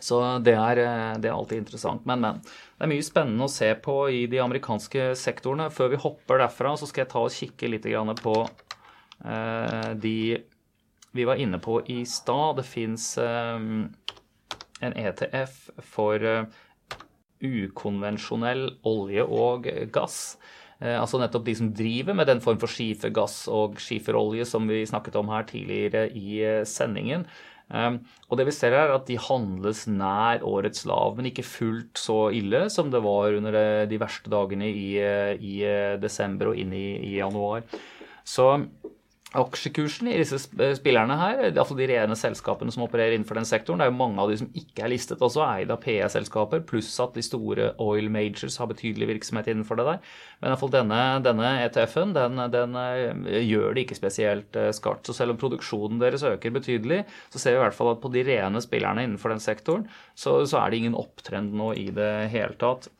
Så 0.00 0.20
det 0.44 0.54
er, 0.56 0.78
eh, 0.80 1.18
det 1.20 1.28
er, 1.28 1.34
alltid 1.34 1.58
interessant. 1.58 2.06
Men, 2.08 2.20
men. 2.20 2.40
Det 2.40 2.86
er 2.86 2.92
mye 2.94 3.04
spennende 3.04 3.44
å 3.44 3.52
se 3.52 3.68
på 3.84 3.96
i 4.08 4.22
de 4.32 4.40
amerikanske 4.40 5.10
sektorene. 5.18 5.68
Før 5.72 5.92
vi 5.92 6.00
hopper 6.00 6.40
derfra, 6.40 6.72
så 6.80 6.88
skal 6.88 7.04
jeg 7.04 7.12
ta 7.12 7.24
og 7.26 7.34
kikke 7.34 7.68
litt 7.68 7.88
på 8.22 8.36
eh, 9.24 9.92
de 10.00 10.16
vi 11.12 11.26
var 11.26 11.40
inne 11.42 11.58
på 11.58 11.80
i 11.90 12.04
stad. 12.06 12.56
Det 12.56 12.66
fins 12.70 13.18
eh, 13.18 13.60
en 14.80 14.96
ETF 14.96 15.56
for 15.82 16.24
eh, 16.24 16.44
ukonvensjonell 17.44 18.66
olje 18.88 19.24
og 19.24 19.68
gass. 19.92 20.38
Eh, 20.80 20.96
altså 20.96 21.20
nettopp 21.20 21.44
de 21.46 21.54
som 21.58 21.70
driver 21.76 22.16
med 22.16 22.28
den 22.30 22.42
form 22.44 22.60
for 22.60 22.72
skifergass 22.72 23.44
og 23.52 23.80
skiferolje 23.80 24.46
som 24.48 24.68
vi 24.70 24.82
snakket 24.88 25.18
om 25.20 25.32
her 25.32 25.46
tidligere 25.48 26.08
i 26.16 26.42
eh, 26.44 26.66
sendingen. 26.68 27.26
Um, 27.70 28.00
og 28.26 28.40
det 28.40 28.48
vi 28.48 28.52
ser 28.56 28.74
her 28.74 28.88
er 28.88 28.96
at 28.96 29.04
de 29.06 29.14
handles 29.14 29.84
nær 29.86 30.42
årets 30.42 30.82
lav, 30.90 31.12
men 31.14 31.28
ikke 31.28 31.46
fullt 31.46 32.00
så 32.02 32.32
ille 32.34 32.64
som 32.74 32.88
det 32.90 32.98
var 33.04 33.36
under 33.36 33.86
de 33.86 34.00
verste 34.02 34.32
dagene 34.32 34.66
i, 34.66 34.88
i 34.98 35.54
desember 36.02 36.50
og 36.50 36.58
inn 36.58 36.74
i, 36.74 36.88
i 37.12 37.12
januar. 37.20 37.62
Så 38.26 38.48
aksjekursen 39.38 40.08
i 40.10 40.16
disse 40.18 40.40
spillerne 40.74 41.14
her, 41.14 41.40
iallfall 41.52 41.78
de 41.78 41.86
rene 41.86 42.16
selskapene 42.18 42.72
som 42.74 42.82
opererer 42.82 43.14
innenfor 43.14 43.38
den 43.38 43.46
sektoren. 43.46 43.78
Det 43.78 43.86
er 43.86 43.92
jo 43.92 43.98
mange 44.00 44.22
av 44.22 44.30
de 44.32 44.38
som 44.40 44.48
ikke 44.58 44.82
er 44.82 44.90
listet 44.90 45.22
også, 45.22 45.44
eid 45.46 45.70
av 45.70 45.78
PE-selskaper, 45.84 46.64
pluss 46.66 46.90
at 47.02 47.14
de 47.14 47.22
store 47.22 47.68
oil 47.82 48.10
majors 48.10 48.58
har 48.58 48.70
betydelig 48.72 49.06
virksomhet 49.12 49.52
innenfor 49.52 49.78
det 49.78 49.86
der. 49.86 50.00
Men 50.40 50.50
iallfall 50.50 50.72
denne, 50.74 51.02
denne 51.22 51.52
ETF-en 51.66 52.14
den, 52.16 52.42
den, 52.50 52.74
eh, 52.80 53.36
gjør 53.46 53.76
det 53.76 53.84
ikke 53.86 54.00
spesielt 54.00 54.58
eh, 54.58 54.72
skarpt. 54.74 55.06
Så 55.06 55.14
selv 55.20 55.36
om 55.36 55.38
produksjonen 55.42 56.02
deres 56.02 56.26
øker 56.26 56.56
betydelig, 56.56 57.04
så 57.30 57.38
ser 57.42 57.54
vi 57.54 57.60
i 57.60 57.64
hvert 57.68 57.78
fall 57.78 57.92
at 57.92 58.02
på 58.02 58.10
de 58.10 58.24
rene 58.26 58.64
spillerne 58.64 59.06
innenfor 59.06 59.30
den 59.30 59.44
sektoren, 59.44 59.86
så, 60.18 60.40
så 60.42 60.64
er 60.64 60.72
det 60.72 60.82
ingen 60.82 60.98
opptrend 60.98 61.54
nå 61.54 61.70
i 61.78 61.86
det 61.94 62.10
hele 62.34 62.58
tatt. 62.58 62.90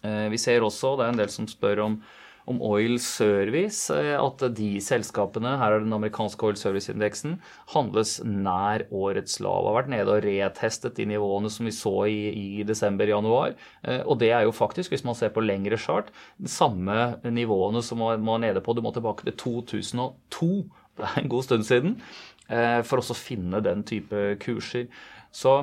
Eh, 0.00 0.30
vi 0.32 0.40
ser 0.40 0.64
også, 0.64 0.96
det 0.96 1.06
er 1.06 1.14
en 1.14 1.20
del 1.20 1.32
som 1.32 1.48
spør 1.50 1.84
om 1.84 2.00
om 2.48 2.60
Oil 2.64 2.96
Service, 3.02 3.90
eh, 3.94 4.14
at 4.16 4.44
de 4.56 4.70
selskapene, 4.82 5.56
her 5.60 5.76
er 5.76 5.84
den 5.84 5.94
amerikanske 5.96 6.46
Oil 6.46 6.58
Service-indeksen, 6.58 7.38
handles 7.74 8.18
nær 8.24 8.86
årets 8.90 9.40
lav. 9.44 9.68
Har 9.68 9.78
vært 9.80 9.92
nede 9.92 10.14
og 10.16 10.24
retestet 10.24 10.96
de 10.98 11.08
nivåene 11.12 11.50
som 11.52 11.68
vi 11.68 11.74
så 11.74 11.94
i, 12.10 12.20
i 12.60 12.66
desember-januar. 12.68 13.56
Eh, 13.84 14.02
og 14.04 14.20
det 14.22 14.32
er 14.36 14.46
jo 14.48 14.56
faktisk, 14.56 14.94
hvis 14.94 15.06
man 15.06 15.18
ser 15.18 15.34
på 15.34 15.44
lengre 15.44 15.78
chart, 15.80 16.10
de 16.40 16.50
samme 16.50 16.96
nivåene 17.26 17.84
som 17.84 18.02
man 18.02 18.24
var 18.26 18.42
nede 18.42 18.64
på. 18.64 18.74
Du 18.74 18.82
må 18.84 18.94
tilbake 18.96 19.28
til 19.28 19.36
2002, 19.44 20.52
det 21.00 21.08
er 21.08 21.22
en 21.22 21.32
god 21.32 21.46
stund 21.46 21.66
siden, 21.68 21.98
eh, 22.48 22.80
for 22.86 23.00
også 23.00 23.16
å 23.16 23.20
finne 23.20 23.62
den 23.64 23.84
type 23.88 24.36
kurser. 24.42 24.88
Så 25.30 25.60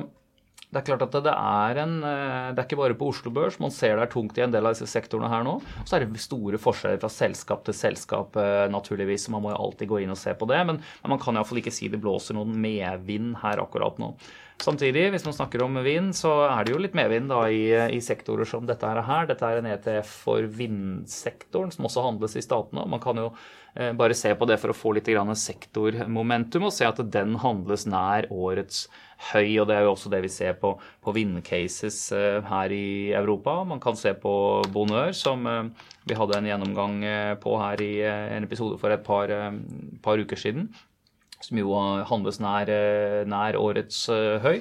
det 0.68 0.82
er 0.82 0.84
klart 0.84 1.04
at 1.06 1.14
det 1.24 1.32
er 1.32 1.78
en 1.80 1.94
eh, 2.04 2.48
Det 2.52 2.60
er 2.60 2.66
ikke 2.66 2.80
bare 2.82 2.96
på 2.98 3.06
Oslo 3.08 3.30
Børs. 3.32 3.56
Man 3.62 3.72
ser 3.72 3.96
det 3.96 4.04
er 4.04 4.10
tungt 4.12 4.36
i 4.36 4.42
en 4.44 4.52
del 4.52 4.68
av 4.68 4.74
disse 4.76 4.88
sektorene 4.90 5.30
her 5.32 5.46
nå. 5.46 5.54
Og 5.64 5.88
så 5.88 5.96
er 5.96 6.04
det 6.04 6.20
store 6.20 6.60
forskjeller 6.60 7.00
fra 7.00 7.08
selskap 7.12 7.62
til 7.64 7.76
selskap, 7.76 8.36
eh, 8.36 8.66
naturligvis. 8.68 9.30
Man 9.32 9.46
må 9.46 9.54
jo 9.54 9.62
alltid 9.62 9.88
gå 9.88 10.02
inn 10.04 10.12
og 10.12 10.20
se 10.20 10.36
på 10.36 10.48
det. 10.50 10.60
Men, 10.68 10.82
men 10.82 11.14
man 11.14 11.22
kan 11.22 11.40
iallfall 11.40 11.62
ikke 11.62 11.72
si 11.72 11.88
det 11.88 12.02
blåser 12.02 12.36
noen 12.36 12.52
medvind 12.60 13.38
her 13.40 13.64
akkurat 13.64 13.96
nå. 14.02 14.12
Samtidig, 14.60 15.06
hvis 15.14 15.24
man 15.24 15.36
snakker 15.38 15.62
om 15.62 15.80
vind, 15.86 16.12
så 16.18 16.32
er 16.48 16.66
det 16.66 16.72
jo 16.74 16.82
litt 16.82 16.96
medvind 16.98 17.30
i, 17.46 17.62
i, 17.94 18.00
sektorer 18.02 18.48
som 18.48 18.66
dette 18.66 18.90
her. 18.90 19.28
Dette 19.30 19.46
er 19.46 19.62
en 19.62 19.70
ETF 19.70 20.14
for 20.26 20.48
vindsektoren, 20.58 21.70
som 21.72 21.86
også 21.86 22.04
handles 22.04 22.34
i 22.36 22.44
statene. 22.44 22.84
Man 22.90 23.00
kan 23.00 23.22
jo 23.22 23.28
eh, 23.78 23.94
bare 23.96 24.18
se 24.18 24.34
på 24.34 24.48
det 24.50 24.58
for 24.60 24.74
å 24.74 24.76
få 24.76 24.96
litt 24.98 25.08
sektormomentum, 25.08 26.66
og 26.68 26.74
se 26.74 26.90
at 26.90 27.00
den 27.06 27.38
handles 27.40 27.86
nær 27.86 28.26
årets 28.34 28.88
høy. 29.32 29.58
og 29.60 29.68
Det 29.68 29.76
er 29.76 29.86
jo 29.86 29.92
også 29.92 30.10
det 30.12 30.22
vi 30.24 30.32
ser 30.32 30.56
på, 30.60 30.74
på 31.04 31.14
vindcases 31.14 32.00
eh, 32.16 32.40
her 32.46 32.74
i 32.74 33.12
Europa. 33.16 33.60
Man 33.68 33.80
kan 33.82 33.98
se 33.98 34.14
på 34.14 34.62
Bonheur, 34.72 35.12
som 35.16 35.46
eh, 35.46 35.70
vi 36.08 36.18
hadde 36.18 36.38
en 36.38 36.50
gjennomgang 36.50 36.98
eh, 37.04 37.34
på 37.40 37.56
her 37.60 37.82
i 37.84 37.92
en 38.08 38.46
episode 38.46 38.78
for 38.80 38.94
et 38.94 39.04
par, 39.06 39.32
par 40.02 40.18
uker 40.18 40.38
siden. 40.38 40.68
Som 41.42 41.60
jo 41.60 41.74
handles 42.08 42.40
nær, 42.42 42.70
nær 43.30 43.56
årets 43.60 44.08
høy. 44.42 44.58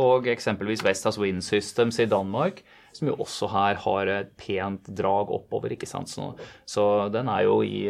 Og 0.00 0.24
eksempelvis 0.32 0.80
Vestas 0.82 1.18
Wind 1.20 1.44
Systems 1.44 1.98
i 2.00 2.06
Danmark 2.08 2.62
som 2.96 3.10
jo 3.10 3.18
også 3.20 3.50
her 3.52 3.76
har 3.84 4.10
et 4.10 4.30
pent 4.40 4.88
drag 4.96 5.28
oppover. 5.30 5.74
ikke 5.76 5.86
sant? 5.86 6.08
Så, 6.08 6.32
så 6.66 7.06
den 7.12 7.28
er 7.28 7.44
jo 7.44 7.60
i, 7.62 7.84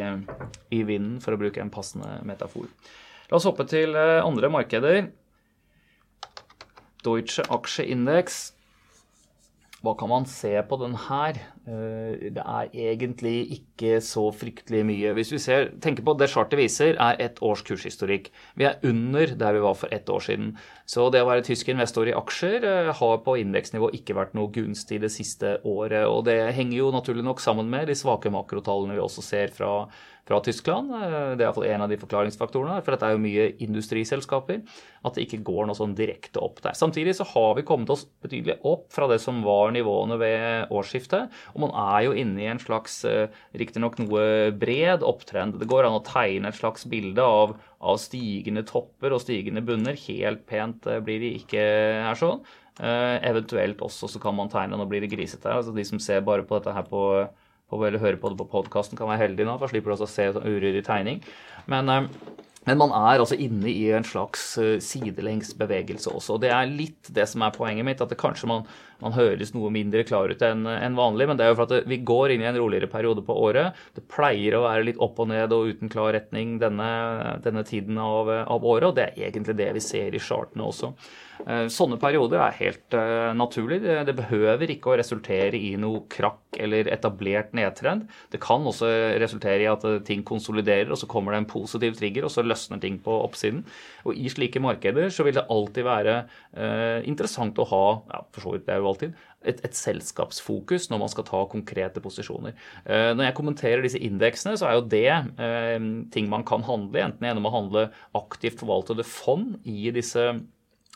i, 0.75 0.83
vinden, 0.83 1.21
for 1.23 1.33
å 1.33 1.41
bruke 1.41 1.63
en 1.63 1.71
passende 1.73 2.19
metafor. 2.29 2.67
La 3.31 3.39
oss 3.39 3.47
hoppe 3.47 3.65
til 3.71 3.95
andre 3.97 4.51
markeder. 4.53 5.07
Deutsche 7.09 7.49
Aksjeindeks. 7.49 8.47
Hva 9.79 9.93
kan 9.95 10.11
man 10.11 10.25
se 10.27 10.51
på 10.67 10.77
den 10.81 10.97
her? 10.99 11.37
Eh, 11.69 12.31
det 12.35 12.43
er 12.43 12.73
egentlig 12.75 13.61
ikke 13.61 14.01
så 14.03 14.25
fryktelig 14.35 14.81
mye. 14.89 15.13
Hvis 15.15 15.31
vi 15.31 15.39
ser, 15.39 15.69
tenker 15.79 16.03
på 16.03 16.17
Det 16.19 16.27
chartet 16.33 16.59
viser, 16.59 16.99
er 16.99 17.21
ett 17.23 17.39
års 17.47 17.63
kurshistorikk. 17.63 18.33
Vi 18.59 18.67
er 18.67 18.83
under 18.83 19.37
der 19.39 19.55
vi 19.55 19.63
var 19.63 19.79
for 19.79 19.95
ett 19.95 20.11
år 20.11 20.25
siden. 20.27 20.57
Så 20.85 21.07
det 21.15 21.23
å 21.23 21.31
være 21.31 21.47
tysk 21.47 21.71
investor 21.71 22.11
i 22.11 22.17
aksjer 22.19 22.67
eh, 22.67 22.91
har 22.99 23.23
på 23.23 23.39
indeksnivå 23.39 23.93
ikke 23.95 24.19
vært 24.19 24.35
noe 24.35 24.51
gunstig 24.51 24.99
det 25.05 25.13
siste 25.15 25.61
året. 25.63 26.09
Og 26.11 26.27
det 26.27 26.41
henger 26.59 26.81
jo 26.81 26.93
naturlig 26.95 27.23
nok 27.23 27.39
sammen 27.45 27.71
med 27.71 27.87
de 27.87 27.95
svake 27.95 28.35
makrotallene 28.35 28.99
vi 28.99 29.05
også 29.07 29.23
ser 29.23 29.55
fra 29.55 29.87
fra 30.29 30.41
Tyskland. 30.45 30.93
Eh, 30.93 31.31
det 31.37 31.43
er 31.43 31.47
iallfall 31.47 31.67
en 31.71 31.85
av 31.87 31.93
de 31.93 31.99
forklaringsfaktorene. 32.01 32.83
For 32.85 32.95
dette 32.95 33.09
er 33.09 33.17
jo 33.17 33.23
mye 33.23 33.47
industriselskaper. 33.65 34.61
At 35.07 35.17
det 35.17 35.25
ikke 35.25 35.41
går 35.47 35.69
noe 35.69 35.79
sånn 35.79 35.97
direkte 35.97 36.43
opp 36.45 36.61
der. 36.65 36.77
Samtidig 36.77 37.17
så 37.17 37.27
har 37.31 37.55
vi 37.57 37.65
kommet 37.67 37.91
oss 37.95 38.05
betydelig 38.25 38.59
opp 38.69 38.89
fra 38.93 39.09
det 39.11 39.21
som 39.23 39.41
var 39.47 39.73
nivåene 39.75 40.19
ved 40.21 40.75
årsskiftet. 40.75 41.33
Og 41.55 41.65
man 41.65 41.73
er 41.73 42.09
jo 42.09 42.17
inne 42.19 42.45
i 42.45 42.51
en 42.53 42.63
slags, 42.63 43.01
eh, 43.09 43.33
riktignok 43.57 43.99
noe 44.03 44.53
bred 44.53 45.07
opptrend. 45.07 45.59
Det 45.59 45.71
går 45.71 45.89
an 45.89 45.99
å 45.99 46.05
tegne 46.05 46.53
et 46.53 46.61
slags 46.61 46.85
bilde 46.85 47.25
av, 47.25 47.57
av 47.81 47.99
stigende 48.03 48.67
topper 48.69 49.15
og 49.15 49.25
stigende 49.25 49.65
bunner. 49.65 49.97
Helt 50.09 50.47
pent 50.47 50.87
eh, 50.87 51.01
blir 51.01 51.21
de 51.25 51.37
ikke 51.41 51.63
her 52.09 52.19
sånn. 52.19 52.43
eventuelt 52.79 53.81
også 53.83 54.07
så 54.07 54.21
kan 54.23 54.37
man 54.39 54.49
tegne, 54.49 54.77
nå 54.79 54.85
blir 54.87 55.01
det 55.03 55.11
grisete. 55.11 55.49
her. 55.49 55.57
altså 55.59 55.75
De 55.75 55.83
som 55.83 55.99
ser 55.99 56.21
bare 56.21 56.45
på 56.47 56.55
dette 56.55 56.71
her 56.73 56.85
på 56.87 57.01
på, 57.69 57.81
eller 57.85 58.03
høre 58.03 58.21
på 58.21 58.33
det 58.33 58.41
på 58.41 58.49
podkasten, 58.53 58.99
kan 58.99 59.11
være 59.11 59.27
heldig 59.27 59.47
nå, 59.49 59.57
for 59.61 59.73
slipper 59.73 59.93
du 59.93 59.99
også 59.99 60.09
å 60.09 60.13
se 60.13 60.29
sånn 60.35 60.49
uryddig 60.49 60.85
tegning. 60.87 61.23
Men, 61.71 61.89
eh, 61.93 62.09
men, 62.67 62.81
man 62.81 62.93
er 62.93 63.23
altså 63.23 63.39
inne 63.41 63.71
i 63.71 63.89
en 63.97 64.05
slags 64.05 64.51
sidelengsbevegelse 64.55 64.89
sidelengs 64.89 65.55
bevegelse 65.57 66.13
også. 66.13 66.37
og 66.37 66.43
Det 66.45 66.53
er 66.53 66.69
litt 66.69 67.09
det 67.15 67.29
som 67.29 67.45
er 67.45 67.55
poenget 67.57 67.87
mitt, 67.89 68.03
at 68.05 68.13
det 68.13 68.21
kanskje 68.21 68.51
man, 68.51 68.67
man 69.05 69.15
høres 69.15 69.55
noe 69.55 69.71
mindre 69.75 70.05
klar 70.09 70.33
ut 70.33 70.43
enn 70.43 70.67
en 70.69 70.99
vanlig. 70.99 71.29
Men 71.31 71.39
det 71.39 71.47
er 71.47 71.53
jo 71.53 71.59
for 71.61 71.71
at 71.71 71.89
vi 71.91 72.01
går 72.07 72.35
inn 72.35 72.45
i 72.45 72.51
en 72.51 72.59
roligere 72.59 72.91
periode 72.91 73.25
på 73.27 73.37
året. 73.47 73.79
Det 73.95 74.07
pleier 74.11 74.59
å 74.59 74.65
være 74.67 74.89
litt 74.91 75.01
opp 75.05 75.21
og 75.23 75.31
ned 75.33 75.55
og 75.55 75.73
uten 75.73 75.93
klar 75.93 76.13
retning 76.17 76.59
denne, 76.63 76.91
denne 77.45 77.65
tiden 77.69 78.01
av, 78.03 78.31
av 78.45 78.67
året, 78.67 78.91
og 78.91 78.99
det 78.99 79.11
er 79.11 79.31
egentlig 79.31 79.59
det 79.59 79.73
vi 79.77 79.85
ser 79.85 80.15
i 80.15 80.23
chartene 80.23 80.67
også. 80.67 80.93
Eh, 81.47 81.67
sånne 81.71 81.99
perioder 82.01 82.41
er 82.43 82.57
helt 82.59 82.97
uh, 82.97 83.31
naturlig. 83.37 83.81
Det, 83.85 84.15
behøver 84.19 84.73
ikke 84.73 84.93
å 84.93 84.97
resultere 84.99 85.59
i 85.59 85.75
noe 85.81 86.03
krakk 86.11 86.59
eller 86.59 86.91
etablert 86.91 87.55
nedtrend. 87.57 88.09
Det 88.33 88.41
kan 88.43 88.67
også 88.67 88.89
resultere 89.23 89.63
i 89.63 89.71
at 89.71 89.85
uh, 89.87 90.01
ting 90.05 90.25
konsoliderer, 90.27 90.91
og 90.91 90.99
så 91.01 91.09
kommer 91.11 91.35
det 91.35 91.43
en 91.43 91.51
positiv 91.51 91.99
trigger, 91.99 92.27
og 92.27 92.35
så 92.35 92.45
løsner 92.47 92.83
ting 92.83 92.99
på 93.05 93.15
oppsiden. 93.23 93.63
Og 94.09 94.19
i 94.19 94.31
slike 94.33 94.63
markeder 94.63 95.13
så 95.15 95.27
vil 95.27 95.39
det 95.39 95.47
alltid 95.53 95.87
være 95.87 96.15
interessant 97.07 97.59
å 97.61 97.67
ha, 97.69 97.85
ja, 98.11 98.21
for 98.35 98.45
så 98.45 98.53
vidt 98.55 98.65
det 98.67 98.73
er 98.75 98.81
jo 98.83 98.88
alltid, 98.91 99.17
et, 99.45 99.63
et, 99.65 99.77
selskapsfokus 99.79 100.89
når 100.91 101.03
man 101.05 101.13
skal 101.13 101.27
ta 101.29 101.45
konkrete 101.51 102.03
posisjoner. 102.03 102.57
Når 102.89 103.25
jeg 103.29 103.37
kommenterer 103.39 103.85
disse 103.85 104.01
indeksene, 104.03 104.57
så 104.59 104.69
er 104.69 104.79
jo 104.79 104.87
det 104.91 106.11
ting 106.15 106.31
man 106.31 106.47
kan 106.49 106.67
handle, 106.67 107.05
enten 107.05 107.29
gjennom 107.29 107.47
å 107.47 107.55
handle 107.55 107.85
aktivt 108.19 108.59
forvaltede 108.63 109.07
fond 109.07 109.59
i 109.69 109.93
disse 109.95 110.33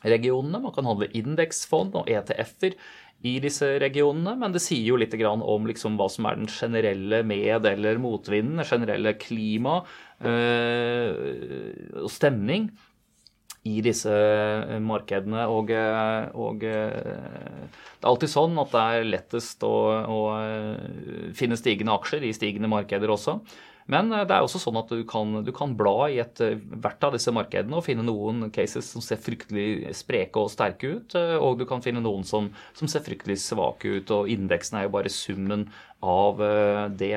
regionene. 0.02 0.62
Man 0.62 0.74
kan 0.74 0.88
handle 0.88 1.10
indeksfond 1.16 1.94
og 1.98 2.10
ETF-er 2.10 2.76
i 3.22 3.36
disse 3.42 3.68
regionene, 3.78 4.34
men 4.38 4.54
det 4.54 4.62
sier 4.64 4.88
jo 4.88 4.98
litt 4.98 5.14
om 5.22 5.66
liksom 5.68 5.98
hva 5.98 6.08
som 6.10 6.26
er 6.26 6.40
den 6.40 6.50
generelle 6.50 7.22
med- 7.22 7.66
eller 7.66 7.98
motvinden, 7.98 8.58
det 8.58 8.66
generelle 8.66 9.14
klima 9.14 9.84
øh, 10.22 12.02
og 12.02 12.10
stemning 12.10 12.70
i 13.68 13.80
disse 13.84 14.10
øh, 14.12 14.78
markedene. 14.82 15.46
Og, 15.50 15.70
øh, 15.70 16.30
og, 16.34 16.62
det 16.62 18.06
er 18.06 18.10
alltid 18.10 18.32
sånn 18.32 18.56
at 18.58 18.72
det 18.74 18.86
er 18.86 19.10
lettest 19.10 19.66
å, 19.66 19.74
å 20.02 20.22
finne 21.38 21.58
stigende 21.58 21.94
aksjer 21.94 22.26
i 22.26 22.34
stigende 22.34 22.70
markeder 22.72 23.12
også. 23.14 23.38
Men 23.90 24.12
eh, 24.12 24.24
det 24.28 24.36
er 24.36 24.44
også 24.44 24.60
sånn 24.62 24.78
at 24.80 24.92
du 24.92 25.02
kan, 25.08 25.40
du 25.46 25.52
kan 25.54 25.74
bla 25.78 26.08
i 26.12 26.20
et, 26.22 26.42
eh, 26.44 26.60
hvert 26.82 27.02
av 27.06 27.16
disse 27.16 27.34
markedene 27.34 27.78
og 27.78 27.86
finne 27.86 28.06
noen 28.06 28.46
cases 28.54 28.88
som 28.94 29.04
ser 29.04 29.20
fryktelig 29.22 29.94
spreke 29.98 30.42
og 30.42 30.52
sterke 30.52 30.96
ut, 30.96 31.16
eh, 31.18 31.36
og 31.38 31.60
du 31.60 31.66
kan 31.68 31.84
finne 31.84 32.02
noen 32.04 32.26
som, 32.28 32.50
som 32.78 32.90
ser 32.90 33.04
fryktelig 33.06 33.40
svake 33.44 33.98
ut. 33.98 34.14
Og 34.14 34.30
indeksen 34.32 34.78
er 34.78 34.88
jo 34.88 34.96
bare 34.96 35.12
summen 35.12 35.68
av 36.02 36.40
det. 36.98 37.16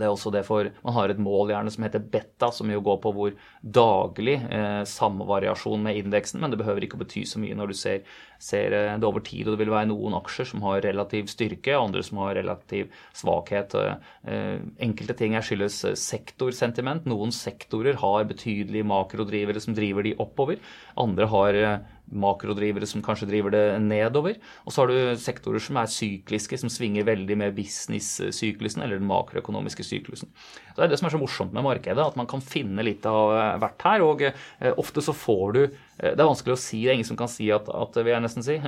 Det 0.00 0.08
er 0.08 0.14
også 0.14 0.32
det 0.34 0.42
for, 0.48 0.70
Man 0.84 0.96
har 0.96 1.12
et 1.12 1.20
mål 1.20 1.52
gjerne 1.52 1.72
som 1.72 1.84
heter 1.84 2.02
beta, 2.12 2.50
som 2.54 2.70
jo 2.72 2.80
går 2.84 2.98
på 3.04 3.12
hvor 3.16 3.36
daglig 3.60 4.38
eh, 4.48 4.82
samvariasjon 4.88 5.84
med 5.84 6.00
indeksen, 6.00 6.40
men 6.40 6.52
det 6.52 6.60
behøver 6.60 6.86
ikke 6.86 6.98
å 6.98 7.02
bety 7.04 7.26
så 7.28 7.40
mye 7.42 7.56
når 7.58 7.72
du 7.72 7.76
ser, 7.78 8.02
ser 8.40 8.76
eh, 8.76 8.96
det 8.96 9.08
over 9.08 9.24
tid. 9.26 9.46
og 9.46 9.54
Det 9.54 9.64
vil 9.64 9.74
være 9.74 9.90
noen 9.92 10.16
aksjer 10.18 10.50
som 10.52 10.64
har 10.66 10.82
relativ 10.86 11.28
styrke, 11.32 11.76
andre 11.76 12.04
som 12.06 12.22
har 12.24 12.34
relativ 12.40 12.90
svakhet. 13.16 13.76
Eh, 13.76 14.56
enkelte 14.88 15.18
ting 15.20 15.36
er 15.36 15.44
skyldes 15.46 15.82
eh, 15.88 15.98
sektorsentiment. 15.98 17.08
Noen 17.10 17.34
sektorer 17.34 18.00
har 18.00 18.28
betydelige 18.30 18.88
makrodrivere 18.88 19.62
som 19.62 19.76
driver 19.76 20.06
de 20.06 20.16
oppover. 20.22 20.60
Andre 21.00 21.28
har 21.30 21.60
eh, 21.60 21.78
makrodrivere 22.10 22.88
som 22.88 23.02
kanskje 23.04 23.28
driver 23.30 23.54
det 23.54 23.64
nedover. 23.82 24.38
Og 24.64 24.74
så 24.74 24.82
har 24.82 24.90
du 24.90 25.20
sektorer 25.20 25.62
som 25.62 25.78
er 25.80 25.90
sykliske, 25.90 26.58
som 26.60 26.72
svinger 26.72 27.06
veldig 27.08 27.36
med 27.40 27.56
business-syklusen 27.56 28.84
eller 28.84 29.00
den 29.00 29.10
makroøkonomiske 29.10 29.86
syklusen. 29.86 30.32
Så 30.70 30.76
Det 30.76 30.86
er 30.86 30.92
det 30.94 31.00
som 31.00 31.10
er 31.10 31.16
så 31.16 31.22
morsomt 31.22 31.54
med 31.56 31.66
markedet, 31.66 32.00
at 32.04 32.18
man 32.18 32.28
kan 32.30 32.42
finne 32.44 32.84
litt 32.86 33.06
av 33.08 33.34
eh, 33.34 33.58
hvert 33.62 33.86
her. 33.86 34.06
Og 34.06 34.24
eh, 34.28 34.72
ofte 34.76 35.04
så 35.04 35.16
får 35.16 35.46
du 35.56 35.62
eh, 35.64 36.12
Det 36.12 36.18
er 36.18 36.26
vanskelig 36.26 36.56
å 36.56 36.60
si, 36.60 36.84
det 36.84 36.92
er 36.92 37.00
ingen 37.00 37.12
som 37.12 37.20
kan 37.20 37.30
si 37.30 37.50
at, 37.54 37.68
at 37.68 38.00
vil 38.00 38.14
jeg 38.14 38.26
nesten 38.26 38.46
si 38.46 38.60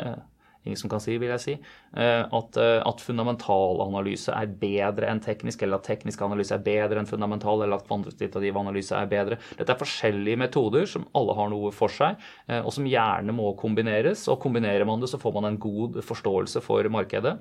ingen 0.65 0.79
som 0.79 0.91
kan 0.93 1.03
si, 1.03 1.17
vil 1.19 1.33
jeg 1.33 1.43
si, 1.43 1.55
at, 1.93 2.59
at 2.63 3.03
fundamentalanalyse 3.03 4.35
er 4.37 4.53
bedre 4.61 5.09
enn 5.11 5.23
teknisk, 5.23 5.65
eller 5.65 5.81
at 5.81 5.89
teknisk 5.89 6.23
analyse 6.23 6.55
er 6.55 6.63
bedre 6.63 7.01
enn 7.01 7.09
fundamental, 7.09 7.65
eller 7.65 7.81
at 7.81 7.89
kvantitativ 7.89 8.61
analyse 8.61 8.95
er 8.95 9.11
bedre. 9.11 9.41
Dette 9.59 9.75
er 9.75 9.81
forskjellige 9.81 10.41
metoder 10.45 10.87
som 10.91 11.09
alle 11.19 11.35
har 11.39 11.51
noe 11.51 11.73
for 11.75 11.91
seg, 11.93 12.21
og 12.61 12.71
som 12.75 12.87
gjerne 12.87 13.35
må 13.35 13.51
kombineres. 13.59 14.29
Og 14.31 14.39
kombinerer 14.45 14.87
man 14.89 15.03
det, 15.03 15.11
så 15.11 15.21
får 15.23 15.35
man 15.41 15.51
en 15.51 15.61
god 15.63 15.99
forståelse 16.07 16.63
for 16.63 16.87
markedet 16.95 17.41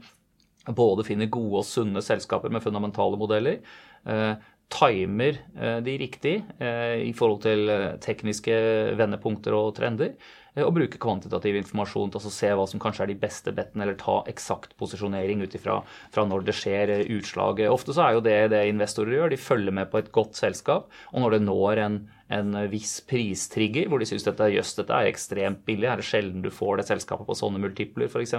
både 0.69 1.05
finner 1.07 1.29
gode 1.31 1.61
og 1.61 1.67
sunne 1.67 2.01
selskaper 2.05 2.51
med 2.53 2.63
fundamentale 2.63 3.17
modeller, 3.19 3.61
eh, 4.05 4.33
timer 4.71 5.39
eh, 5.57 5.79
de 5.83 5.97
riktig 5.99 6.35
eh, 6.59 7.01
i 7.07 7.13
forhold 7.17 7.41
til 7.43 7.71
tekniske 8.03 8.53
vendepunkter 8.99 9.55
og 9.57 9.73
trender, 9.79 10.13
og 10.59 10.73
bruke 10.75 10.99
kvantitativ 11.01 11.55
informasjon 11.61 12.11
til 12.11 12.27
å 12.27 12.33
se 12.33 12.51
hva 12.57 12.65
som 12.67 12.81
kanskje 12.83 13.05
er 13.05 13.11
de 13.13 13.19
beste 13.21 13.53
bettene, 13.55 13.85
eller 13.85 13.99
ta 13.99 14.19
eksakt 14.31 14.75
posisjonering 14.79 15.43
ut 15.45 15.55
ifra 15.55 15.81
når 16.17 16.47
det 16.47 16.57
skjer 16.57 16.95
utslag. 17.15 17.63
Ofte 17.71 17.95
så 17.95 18.07
er 18.07 18.17
jo 18.17 18.25
det 18.25 18.39
det 18.51 18.65
investorer 18.69 19.17
gjør, 19.17 19.31
de 19.31 19.39
følger 19.39 19.77
med 19.79 19.91
på 19.91 20.01
et 20.01 20.11
godt 20.15 20.39
selskap, 20.39 20.91
og 21.13 21.23
når 21.23 21.37
det 21.37 21.45
når 21.47 21.85
en 21.85 22.01
en 22.31 22.55
viss 22.71 22.99
pristrigger, 23.07 23.89
hvor 23.91 24.01
de 24.01 24.07
syns 24.07 24.25
dette, 24.25 24.49
jøss, 24.53 24.73
dette 24.77 24.95
er 24.95 25.09
ekstremt 25.09 25.63
billig, 25.67 25.89
er 25.89 25.99
det 25.99 26.07
sjelden 26.07 26.43
du 26.45 26.49
får 26.53 26.79
det 26.79 26.87
selskapet 26.87 27.27
på 27.27 27.37
sånne 27.37 27.61
multipler 27.61 28.07
f.eks., 28.07 28.35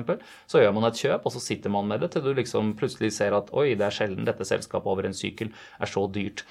så 0.49 0.62
gjør 0.62 0.76
man 0.76 0.89
et 0.89 1.03
kjøp, 1.03 1.26
og 1.28 1.34
så 1.34 1.43
sitter 1.43 1.72
man 1.74 1.91
med 1.91 2.03
det 2.03 2.12
til 2.14 2.24
du 2.24 2.32
liksom 2.36 2.72
plutselig 2.80 3.12
ser 3.18 3.36
at 3.36 3.53
oi, 3.53 3.72
det 3.76 3.89
er 3.89 3.99
sjelden 3.99 4.28
dette 4.28 4.49
selskapet 4.49 4.89
over 4.93 5.09
en 5.09 5.16
sykkel 5.16 5.53
er 5.53 5.93
så 5.93 6.07
dyrt. 6.12 6.47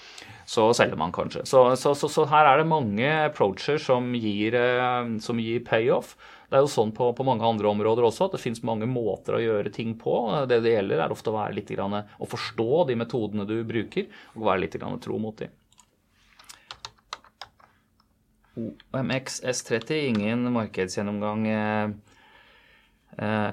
Så 0.52 0.66
selger 0.76 1.00
man 1.00 1.14
kanskje. 1.16 1.46
Så, 1.48 1.64
så, 1.80 1.94
så, 1.96 2.10
så 2.12 2.26
her 2.28 2.50
er 2.50 2.60
det 2.60 2.68
mange 2.68 3.08
approacher 3.30 3.80
som 3.80 4.10
gir, 4.18 4.58
eh, 4.60 5.14
som 5.24 5.40
gir 5.40 5.62
payoff. 5.64 6.18
Det 6.52 6.60
er 6.60 6.66
jo 6.66 6.72
sånn 6.74 6.92
på, 6.92 7.08
på, 7.16 7.24
mange 7.24 7.48
andre 7.48 7.70
områder 7.70 8.04
også 8.04 8.28
at 8.28 8.36
det 8.36 8.42
finnes 8.44 8.60
mange 8.68 8.90
måter 8.92 9.38
å 9.38 9.40
gjøre 9.40 9.72
ting 9.72 9.94
på. 10.00 10.18
Det 10.52 10.60
det 10.66 10.74
gjelder, 10.74 11.06
er 11.06 11.16
ofte 11.16 11.32
å, 11.32 11.38
være 11.38 11.56
litt, 11.56 11.72
å 11.72 12.28
forstå 12.28 12.84
de 12.90 12.98
metodene 13.00 13.48
du 13.48 13.62
bruker, 13.64 14.10
og 14.36 14.50
være 14.50 14.66
litt 14.66 14.76
tro 14.76 15.22
mot 15.24 15.40
dem. 15.40 15.56
OMX 18.60 19.40
S30, 19.48 19.96
ingen 20.12 20.44
markedsgjennomgang 20.52 21.48
eh, 21.48 21.94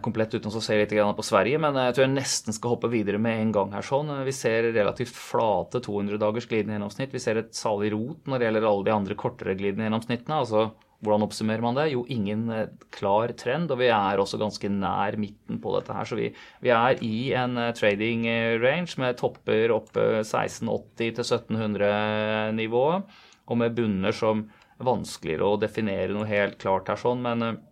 komplett 0.04 0.32
uten 0.36 0.52
å 0.54 0.61
se 0.62 0.76
litt 0.78 0.92
på 0.92 1.24
Sverige, 1.26 1.59
men 1.61 1.74
jeg 1.74 1.94
tror 1.96 2.04
jeg 2.04 2.14
nesten 2.14 2.54
skal 2.54 2.76
hoppe 2.76 2.90
videre 2.92 3.18
med 3.18 3.40
en 3.42 3.50
gang 3.52 3.72
her. 3.74 3.82
sånn. 3.82 4.12
Vi 4.24 4.32
ser 4.32 4.70
relativt 4.72 5.12
flate 5.12 5.82
200-dagers 5.84 6.46
glidende 6.46 6.76
gjennomsnitt. 6.76 7.12
Vi 7.12 7.22
ser 7.22 7.40
et 7.40 7.54
salig 7.59 7.90
rot 7.92 8.28
når 8.30 8.38
det 8.38 8.48
gjelder 8.48 8.68
alle 8.70 8.86
de 8.86 8.94
andre 8.94 9.16
kortere 9.18 9.56
glidende 9.59 9.88
gjennomsnittene. 9.88 10.38
altså 10.38 10.70
hvordan 10.98 11.28
oppsummerer 11.28 11.62
man 11.62 11.76
det? 11.78 11.86
Jo, 11.92 12.02
ingen 12.11 12.48
eh, 12.50 12.70
klar 12.94 13.30
trend, 13.38 13.70
og 13.70 13.78
vi 13.78 13.90
er 13.94 14.18
også 14.18 14.40
ganske 14.40 14.70
nær 14.72 15.18
midten 15.20 15.61
på 15.62 15.74
dette 15.76 15.94
her. 15.94 16.09
Så 16.09 16.18
vi, 16.18 16.32
vi 16.64 16.72
er 16.74 17.02
i 17.06 17.30
en 17.38 17.54
trading 17.78 18.26
range 18.62 18.98
med 18.98 19.18
topper 19.20 19.74
opp 19.76 19.92
1680 19.94 21.14
til 21.20 21.22
1700-nivået, 21.22 23.18
og 23.48 23.61
med 23.62 23.78
bunner 23.78 24.16
som 24.16 24.48
vanskeligere 24.82 25.46
å 25.46 25.61
definere 25.61 26.14
noe 26.14 26.26
helt 26.30 26.59
klart 26.59 26.90
her, 26.90 26.98
sånn, 26.98 27.22
men 27.22 27.62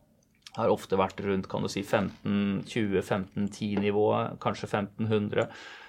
har 0.57 0.69
ofte 0.73 0.97
vært 0.99 1.21
rundt 1.25 1.49
kan 1.51 1.63
du 1.63 1.69
si 1.71 1.83
15-20-15-10-nivået, 1.85 4.27
kanskje 4.43 4.67
1500. 4.69 5.47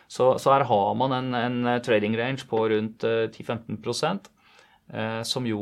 Så, 0.08 0.40
så, 0.40 0.52
her 0.54 0.64
har 0.70 0.96
man 1.00 1.12
en, 1.18 1.30
en 1.36 1.82
trading 1.84 2.18
range 2.20 2.44
på 2.48 2.58
rundt 2.72 3.04
uh, 3.04 3.10
eh, 3.26 3.32
10-15 3.34 4.20
eh, 4.94 5.24
som 5.28 5.46
jo 5.48 5.60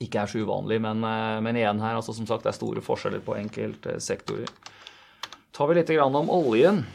ikke 0.00 0.20
er 0.22 0.28
så 0.32 0.38
uvanlig, 0.40 0.78
men, 0.80 0.98
men, 1.44 1.56
igjen 1.60 1.80
her, 1.82 1.94
altså 1.98 2.12
som 2.16 2.26
sagt, 2.26 2.42
det 2.46 2.50
er 2.54 2.56
store 2.56 2.80
forskjeller 2.80 3.20
på 3.20 3.36
enkeltsektorer. 3.36 4.48
Tar 5.52 5.66
vi 5.68 5.74
litt 5.76 5.90
om 6.00 6.30
oljen. 6.32 6.86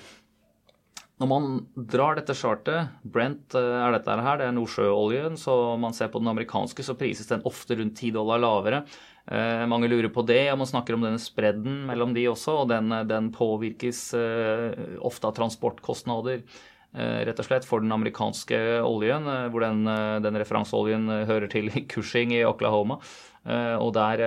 Når 1.16 1.28
man 1.32 1.46
drar 1.88 2.18
dette 2.18 2.36
chartet, 2.36 2.90
Brent 3.08 3.56
eh, 3.56 3.76
er 3.80 3.94
dette 3.96 4.16
her, 4.20 4.40
det 4.40 4.50
er 4.50 4.56
nordsjøoljen, 4.56 5.38
så 5.40 5.54
man 5.80 5.96
ser 5.96 6.10
på 6.12 6.20
den 6.20 6.32
amerikanske, 6.34 6.84
så 6.84 6.98
prises 7.00 7.30
den 7.30 7.46
ofte 7.48 7.78
rundt 7.80 8.02
10 8.02 8.18
dollar 8.18 8.42
lavere. 8.44 8.82
Eh, 9.26 9.64
mange 9.66 9.90
lurer 9.90 10.12
på 10.14 10.22
det, 10.28 10.44
og 10.52 10.60
man 10.62 10.70
snakker 10.70 10.98
om 10.98 11.06
denne 11.06 11.22
spredden 11.22 11.82
mellom 11.90 12.14
de 12.14 12.28
også, 12.30 12.60
og 12.62 12.70
den, 12.70 12.94
den 13.10 13.32
påvirkes 13.34 14.02
eh, 14.20 14.98
ofte 15.02 15.32
av 15.32 15.34
transportkostnader. 15.40 16.44
Eh, 16.96 17.24
rett 17.28 17.42
og 17.42 17.48
slett 17.48 17.66
for 17.66 17.82
den 17.82 17.96
amerikanske 17.96 18.60
oljen, 18.86 19.26
eh, 19.28 19.48
hvor 19.50 19.66
den, 19.66 19.82
eh, 19.90 20.20
den 20.24 20.38
referanseoljen 20.40 21.10
hører 21.26 21.50
til 21.52 21.74
Cushing 21.92 22.36
i 22.38 22.46
Oklahoma. 22.46 23.02
Og 23.46 23.92
der 23.94 24.22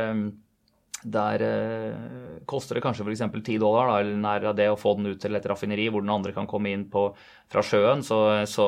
der 1.02 1.42
eh, 1.42 2.42
koster 2.46 2.74
det 2.74 2.82
kanskje 2.82 3.04
f.eks. 3.06 3.22
10 3.30 3.58
dollar, 3.62 3.90
eller 4.00 4.18
nær 4.18 4.46
det 4.54 4.68
å 4.70 4.78
få 4.78 4.96
den 4.98 5.12
ut 5.12 5.20
til 5.22 5.36
et 5.38 5.46
raffineri 5.46 5.88
hvor 5.90 6.02
den 6.02 6.10
andre 6.10 6.32
kan 6.34 6.46
komme 6.50 6.72
inn 6.74 6.88
på, 6.90 7.08
fra 7.50 7.62
sjøen. 7.62 8.02
Så, 8.02 8.18
så, 8.50 8.66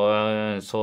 så, 0.62 0.82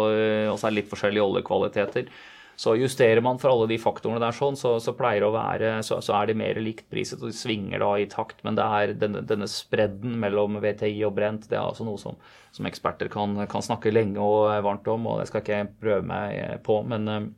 og 0.52 0.58
så 0.60 0.68
er 0.68 0.74
det 0.74 0.78
litt 0.82 0.92
forskjellige 0.92 1.24
oljekvaliteter. 1.24 2.12
Så 2.58 2.74
justerer 2.74 3.22
man 3.22 3.38
for 3.38 3.54
alle 3.54 3.68
de 3.70 3.76
faktorene 3.78 4.18
der, 4.18 4.34
sånn, 4.34 4.56
så, 4.58 4.72
så 4.82 4.96
det 4.98 5.28
være, 5.30 5.76
så, 5.86 6.00
så 6.02 6.16
er 6.18 6.30
de 6.30 6.36
mer 6.40 6.58
likt 6.58 6.88
priset, 6.90 7.22
og 7.22 7.30
de 7.30 7.38
svinger 7.38 7.84
da 7.84 7.92
i 8.02 8.08
takt. 8.10 8.42
Men 8.48 8.58
det 8.58 8.66
denne, 8.98 9.22
denne 9.30 9.46
spredden 9.52 10.16
mellom 10.18 10.58
VTI 10.64 10.96
og 11.06 11.14
brent, 11.20 11.46
det 11.52 11.60
er 11.60 11.68
altså 11.68 11.86
noe 11.86 12.02
som, 12.02 12.18
som 12.52 12.66
eksperter 12.66 13.12
kan, 13.14 13.38
kan, 13.46 13.62
snakke 13.62 13.94
lenge 13.94 14.18
og 14.18 14.50
varmt 14.66 14.90
om, 14.90 15.06
og 15.06 15.22
det 15.22 15.28
skal 15.30 15.46
ikke 15.46 15.60
jeg 15.60 15.70
prøve 15.84 16.10
meg 16.10 16.66
på. 16.66 16.82
Men, 16.90 17.08
eh, 17.08 17.30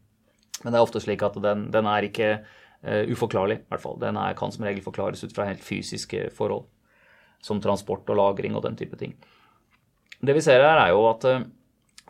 men 0.63 0.71
det 0.71 0.79
er 0.79 0.87
ofte 0.87 1.03
slik 1.03 1.27
at 1.27 1.35
den, 1.43 1.67
den 1.75 1.91
er 1.91 2.07
ikke 2.07 2.31
Uh, 2.79 3.03
uforklarlig, 3.11 3.57
i 3.59 3.73
hvert 3.73 3.81
fall. 3.83 3.97
Den 3.99 4.15
er, 4.15 4.31
kan 4.39 4.53
som 4.55 4.63
regel 4.63 4.79
forklares 4.85 5.19
ut 5.25 5.33
fra 5.35 5.49
helt 5.49 5.59
fysiske 5.59 6.29
forhold, 6.31 6.63
som 7.43 7.59
transport 7.59 8.07
og 8.07 8.15
lagring 8.15 8.55
og 8.55 8.63
den 8.63 8.77
type 8.79 8.95
ting. 8.95 9.17
Det 10.23 10.31
vi 10.37 10.43
ser 10.43 10.63
her, 10.63 10.79
er 10.85 10.93
jo 10.93 11.01
at 11.09 11.27
uh, 11.27 11.41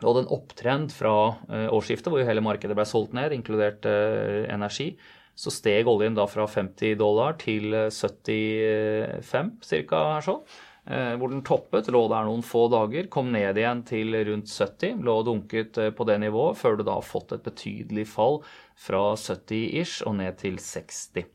vi 0.00 0.08
hadde 0.08 0.24
en 0.24 0.34
opptrend 0.34 0.94
fra 0.96 1.14
uh, 1.36 1.68
årsskiftet, 1.76 2.10
hvor 2.12 2.24
hele 2.24 2.44
markedet 2.44 2.76
ble 2.78 2.86
solgt 2.88 3.14
ned, 3.16 3.34
inkludert 3.36 3.86
energi. 3.86 4.94
Så 5.36 5.52
steg 5.54 5.88
oljen 5.88 6.16
da 6.16 6.26
fra 6.28 6.44
50 6.50 6.98
dollar 7.00 7.36
til 7.40 7.72
75 7.94 9.54
ca. 9.88 10.02
her 10.16 10.26
sånn. 10.26 10.42
Eh, 10.90 11.12
hvor 11.20 11.28
den 11.28 11.42
toppet, 11.44 11.90
lå 11.92 12.06
der 12.08 12.24
noen 12.26 12.40
få 12.42 12.64
dager, 12.72 13.06
kom 13.12 13.28
ned 13.34 13.58
igjen 13.60 13.82
til 13.86 14.16
rundt 14.26 14.48
70, 14.48 15.02
lå 15.04 15.18
og 15.20 15.26
dunket 15.28 15.76
eh, 15.78 15.90
på 15.94 16.06
det 16.08 16.16
nivået, 16.22 16.56
før 16.56 16.78
du 16.78 16.86
da 16.86 16.96
har 16.96 17.06
fått 17.06 17.34
et 17.36 17.44
betydelig 17.44 18.06
fall 18.10 18.40
fra 18.80 19.12
70-ish 19.12 20.00
og 20.08 20.16
ned 20.22 20.40
til 20.40 20.56
60. 20.58 21.28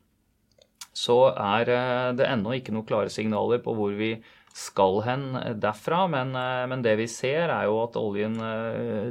Så 0.96 1.16
er 1.30 1.72
eh, 1.72 2.10
det 2.18 2.26
ennå 2.26 2.56
ikke 2.58 2.74
noen 2.74 2.88
klare 2.88 3.12
signaler 3.12 3.62
på 3.62 3.76
hvor 3.78 3.94
vi 3.96 4.16
skal 4.56 5.02
hen 5.04 5.24
derfra, 5.60 6.06
men, 6.08 6.32
men 6.70 6.84
det 6.84 6.94
vi 6.96 7.08
ser, 7.12 7.50
er 7.52 7.66
jo 7.68 7.82
at 7.82 7.98
oljen 8.00 8.38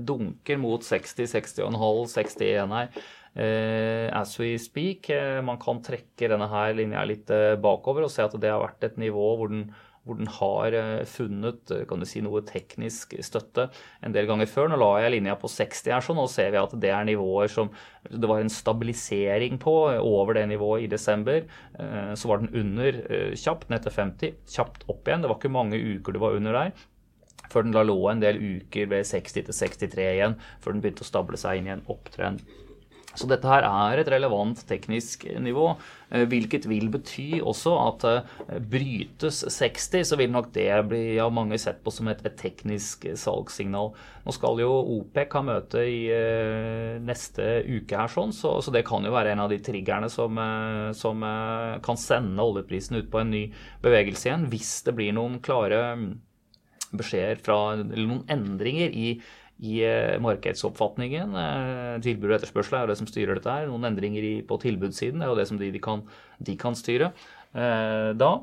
dunker 0.01 0.57
mot 0.57 0.81
60, 0.81 1.29
60,5, 1.35 1.69
61 2.15 2.73
her. 2.73 3.05
as 3.35 4.39
we 4.39 4.57
speak. 4.57 5.09
man 5.43 5.59
kan 5.59 5.81
trekke 5.83 6.29
denne 6.31 6.47
her 6.49 6.73
linja 6.73 7.03
litt 7.05 7.29
bakover 7.61 8.07
og 8.07 8.13
se 8.13 8.23
at 8.23 8.37
det 8.39 8.49
har 8.49 8.63
vært 8.63 8.87
et 8.87 8.97
nivå 8.97 9.25
hvor 9.37 9.51
den 9.51 9.67
hvor 10.05 10.19
den 10.19 10.29
har 10.29 10.75
eh, 10.77 11.03
funnet 11.09 11.71
eh, 11.73 11.83
kan 11.89 12.01
du 12.01 12.05
si, 12.07 12.21
noe 12.23 12.43
teknisk 12.45 13.15
støtte 13.25 13.67
en 14.05 14.13
del 14.13 14.27
ganger 14.29 14.49
før. 14.49 14.69
Nå 14.69 14.77
la 14.79 14.91
jeg 15.01 15.15
linja 15.15 15.35
på 15.41 15.49
60 15.49 15.91
her, 15.91 16.05
så 16.05 16.15
nå 16.17 16.27
ser 16.31 16.51
vi 16.53 16.61
at 16.61 16.75
det 16.81 16.91
er 16.93 17.07
nivåer 17.09 17.49
som 17.51 17.71
det 18.05 18.29
var 18.29 18.43
en 18.43 18.53
stabilisering 18.53 19.57
på 19.61 19.75
eh, 19.95 20.01
over 20.01 20.37
det 20.37 20.45
nivået 20.51 20.85
i 20.85 20.91
desember. 20.91 21.45
Så 22.15 22.29
var 22.29 22.39
den 22.39 22.53
under 22.55 22.95
kjapt, 23.35 23.67
ned 23.69 23.83
til 23.83 23.91
50, 23.91 24.35
kjapt 24.53 24.85
opp 24.91 25.07
igjen. 25.07 25.25
Det 25.25 25.31
var 25.31 25.39
ikke 25.39 25.51
mange 25.51 25.79
uker 25.79 26.15
det 26.15 26.21
var 26.21 26.37
under 26.37 26.55
der. 26.55 26.85
Før 27.51 27.65
den 27.65 27.75
la 27.75 27.83
lå 27.85 27.97
en 28.09 28.21
del 28.23 28.39
uker 28.39 28.87
ved 28.93 29.09
60 29.09 29.35
til 29.35 29.53
63 29.53 30.05
igjen, 30.13 30.37
før 30.63 30.75
den 30.75 30.85
begynte 30.85 31.05
å 31.05 31.09
stable 31.09 31.39
seg 31.39 31.59
inn 31.59 31.69
i 31.69 31.75
en 31.75 31.83
opptrend. 31.91 32.45
Så 33.15 33.27
dette 33.29 33.47
her 33.49 33.65
er 33.67 34.01
et 34.01 34.09
relevant 34.11 34.59
teknisk 34.67 35.25
nivå, 35.41 35.69
eh, 36.11 36.25
hvilket 36.29 36.67
vil 36.69 36.89
bety 36.93 37.39
også 37.39 37.75
at 37.79 38.05
eh, 38.09 38.59
brytes 38.59 39.41
60, 39.55 40.03
så 40.09 40.19
vil 40.19 40.33
nok 40.33 40.51
det 40.55 40.67
bli 40.89 41.03
av 41.23 41.31
mange 41.35 41.57
sett 41.61 41.81
på 41.83 41.93
som 41.93 42.09
et, 42.11 42.21
et 42.27 42.37
teknisk 42.39 43.07
salgssignal. 43.19 43.93
Nå 44.25 44.35
skal 44.35 44.59
jo 44.59 44.71
OPEC 44.97 45.37
ha 45.37 45.43
møte 45.45 45.83
i 45.85 45.99
uh, 46.09 46.95
neste 47.03 47.59
uke 47.67 47.93
her, 47.99 48.09
sånn, 48.09 48.33
så, 48.33 48.55
så, 48.65 48.73
det 48.73 48.81
kan 48.87 49.05
jo 49.05 49.13
være 49.13 49.35
en 49.35 49.43
av 49.43 49.51
de 49.51 49.59
triggerne 49.63 50.09
som, 50.09 50.39
som 50.97 51.21
kan 51.85 51.99
sende 52.01 52.41
oljeprisen 52.41 52.97
ut 52.97 53.11
på 53.13 53.21
en 53.21 53.31
ny 53.35 53.43
bevegelse 53.85 54.31
igjen, 54.31 54.47
hvis 54.49 54.79
det 54.87 54.95
blir 54.97 55.13
noen 55.13 55.37
klare 55.45 55.81
mm, 55.99 56.07
beskjeder 56.97 57.41
fra, 57.45 57.59
eller 57.77 58.07
noen 58.07 58.25
endringer 58.31 58.93
i 58.97 59.15
i 59.63 59.77
eh, 59.87 60.15
markedsoppfatningen. 60.23 61.35
Eh, 61.39 61.93
tilbud 62.03 62.31
og 62.31 62.35
etterspørsel 62.39 62.81
er 62.81 62.91
det 62.91 62.97
som 62.99 63.07
styrer 63.07 63.37
dette 63.37 63.51
her. 63.51 63.69
Noen 63.69 63.87
endringer 63.91 64.27
på 64.49 64.59
tilbudssiden 64.63 65.23
er 65.23 65.31
jo 65.31 65.37
det 65.39 65.47
som 65.49 65.61
de, 65.61 65.71
de, 65.71 65.81
kan, 65.83 66.03
de 66.43 66.57
kan, 66.59 66.75
styre 66.75 67.13
eh, 67.55 68.11
da. 68.19 68.33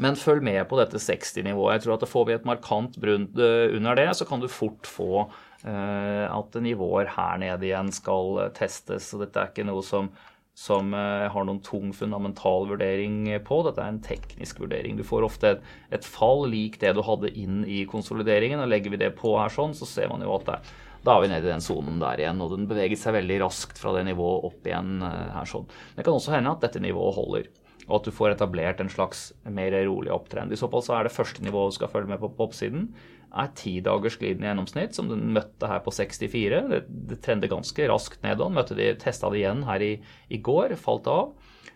Men 0.00 0.16
følg 0.16 0.40
med 0.46 0.62
på 0.70 0.78
dette 0.80 0.96
60-nivået. 0.96 1.74
Jeg 1.76 1.84
tror 1.84 1.98
at 1.98 2.08
Får 2.08 2.28
vi 2.28 2.36
et 2.38 2.46
markant 2.48 2.94
brudd 2.96 3.36
under 3.36 3.98
det, 3.98 4.08
så 4.16 4.24
kan 4.24 4.40
du 4.40 4.48
fort 4.48 4.88
få 4.88 5.26
at 5.62 6.56
nivåer 6.58 7.12
her 7.12 7.36
nede 7.38 7.68
igjen 7.68 7.92
skal 7.94 8.40
testes. 8.56 9.10
så 9.12 9.20
Dette 9.20 9.38
er 9.38 9.52
ikke 9.52 9.66
noe 9.68 9.84
som 9.86 10.08
som 10.54 10.92
har 10.92 11.46
noen 11.48 11.62
tung 11.64 11.94
fundamental 11.96 12.66
vurdering 12.68 13.24
på. 13.46 13.62
Dette 13.64 13.80
er 13.80 13.94
en 13.94 14.02
teknisk 14.04 14.60
vurdering. 14.60 14.98
Du 14.98 15.04
får 15.06 15.24
ofte 15.24 15.54
et, 15.54 15.62
et 15.96 16.04
fall 16.04 16.44
lik 16.52 16.76
det 16.82 16.92
du 16.96 17.00
hadde 17.06 17.32
inn 17.40 17.62
i 17.64 17.82
konsolideringen. 17.88 18.60
og 18.60 18.68
Legger 18.68 18.92
vi 18.92 19.00
det 19.00 19.14
på 19.16 19.32
her 19.40 19.52
sånn, 19.52 19.72
så 19.72 19.88
ser 19.88 20.12
man 20.12 20.20
jo 20.24 20.34
at 20.36 20.50
det, 20.50 20.58
da 21.02 21.16
er 21.16 21.24
vi 21.24 21.32
nede 21.32 21.48
i 21.48 21.54
den 21.54 21.64
sonen 21.64 21.98
der 22.02 22.20
igjen. 22.20 22.44
Og 22.44 22.52
den 22.52 22.68
beveger 22.70 23.00
seg 23.00 23.16
veldig 23.16 23.40
raskt 23.46 23.80
fra 23.80 23.94
det 23.96 24.04
nivået 24.10 24.46
opp 24.50 24.68
igjen 24.68 25.00
her 25.02 25.48
sånn. 25.48 25.66
Det 25.96 26.04
kan 26.04 26.20
også 26.20 26.36
hende 26.36 26.52
at 26.52 26.68
dette 26.68 26.84
nivået 26.84 27.16
holder 27.16 27.48
og 27.88 27.98
at 27.98 28.06
du 28.06 28.14
får 28.14 28.36
etablert 28.36 28.80
en 28.82 28.92
slags 28.92 29.30
mer 29.50 29.74
rolig 29.86 30.12
opptrend. 30.14 30.52
I 30.52 30.58
så 30.60 30.68
fall 30.70 30.84
så 30.86 30.98
er 30.98 31.08
det 31.08 31.16
første 31.16 31.42
nivået 31.44 31.72
du 31.72 31.78
skal 31.80 31.90
følge 31.92 32.12
med 32.12 32.22
på 32.22 32.30
på 32.32 32.46
oppsiden, 32.46 32.90
er 33.32 33.52
ti 33.56 33.78
dagers 33.84 34.18
glidende 34.20 34.50
gjennomsnitt, 34.50 34.96
som 34.96 35.08
den 35.08 35.30
møtte 35.32 35.68
her 35.68 35.80
på 35.84 35.92
64. 35.94 36.60
Det, 36.68 36.82
det 37.10 37.20
trender 37.24 37.50
ganske 37.50 37.86
raskt 37.88 38.20
nedover. 38.24 38.52
Møtte 38.58 38.76
de, 38.76 38.92
Testa 39.00 39.30
det 39.32 39.40
igjen 39.40 39.64
her 39.68 39.84
i, 39.84 39.94
i, 40.28 40.40
går, 40.44 40.76
falt 40.80 41.08
av. 41.10 41.32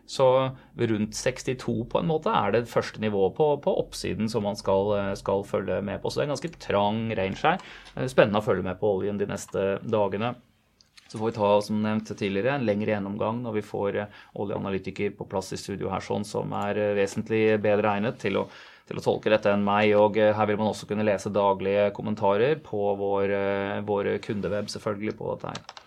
Så 0.07 0.27
rundt 0.79 1.17
62 1.19 1.73
på 1.91 1.99
en 1.99 2.11
måte 2.11 2.31
er 2.31 2.53
det 2.55 2.69
første 2.71 3.01
nivået 3.03 3.35
på, 3.39 3.49
på 3.65 3.73
oppsiden 3.81 4.29
som 4.31 4.45
man 4.47 4.59
skal, 4.59 4.93
skal, 5.19 5.43
følge 5.49 5.81
med 5.83 6.03
på. 6.03 6.13
Så 6.13 6.21
det 6.21 6.27
er 6.27 6.29
en 6.29 6.35
ganske 6.37 6.53
trang 6.63 7.01
range 7.19 7.41
her. 7.43 7.65
Spennende 8.05 8.43
å 8.43 8.47
følge 8.47 8.67
med 8.67 8.79
på 8.83 8.93
oljen 8.99 9.19
de 9.19 9.29
neste 9.31 9.65
dagene. 9.83 10.37
Så 11.09 11.19
får 11.19 11.27
vi 11.27 11.37
ta 11.37 11.51
som 11.63 11.83
nevnt 11.83 12.11
tidligere, 12.19 12.57
en 12.57 12.67
lengre 12.67 12.95
gjennomgang 12.95 13.39
når 13.45 13.59
vi 13.61 13.65
får 13.67 13.99
eh, 14.03 14.23
oljeanalytiker 14.43 15.15
på 15.19 15.29
plass 15.31 15.53
i 15.55 15.61
studio 15.61 15.93
her 15.93 16.03
sånn, 16.03 16.27
som 16.27 16.55
er 16.59 16.81
eh, 16.83 16.95
vesentlig 16.99 17.45
bedre 17.63 17.95
egnet 17.95 18.19
til 18.23 18.41
å, 18.43 18.47
til 18.89 18.99
å 18.99 19.05
tolke 19.05 19.31
dette 19.31 19.53
enn 19.55 19.65
meg. 19.67 19.95
Og 19.99 20.19
eh, 20.19 20.35
her 20.35 20.51
vil 20.51 20.59
man 20.61 20.73
også 20.73 20.91
kunne 20.91 21.07
lese 21.07 21.33
daglige 21.35 21.93
kommentarer 21.97 22.59
på 22.67 22.93
vår, 22.99 23.35
vår 23.87 24.17
kundeweb 24.27 24.73
selvfølgelig 24.73 25.19
på 25.21 25.35
dette 25.35 25.55
her. 25.55 25.86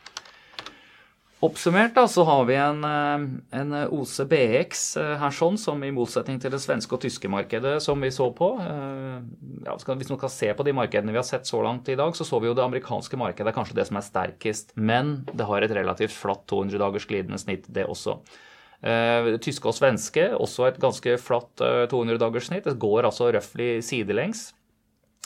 Oppsummert 1.40 1.94
da, 1.96 2.04
så 2.12 2.26
har 2.28 2.42
vi 2.50 2.56
en, 2.60 2.82
eh, 2.84 3.22
en 3.62 3.76
OCBX 3.96 4.82
eh, 5.00 5.14
her 5.22 5.32
sånn, 5.32 5.56
som 5.56 5.80
i 5.88 5.92
motsetning 5.96 6.36
til 6.44 6.52
det 6.52 6.60
svenske 6.60 6.98
og 6.98 7.00
tyske 7.06 7.32
markedet 7.32 7.78
som 7.84 8.02
vi 8.04 8.10
så 8.12 8.28
på 8.36 8.50
eh, 8.60 9.22
ja, 9.64 9.78
Hvis 9.78 10.12
man 10.12 10.20
skal 10.20 10.34
se 10.34 10.50
på 10.52 10.66
de 10.68 10.74
markedene 10.76 11.16
vi 11.16 11.22
har 11.22 11.28
sett 11.28 11.48
så 11.48 11.62
langt 11.64 11.88
i 11.88 11.96
dag, 11.96 12.12
så 12.18 12.28
så 12.28 12.42
vi 12.44 12.52
jo 12.52 12.58
det 12.58 12.66
amerikanske 12.66 13.16
markedet 13.20 13.54
er 13.54 13.56
kanskje 13.56 13.80
det 13.80 13.88
som 13.88 14.02
er 14.02 14.08
sterkest. 14.10 14.76
Men 14.76 15.22
det 15.32 15.48
har 15.48 15.64
et 15.64 15.78
relativt 15.80 16.18
flatt 16.18 16.44
200 16.52 16.84
dagers 16.84 17.08
glidende 17.08 17.40
snitt, 17.40 17.72
det 17.72 17.88
også. 17.88 18.20
Det 18.80 19.42
tyske 19.44 19.68
og 19.68 19.76
svenske, 19.76 20.30
også 20.40 20.70
et 20.70 20.78
ganske 20.80 21.18
flatt 21.20 21.60
200 21.92 22.20
dagers 22.20 22.48
snitt. 22.48 22.68
Det 22.68 22.80
går 22.80 23.08
altså 23.10 23.28
røftlig 23.36 23.82
sidelengs. 23.84 24.50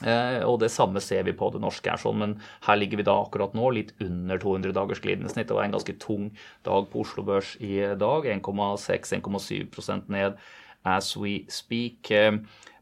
Eh, 0.01 0.41
og 0.41 0.57
det 0.63 0.71
samme 0.73 1.01
ser 1.03 1.21
vi 1.27 1.35
på 1.37 1.51
det 1.53 1.61
norske, 1.61 1.91
er 1.93 2.01
sånn, 2.01 2.17
men 2.23 2.33
her 2.65 2.79
ligger 2.79 2.99
vi 2.99 3.05
da 3.05 3.13
akkurat 3.21 3.53
nå 3.53 3.69
litt 3.75 3.93
under 4.01 4.41
200 4.41 4.73
dagers 4.75 5.03
glidende 5.03 5.29
snitt. 5.29 5.51
Det 5.51 5.57
var 5.57 5.67
en 5.67 5.77
ganske 5.77 5.97
tung 6.01 6.31
dag 6.65 6.89
på 6.89 7.03
Oslo 7.05 7.25
Børs 7.27 7.53
i 7.61 7.77
dag. 8.01 8.25
1,6-1,7% 8.25 10.09
ned 10.13 10.41
as 10.83 11.13
we 11.15 11.43
speak. 11.53 12.09
Eh, 12.11 12.33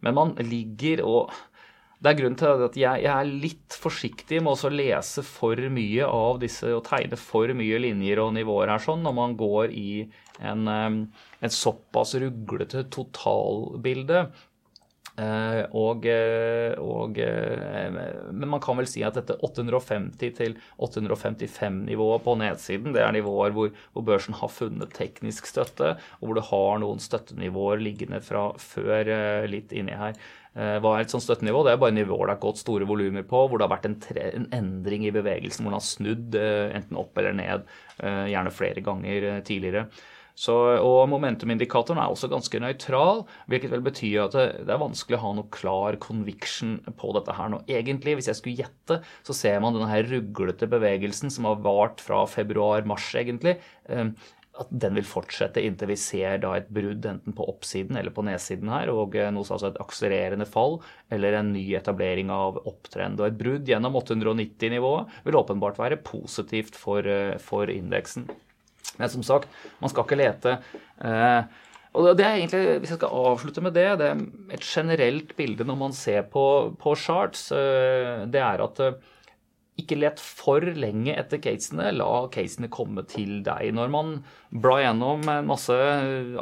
men 0.02 0.18
man 0.18 0.36
ligger 0.40 1.04
og 1.06 1.34
det 2.02 2.10
er 2.10 2.18
grunnen 2.18 2.38
til 2.40 2.64
at 2.66 2.78
jeg, 2.80 3.04
jeg 3.04 3.14
er 3.14 3.28
litt 3.44 3.76
forsiktig 3.78 4.40
med 4.42 4.58
å 4.58 4.70
lese 4.74 5.22
for 5.22 5.60
mye 5.70 6.08
av 6.10 6.40
disse 6.42 6.72
og 6.74 6.88
tegne 6.88 7.20
for 7.20 7.52
mye 7.54 7.78
linjer 7.84 8.24
og 8.24 8.32
nivåer 8.34 8.72
her 8.74 8.82
sånn 8.82 9.04
når 9.06 9.14
man 9.20 9.36
går 9.38 9.76
i 9.78 10.08
en, 10.42 10.64
eh, 10.66 10.96
en 11.46 11.54
såpass 11.54 12.16
ruglete 12.24 12.88
totalbilde. 12.90 14.24
Uh, 15.20 15.68
og, 15.76 16.06
eh, 16.08 16.72
og, 16.80 17.18
uh, 17.20 18.32
men 18.32 18.50
man 18.50 18.62
kan 18.64 18.78
vel 18.80 18.88
si 18.88 19.04
at 19.04 19.18
dette 19.20 19.36
850-855-nivået 19.44 22.24
på 22.24 22.36
nedsiden, 22.40 22.94
det 22.96 23.04
er 23.04 23.12
nivåer 23.14 23.52
hvor, 23.54 23.70
hvor, 23.92 24.04
børsen 24.08 24.34
har 24.40 24.50
funnet 24.50 24.94
teknisk 24.96 25.46
støtte, 25.52 26.00
og 26.22 26.26
hvor 26.26 26.36
det 26.40 26.48
har 26.48 26.80
noen 26.84 27.00
støttenivåer 27.04 27.78
liggende 27.84 28.20
fra 28.24 28.44
før 28.56 29.04
litt 29.52 29.72
inni 29.76 29.96
her. 30.00 30.14
Hva 30.52 30.98
er 30.98 31.02
et 31.06 31.14
sånt 31.14 31.24
støttenivå? 31.24 31.64
Det 31.64 31.72
er 31.72 31.80
bare 31.80 31.96
nivåer 31.96 32.28
det 32.28 32.36
har 32.36 32.44
gått 32.44 32.60
store 32.60 32.84
volumer 32.88 33.24
på, 33.28 33.48
hvor 33.48 33.56
det 33.56 33.64
har 33.68 33.76
vært 33.76 33.88
en, 33.88 34.00
tre, 34.04 34.24
en, 34.36 34.48
endring 34.56 35.04
i 35.08 35.16
bevegelsen, 35.16 35.64
hvor 35.64 35.72
den 35.72 35.80
har 35.80 35.88
snudd 35.88 36.36
enten 36.36 37.00
opp 37.00 37.14
eller 37.22 37.34
ned, 37.38 37.62
gjerne 38.02 38.52
flere 38.52 38.82
ganger 38.84 39.20
tidligere. 39.48 39.84
Så, 40.36 40.56
og 40.80 41.06
momentumindikatoren 41.12 42.02
er 42.02 42.12
også 42.12 42.30
ganske 42.32 42.62
nøytral, 42.64 43.24
hvilket 43.52 43.74
vel 43.74 43.86
betyr 43.86 44.26
at 44.26 44.36
det, 44.38 44.46
det, 44.66 44.74
er 44.74 44.82
vanskelig 44.82 45.20
å 45.20 45.24
ha 45.26 45.32
noe 45.38 45.54
klar 45.54 46.00
conviction 46.04 46.78
på 47.00 47.14
dette 47.18 47.38
her 47.38 47.54
nå. 47.54 47.62
Egentlig, 47.72 48.18
hvis 48.20 48.32
jeg 48.32 48.40
skulle 48.40 48.66
gjette, 48.66 49.02
så 49.28 49.38
ser 49.38 49.62
man 49.64 49.78
denne 49.78 49.92
her 49.92 50.08
ruglete 50.10 50.70
bevegelsen 50.72 51.34
som 51.34 51.50
har 51.50 51.64
vart 51.66 52.04
fra 52.04 52.24
februar-mars, 52.30 53.12
egentlig. 53.20 53.58
Eh, 53.92 54.14
at 54.60 54.72
den 54.84 54.98
vil 55.00 55.08
fortsette 55.08 55.62
inntil 55.64 55.94
vi 55.94 55.98
ser 56.00 56.42
da 56.44 56.54
et 56.58 56.70
brudd 56.74 57.06
enten 57.08 57.36
på 57.36 57.46
oppsiden 57.48 57.98
eller 58.00 58.14
på 58.16 58.26
nedsiden 58.28 58.72
her, 58.72 58.92
og 58.94 59.16
eh, 59.16 59.32
noe 59.34 59.48
altså 59.48 59.72
et 59.72 59.80
akselererende 59.82 60.48
fall 60.50 60.80
eller 61.14 61.40
en 61.40 61.54
ny 61.56 61.64
etablering 61.80 62.32
av 62.34 62.60
opptrend. 62.66 63.22
Og 63.22 63.30
et 63.30 63.40
brudd 63.40 63.72
gjennom 63.72 63.98
890-nivået 64.02 65.22
vil 65.28 65.40
åpenbart 65.40 65.80
være 65.82 66.02
positivt 66.06 66.80
for, 66.80 67.08
eh, 67.08 67.38
for 67.42 67.72
indeksen. 67.72 68.28
Men 69.00 69.12
som 69.12 69.24
sagt, 69.26 69.52
man 69.82 69.92
skal 69.92 70.08
ikke 70.08 70.20
lete. 70.20 70.58
Eh, 71.04 71.70
og 71.92 72.12
det 72.16 72.24
er 72.24 72.38
egentlig, 72.40 72.80
Hvis 72.80 72.94
jeg 72.94 73.02
skal 73.02 73.16
avslutte 73.32 73.64
med 73.64 73.74
det, 73.76 73.88
det 74.00 74.12
er 74.12 74.20
et 74.56 74.64
generelt 74.64 75.36
bilde 75.36 75.68
når 75.68 75.80
man 75.80 75.96
ser 75.96 76.24
på, 76.24 76.76
på 76.80 76.96
charts, 76.96 77.50
eh, 77.52 78.28
det 78.32 78.40
er 78.40 78.64
at 78.64 78.80
eh, 78.80 79.00
ikke 79.82 79.98
let 79.98 80.20
for 80.22 80.64
lenge 80.78 81.16
etter 81.18 81.42
casene. 81.42 81.90
La 81.96 82.28
casene 82.32 82.70
komme 82.72 83.04
til 83.10 83.42
deg. 83.44 83.72
Når 83.76 83.92
man 83.92 84.14
blar 84.52 84.84
gjennom 84.84 85.26
en 85.32 85.48
masse 85.50 85.76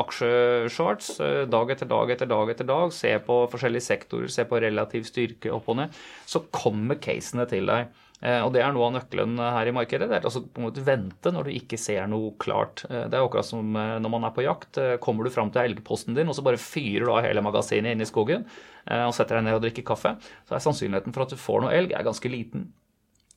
aksjeshorts 0.04 1.14
dag 1.50 1.74
etter 1.74 1.90
dag 1.90 2.14
etter 2.14 2.30
dag, 2.30 2.52
etter 2.52 2.68
dag, 2.68 2.94
ser 2.94 3.22
på 3.26 3.44
forskjellige 3.52 3.86
sektorer, 3.86 4.34
ser 4.34 4.50
på 4.50 4.60
relativ 4.60 5.08
styrke 5.08 5.54
opp 5.56 5.70
og 5.72 5.80
ned, 5.84 6.02
så 6.30 6.44
kommer 6.52 7.00
casene 7.02 7.48
til 7.50 7.70
deg. 7.70 7.94
Eh, 8.20 8.42
og 8.44 8.52
Det 8.52 8.60
er 8.60 8.74
noe 8.76 8.90
av 8.90 8.96
nøkkelen 8.98 9.38
her 9.40 9.70
i 9.70 9.74
markedet. 9.76 10.10
Det 10.10 10.18
er 10.18 10.28
altså 10.28 10.42
på 10.44 10.60
en 10.60 10.68
måte 10.68 10.84
vente 10.84 11.32
når 11.32 11.48
du 11.48 11.56
ikke 11.56 11.80
ser 11.80 12.08
noe 12.12 12.34
klart. 12.42 12.84
Eh, 12.90 13.06
det 13.08 13.16
er 13.16 13.24
akkurat 13.24 13.48
som 13.48 13.78
eh, 13.80 13.96
når 14.04 14.14
man 14.16 14.28
er 14.28 14.34
på 14.36 14.44
jakt. 14.44 14.80
Kommer 15.04 15.24
du 15.24 15.32
fram 15.34 15.52
til 15.54 15.64
elgposten 15.64 16.18
din 16.18 16.28
og 16.28 16.36
så 16.36 16.44
bare 16.46 16.60
fyrer 16.60 17.08
du 17.08 17.14
av 17.14 17.24
hele 17.24 17.44
magasinet 17.46 17.96
inn 17.96 18.04
i 18.04 18.10
skogen 18.10 18.46
og 18.90 19.12
setter 19.14 19.38
deg 19.38 19.44
ned 19.46 19.54
og 19.54 19.62
drikker 19.62 19.84
kaffe, 19.86 20.16
så 20.50 20.56
er 20.56 20.62
sannsynligheten 20.64 21.14
for 21.14 21.22
at 21.22 21.30
du 21.30 21.38
får 21.38 21.60
noe 21.62 21.74
elg 21.78 21.92
er 21.94 22.06
ganske 22.08 22.30
liten. 22.32 22.64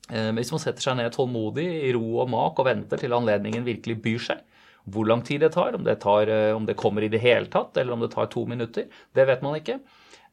Men 0.09 0.39
hvis 0.39 0.49
man 0.49 0.61
setter 0.63 0.81
seg 0.81 0.95
ned 0.97 1.11
tålmodig 1.13 1.65
i 1.83 1.91
ro 1.93 2.23
og 2.23 2.31
mak 2.31 2.57
og 2.57 2.65
venter 2.65 2.97
til 2.97 3.13
anledningen 3.13 3.67
virkelig 3.67 3.99
byr 4.01 4.23
seg, 4.31 4.41
hvor 4.89 5.05
lang 5.05 5.21
tid 5.27 5.43
det 5.45 5.51
tar, 5.53 5.77
om 5.77 5.85
det, 5.85 5.99
tar, 6.01 6.31
om 6.55 6.65
det 6.65 6.77
kommer 6.79 7.05
i 7.05 7.11
det 7.13 7.21
hele 7.21 7.51
tatt, 7.53 7.77
eller 7.77 7.93
om 7.93 8.01
det 8.01 8.09
tar 8.15 8.31
to 8.33 8.47
minutter, 8.49 8.87
det 9.13 9.27
vet 9.29 9.45
man 9.45 9.59
ikke. 9.59 9.77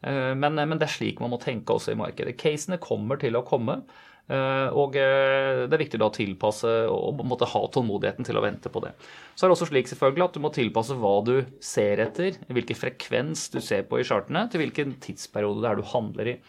Men, 0.01 0.57
men 0.57 0.79
det 0.81 0.89
er 0.89 0.95
slik 0.95 1.21
man 1.21 1.35
må 1.35 1.43
tenke 1.43 1.77
også 1.77 1.93
i 1.93 2.01
markedet. 2.01 2.39
Casene 2.41 2.81
kommer 2.81 3.21
til 3.21 3.37
å 3.37 3.45
komme. 3.45 3.83
Eh, 4.31 4.69
og 4.79 4.95
eh, 4.95 5.65
det 5.67 5.75
er 5.75 5.83
viktig 5.83 5.99
da 5.99 6.07
å 6.07 6.15
tilpasse 6.15 6.71
og 6.87 7.25
måtte 7.27 7.49
ha 7.51 7.65
tålmodigheten 7.75 8.27
til 8.29 8.39
å 8.39 8.45
vente 8.45 8.71
på 8.71 8.83
det. 8.85 8.95
Så 9.35 9.45
er 9.45 9.51
det 9.51 9.57
også 9.57 9.71
slik 9.73 9.91
selvfølgelig 9.91 10.27
at 10.29 10.37
du 10.37 10.45
må 10.45 10.53
tilpasse 10.55 10.97
hva 11.01 11.17
du 11.27 11.35
ser 11.65 12.03
etter, 12.05 12.39
hvilken 12.47 12.79
frekvens 12.79 13.49
du 13.51 13.59
ser 13.65 13.89
på 13.91 13.99
i 13.99 14.07
chartene, 14.07 14.47
til 14.51 14.63
hvilken 14.63 15.01
tidsperiode 15.03 15.65
det 15.65 15.73
er 15.73 15.81
du 15.81 15.89
handler 15.97 16.35
i. 16.37 16.41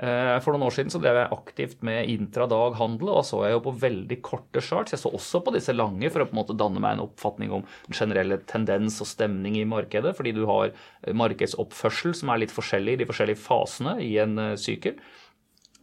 Eh, 0.00 0.38
for 0.40 0.56
noen 0.56 0.66
år 0.66 0.74
siden 0.74 0.90
så 0.90 0.98
drev 1.02 1.20
jeg 1.20 1.32
aktivt 1.36 1.86
med 1.86 2.10
intradag-handel, 2.16 3.12
og 3.12 3.20
da 3.20 3.24
så 3.30 3.44
jeg 3.44 3.54
jo 3.54 3.62
på 3.68 3.76
veldig 3.84 4.20
korte 4.26 4.64
charts. 4.64 4.96
Jeg 4.96 5.04
så 5.04 5.14
også 5.14 5.44
på 5.46 5.54
disse 5.54 5.76
lange 5.76 6.10
for 6.10 6.24
å 6.24 6.26
på 6.26 6.34
en 6.34 6.40
måte 6.40 6.58
danne 6.58 6.82
meg 6.82 6.96
en 6.96 7.06
oppfatning 7.06 7.54
om 7.54 7.66
den 7.86 8.00
generelle 8.00 8.40
tendens 8.50 8.98
og 9.04 9.12
stemning 9.12 9.60
i 9.60 9.68
markedet, 9.68 10.16
fordi 10.18 10.34
du 10.34 10.42
har 10.50 10.74
markedsoppførsel 11.06 12.16
som 12.16 12.34
er 12.34 12.42
litt 12.42 12.58
forskjellig 12.58 12.98
i 12.98 13.02
de 13.04 13.10
forskjellige 13.12 13.44
fasene 13.44 14.00
i 14.02 14.16
en 14.24 14.56
sykkel. 14.58 14.98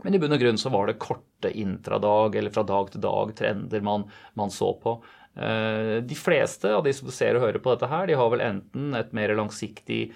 Men 0.04 0.16
i 0.16 0.20
bunn 0.22 0.36
og 0.36 0.42
grunn 0.42 0.60
så 0.62 0.72
var 0.74 0.90
det 0.90 1.00
korte 1.02 1.52
intradag 1.58 2.36
eller 2.38 2.54
fra 2.54 2.64
dag 2.68 2.92
til 2.94 3.04
dag 3.04 3.34
trender 3.38 3.86
man, 3.86 4.06
man 4.38 4.54
så 4.54 4.72
på. 4.82 4.98
Eh, 5.38 5.98
de 6.06 6.18
fleste 6.18 6.72
av 6.74 6.84
de 6.86 6.94
som 6.96 7.10
ser 7.14 7.38
og 7.38 7.46
hører 7.46 7.62
på 7.62 7.74
dette 7.74 7.90
her, 7.92 8.10
de 8.10 8.18
har 8.18 8.34
vel 8.34 8.46
enten 8.46 8.92
et 8.98 9.14
mer 9.18 9.34
langsiktig 9.38 10.08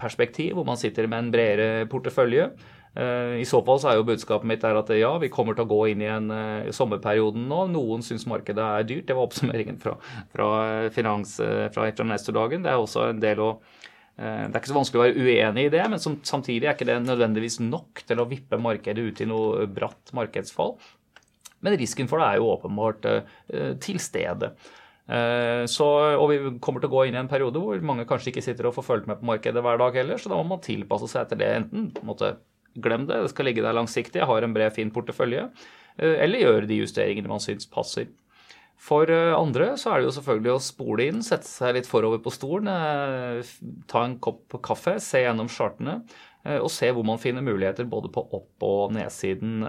perspektiv, 0.00 0.56
hvor 0.56 0.64
man 0.66 0.80
sitter 0.80 1.06
med 1.06 1.26
en 1.26 1.34
bredere 1.34 1.84
portefølje. 1.92 2.48
Eh, 2.96 3.36
I 3.40 3.46
så 3.48 3.60
fall 3.64 3.80
så 3.80 3.92
er 3.92 4.00
jo 4.00 4.08
budskapet 4.08 4.48
mitt 4.48 4.64
at 4.68 4.90
ja, 4.96 5.12
vi 5.20 5.30
kommer 5.32 5.56
til 5.56 5.64
å 5.64 5.70
gå 5.70 5.80
inn 5.92 6.02
i 6.04 6.10
en 6.12 6.32
uh, 6.32 6.72
sommerperioden 6.74 7.46
nå. 7.48 7.66
Noen 7.72 8.04
syns 8.04 8.26
markedet 8.28 8.64
er 8.64 8.88
dyrt. 8.88 9.06
Det 9.08 9.16
var 9.16 9.28
oppsummeringen 9.28 9.78
fra, 9.80 9.96
fra 10.34 10.50
finans 10.92 11.38
fra, 11.72 11.88
Nestor-dagen. 12.08 12.64
Det 12.64 12.72
er 12.72 12.80
også 12.80 13.08
en 13.12 13.22
del 13.22 13.44
å 13.44 13.54
Eh, 13.54 13.81
det 14.16 14.52
er 14.52 14.58
ikke 14.60 14.70
så 14.70 14.76
vanskelig 14.76 15.00
å 15.00 15.04
være 15.06 15.22
uenig 15.24 15.62
i 15.66 15.70
det, 15.72 15.82
men 15.88 16.00
samtidig 16.00 16.66
er 16.66 16.74
ikke 16.76 16.86
det 16.86 16.98
nødvendigvis 17.02 17.56
nok 17.64 18.02
til 18.06 18.20
å 18.20 18.26
vippe 18.28 18.58
markedet 18.60 19.02
ut 19.02 19.22
i 19.24 19.26
noe 19.26 19.64
bratt 19.72 20.12
markedsfall. 20.14 20.76
Men 21.62 21.78
risken 21.78 22.10
for 22.10 22.20
det 22.20 22.28
er 22.28 22.40
jo 22.42 22.52
åpenbart 22.52 23.08
uh, 23.08 23.74
til 23.82 24.00
stede. 24.02 24.52
Uh, 25.08 25.64
så, 25.70 25.86
og 26.18 26.26
vi 26.30 26.38
kommer 26.62 26.82
til 26.82 26.90
å 26.90 26.94
gå 26.94 27.04
inn 27.08 27.18
i 27.18 27.20
en 27.22 27.30
periode 27.30 27.62
hvor 27.62 27.84
mange 27.86 28.06
kanskje 28.08 28.32
ikke 28.32 28.44
sitter 28.44 28.68
og 28.68 28.76
får 28.76 28.88
fulgt 28.88 29.10
med 29.10 29.20
på 29.20 29.28
markedet 29.30 29.62
hver 29.64 29.78
dag 29.80 30.00
heller, 30.02 30.20
så 30.20 30.32
da 30.32 30.38
må 30.38 30.46
man 30.54 30.64
tilpasse 30.64 31.10
seg 31.10 31.24
etter 31.24 31.40
det. 31.40 31.52
Enten 31.60 31.90
måtte, 32.08 32.34
glem 32.82 33.06
det, 33.08 33.22
det 33.24 33.32
skal 33.32 33.48
ligge 33.50 33.64
der 33.64 33.78
langsiktig, 33.78 34.22
jeg 34.22 34.30
har 34.30 34.46
en 34.46 34.56
bred, 34.56 34.74
fin 34.74 34.92
portefølje, 34.94 35.48
eller 36.00 36.40
gjøre 36.40 36.68
de 36.70 36.78
justeringene 36.80 37.28
man 37.28 37.42
syns 37.42 37.68
passer. 37.68 38.08
For 38.82 39.06
andre 39.12 39.72
så 39.78 39.92
er 39.92 40.00
det 40.00 40.08
jo 40.08 40.16
selvfølgelig 40.16 40.52
å 40.56 40.62
spole 40.62 41.06
inn, 41.06 41.22
sette 41.22 41.46
seg 41.46 41.76
litt 41.76 41.86
forover 41.86 42.18
på 42.24 42.32
stolen, 42.34 42.66
ta 43.86 44.02
en 44.02 44.16
kopp 44.22 44.56
kaffe, 44.64 44.96
se 45.02 45.22
gjennom 45.22 45.50
chartene 45.52 46.00
og 46.42 46.66
se 46.74 46.88
hvor 46.90 47.06
man 47.06 47.20
finner 47.22 47.44
muligheter 47.46 47.86
både 47.86 48.08
på 48.10 48.24
opp- 48.34 48.64
og 48.66 48.96
nedsiden, 48.96 49.60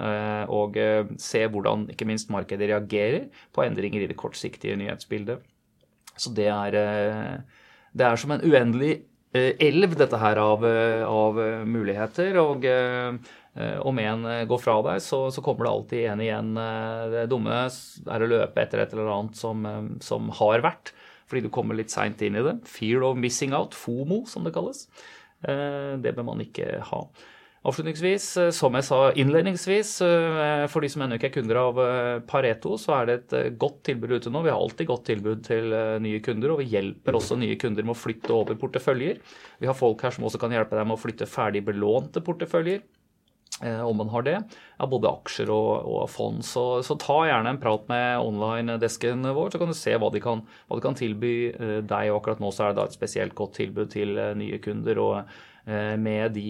og 0.49 0.79
se 1.21 1.43
hvordan 1.45 1.85
ikke 1.93 2.07
minst 2.09 2.31
markedet 2.33 2.71
reagerer 2.71 3.27
på 3.53 3.61
endringer 3.61 4.01
i 4.01 4.09
det 4.09 4.17
kortsiktige 4.17 4.79
nyhetsbildet. 4.81 5.45
Så 6.17 6.33
det 6.33 6.49
er, 6.49 6.79
det 7.93 8.07
er 8.07 8.17
som 8.17 8.33
en 8.33 8.41
uendelig 8.41 9.03
elv, 9.37 9.93
dette 9.97 10.17
her, 10.17 10.41
av, 10.41 10.65
av 11.05 11.37
muligheter. 11.69 12.41
og 12.41 12.65
Eh, 12.65 13.13
om 13.85 13.99
en 14.01 14.25
eh, 14.25 14.45
går 14.49 14.61
fra 14.61 14.79
deg, 14.87 15.01
så, 15.05 15.27
så, 15.31 15.41
kommer 15.45 15.67
det 15.67 15.73
alltid 15.73 16.05
en 16.09 16.21
igjen. 16.25 16.53
Eh, 16.57 17.01
det 17.13 17.25
dumme 17.29 17.59
er 17.67 18.25
å 18.25 18.29
løpe 18.29 18.63
etter 18.63 18.81
et 18.81 18.95
eller 18.95 19.11
annet 19.13 19.37
som, 19.37 19.67
som 20.01 20.31
har 20.39 20.63
vært, 20.65 20.93
fordi 21.29 21.45
du 21.45 21.51
kommer 21.53 21.77
litt 21.77 21.93
seint 21.93 22.21
inn 22.25 22.39
i 22.39 22.45
det. 22.45 22.57
Fear 22.69 23.05
of 23.05 23.19
missing 23.19 23.53
out, 23.53 23.77
FOMO 23.77 24.23
som 24.29 24.47
det 24.47 24.55
kalles. 24.55 24.87
Det 25.43 26.11
bør 26.15 26.23
man 26.23 26.39
ikke 26.39 26.77
ha. 26.87 26.99
Avslutningsvis, 27.67 28.25
som 28.55 28.75
jeg 28.77 28.85
sa 28.87 28.99
innledningsvis, 29.19 29.91
for 30.71 30.83
de 30.83 30.89
som 30.91 31.03
ennå 31.03 31.17
ikke 31.17 31.29
er 31.31 31.33
kunder 31.35 31.59
av 31.59 31.81
Pareto, 32.29 32.77
så 32.79 32.93
er 32.95 33.09
det 33.09 33.17
et 33.17 33.57
godt 33.59 33.81
tilbud 33.89 34.13
ute 34.15 34.31
nå. 34.31 34.43
Vi 34.45 34.51
har 34.53 34.59
alltid 34.59 34.87
godt 34.87 35.05
tilbud 35.09 35.43
til 35.47 35.75
nye 36.03 36.21
kunder, 36.23 36.53
og 36.53 36.63
vi 36.63 36.69
hjelper 36.71 37.19
også 37.19 37.39
nye 37.41 37.59
kunder 37.59 37.87
med 37.87 37.95
å 37.95 37.99
flytte 37.99 38.35
over 38.35 38.59
porteføljer. 38.59 39.19
Vi 39.59 39.67
har 39.67 39.79
folk 39.79 40.03
her 40.05 40.15
som 40.15 40.27
også 40.29 40.39
kan 40.43 40.55
hjelpe 40.55 40.79
deg 40.79 40.87
med 40.87 40.95
å 40.95 41.03
flytte 41.03 41.27
ferdig 41.27 41.65
belånte 41.67 42.23
porteføljer. 42.23 42.83
Eh, 43.61 43.81
om 43.81 43.97
man 43.97 44.09
har 44.09 44.21
det, 44.21 44.39
av 44.81 44.89
både 44.89 45.11
aksjer 45.11 45.51
og, 45.53 45.85
og 45.85 46.09
fond. 46.09 46.41
Så, 46.45 46.81
så, 46.85 46.97
ta 46.99 47.19
gjerne 47.27 47.53
en 47.53 47.61
prat 47.61 47.85
med 47.91 48.23
online-desken 48.25 49.27
vår, 49.29 49.53
så 49.53 49.61
kan 49.61 49.69
du 49.69 49.77
se 49.77 49.93
hva 50.01 50.09
de 50.13 50.21
kan, 50.23 50.41
hva 50.67 50.79
de 50.79 50.85
kan 50.85 50.97
tilby 50.97 51.33
eh, 51.51 51.79
deg. 51.85 52.11
og 52.11 52.21
Akkurat 52.21 52.41
nå 52.43 52.51
så 52.55 52.67
er 52.67 52.77
det 52.77 52.87
et 52.89 52.97
spesielt 52.97 53.37
godt 53.37 53.59
tilbud 53.61 53.93
til 53.93 54.17
eh, 54.17 54.33
nye 54.39 54.61
kunder. 54.63 55.01
og 55.03 55.41
Med 55.63 56.33
de 56.35 56.47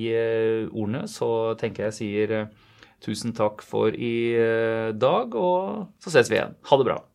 ordene 0.74 1.04
så 1.06 1.54
tenker 1.62 1.86
jeg 1.86 1.98
sier 2.00 2.34
tusen 2.98 3.36
takk 3.38 3.62
for 3.62 3.94
i 3.94 4.34
dag, 4.98 5.38
og 5.38 5.86
så 6.02 6.18
ses 6.18 6.34
vi 6.34 6.40
igjen. 6.40 6.58
Ha 6.66 6.80
det 6.82 6.88
bra. 6.90 7.04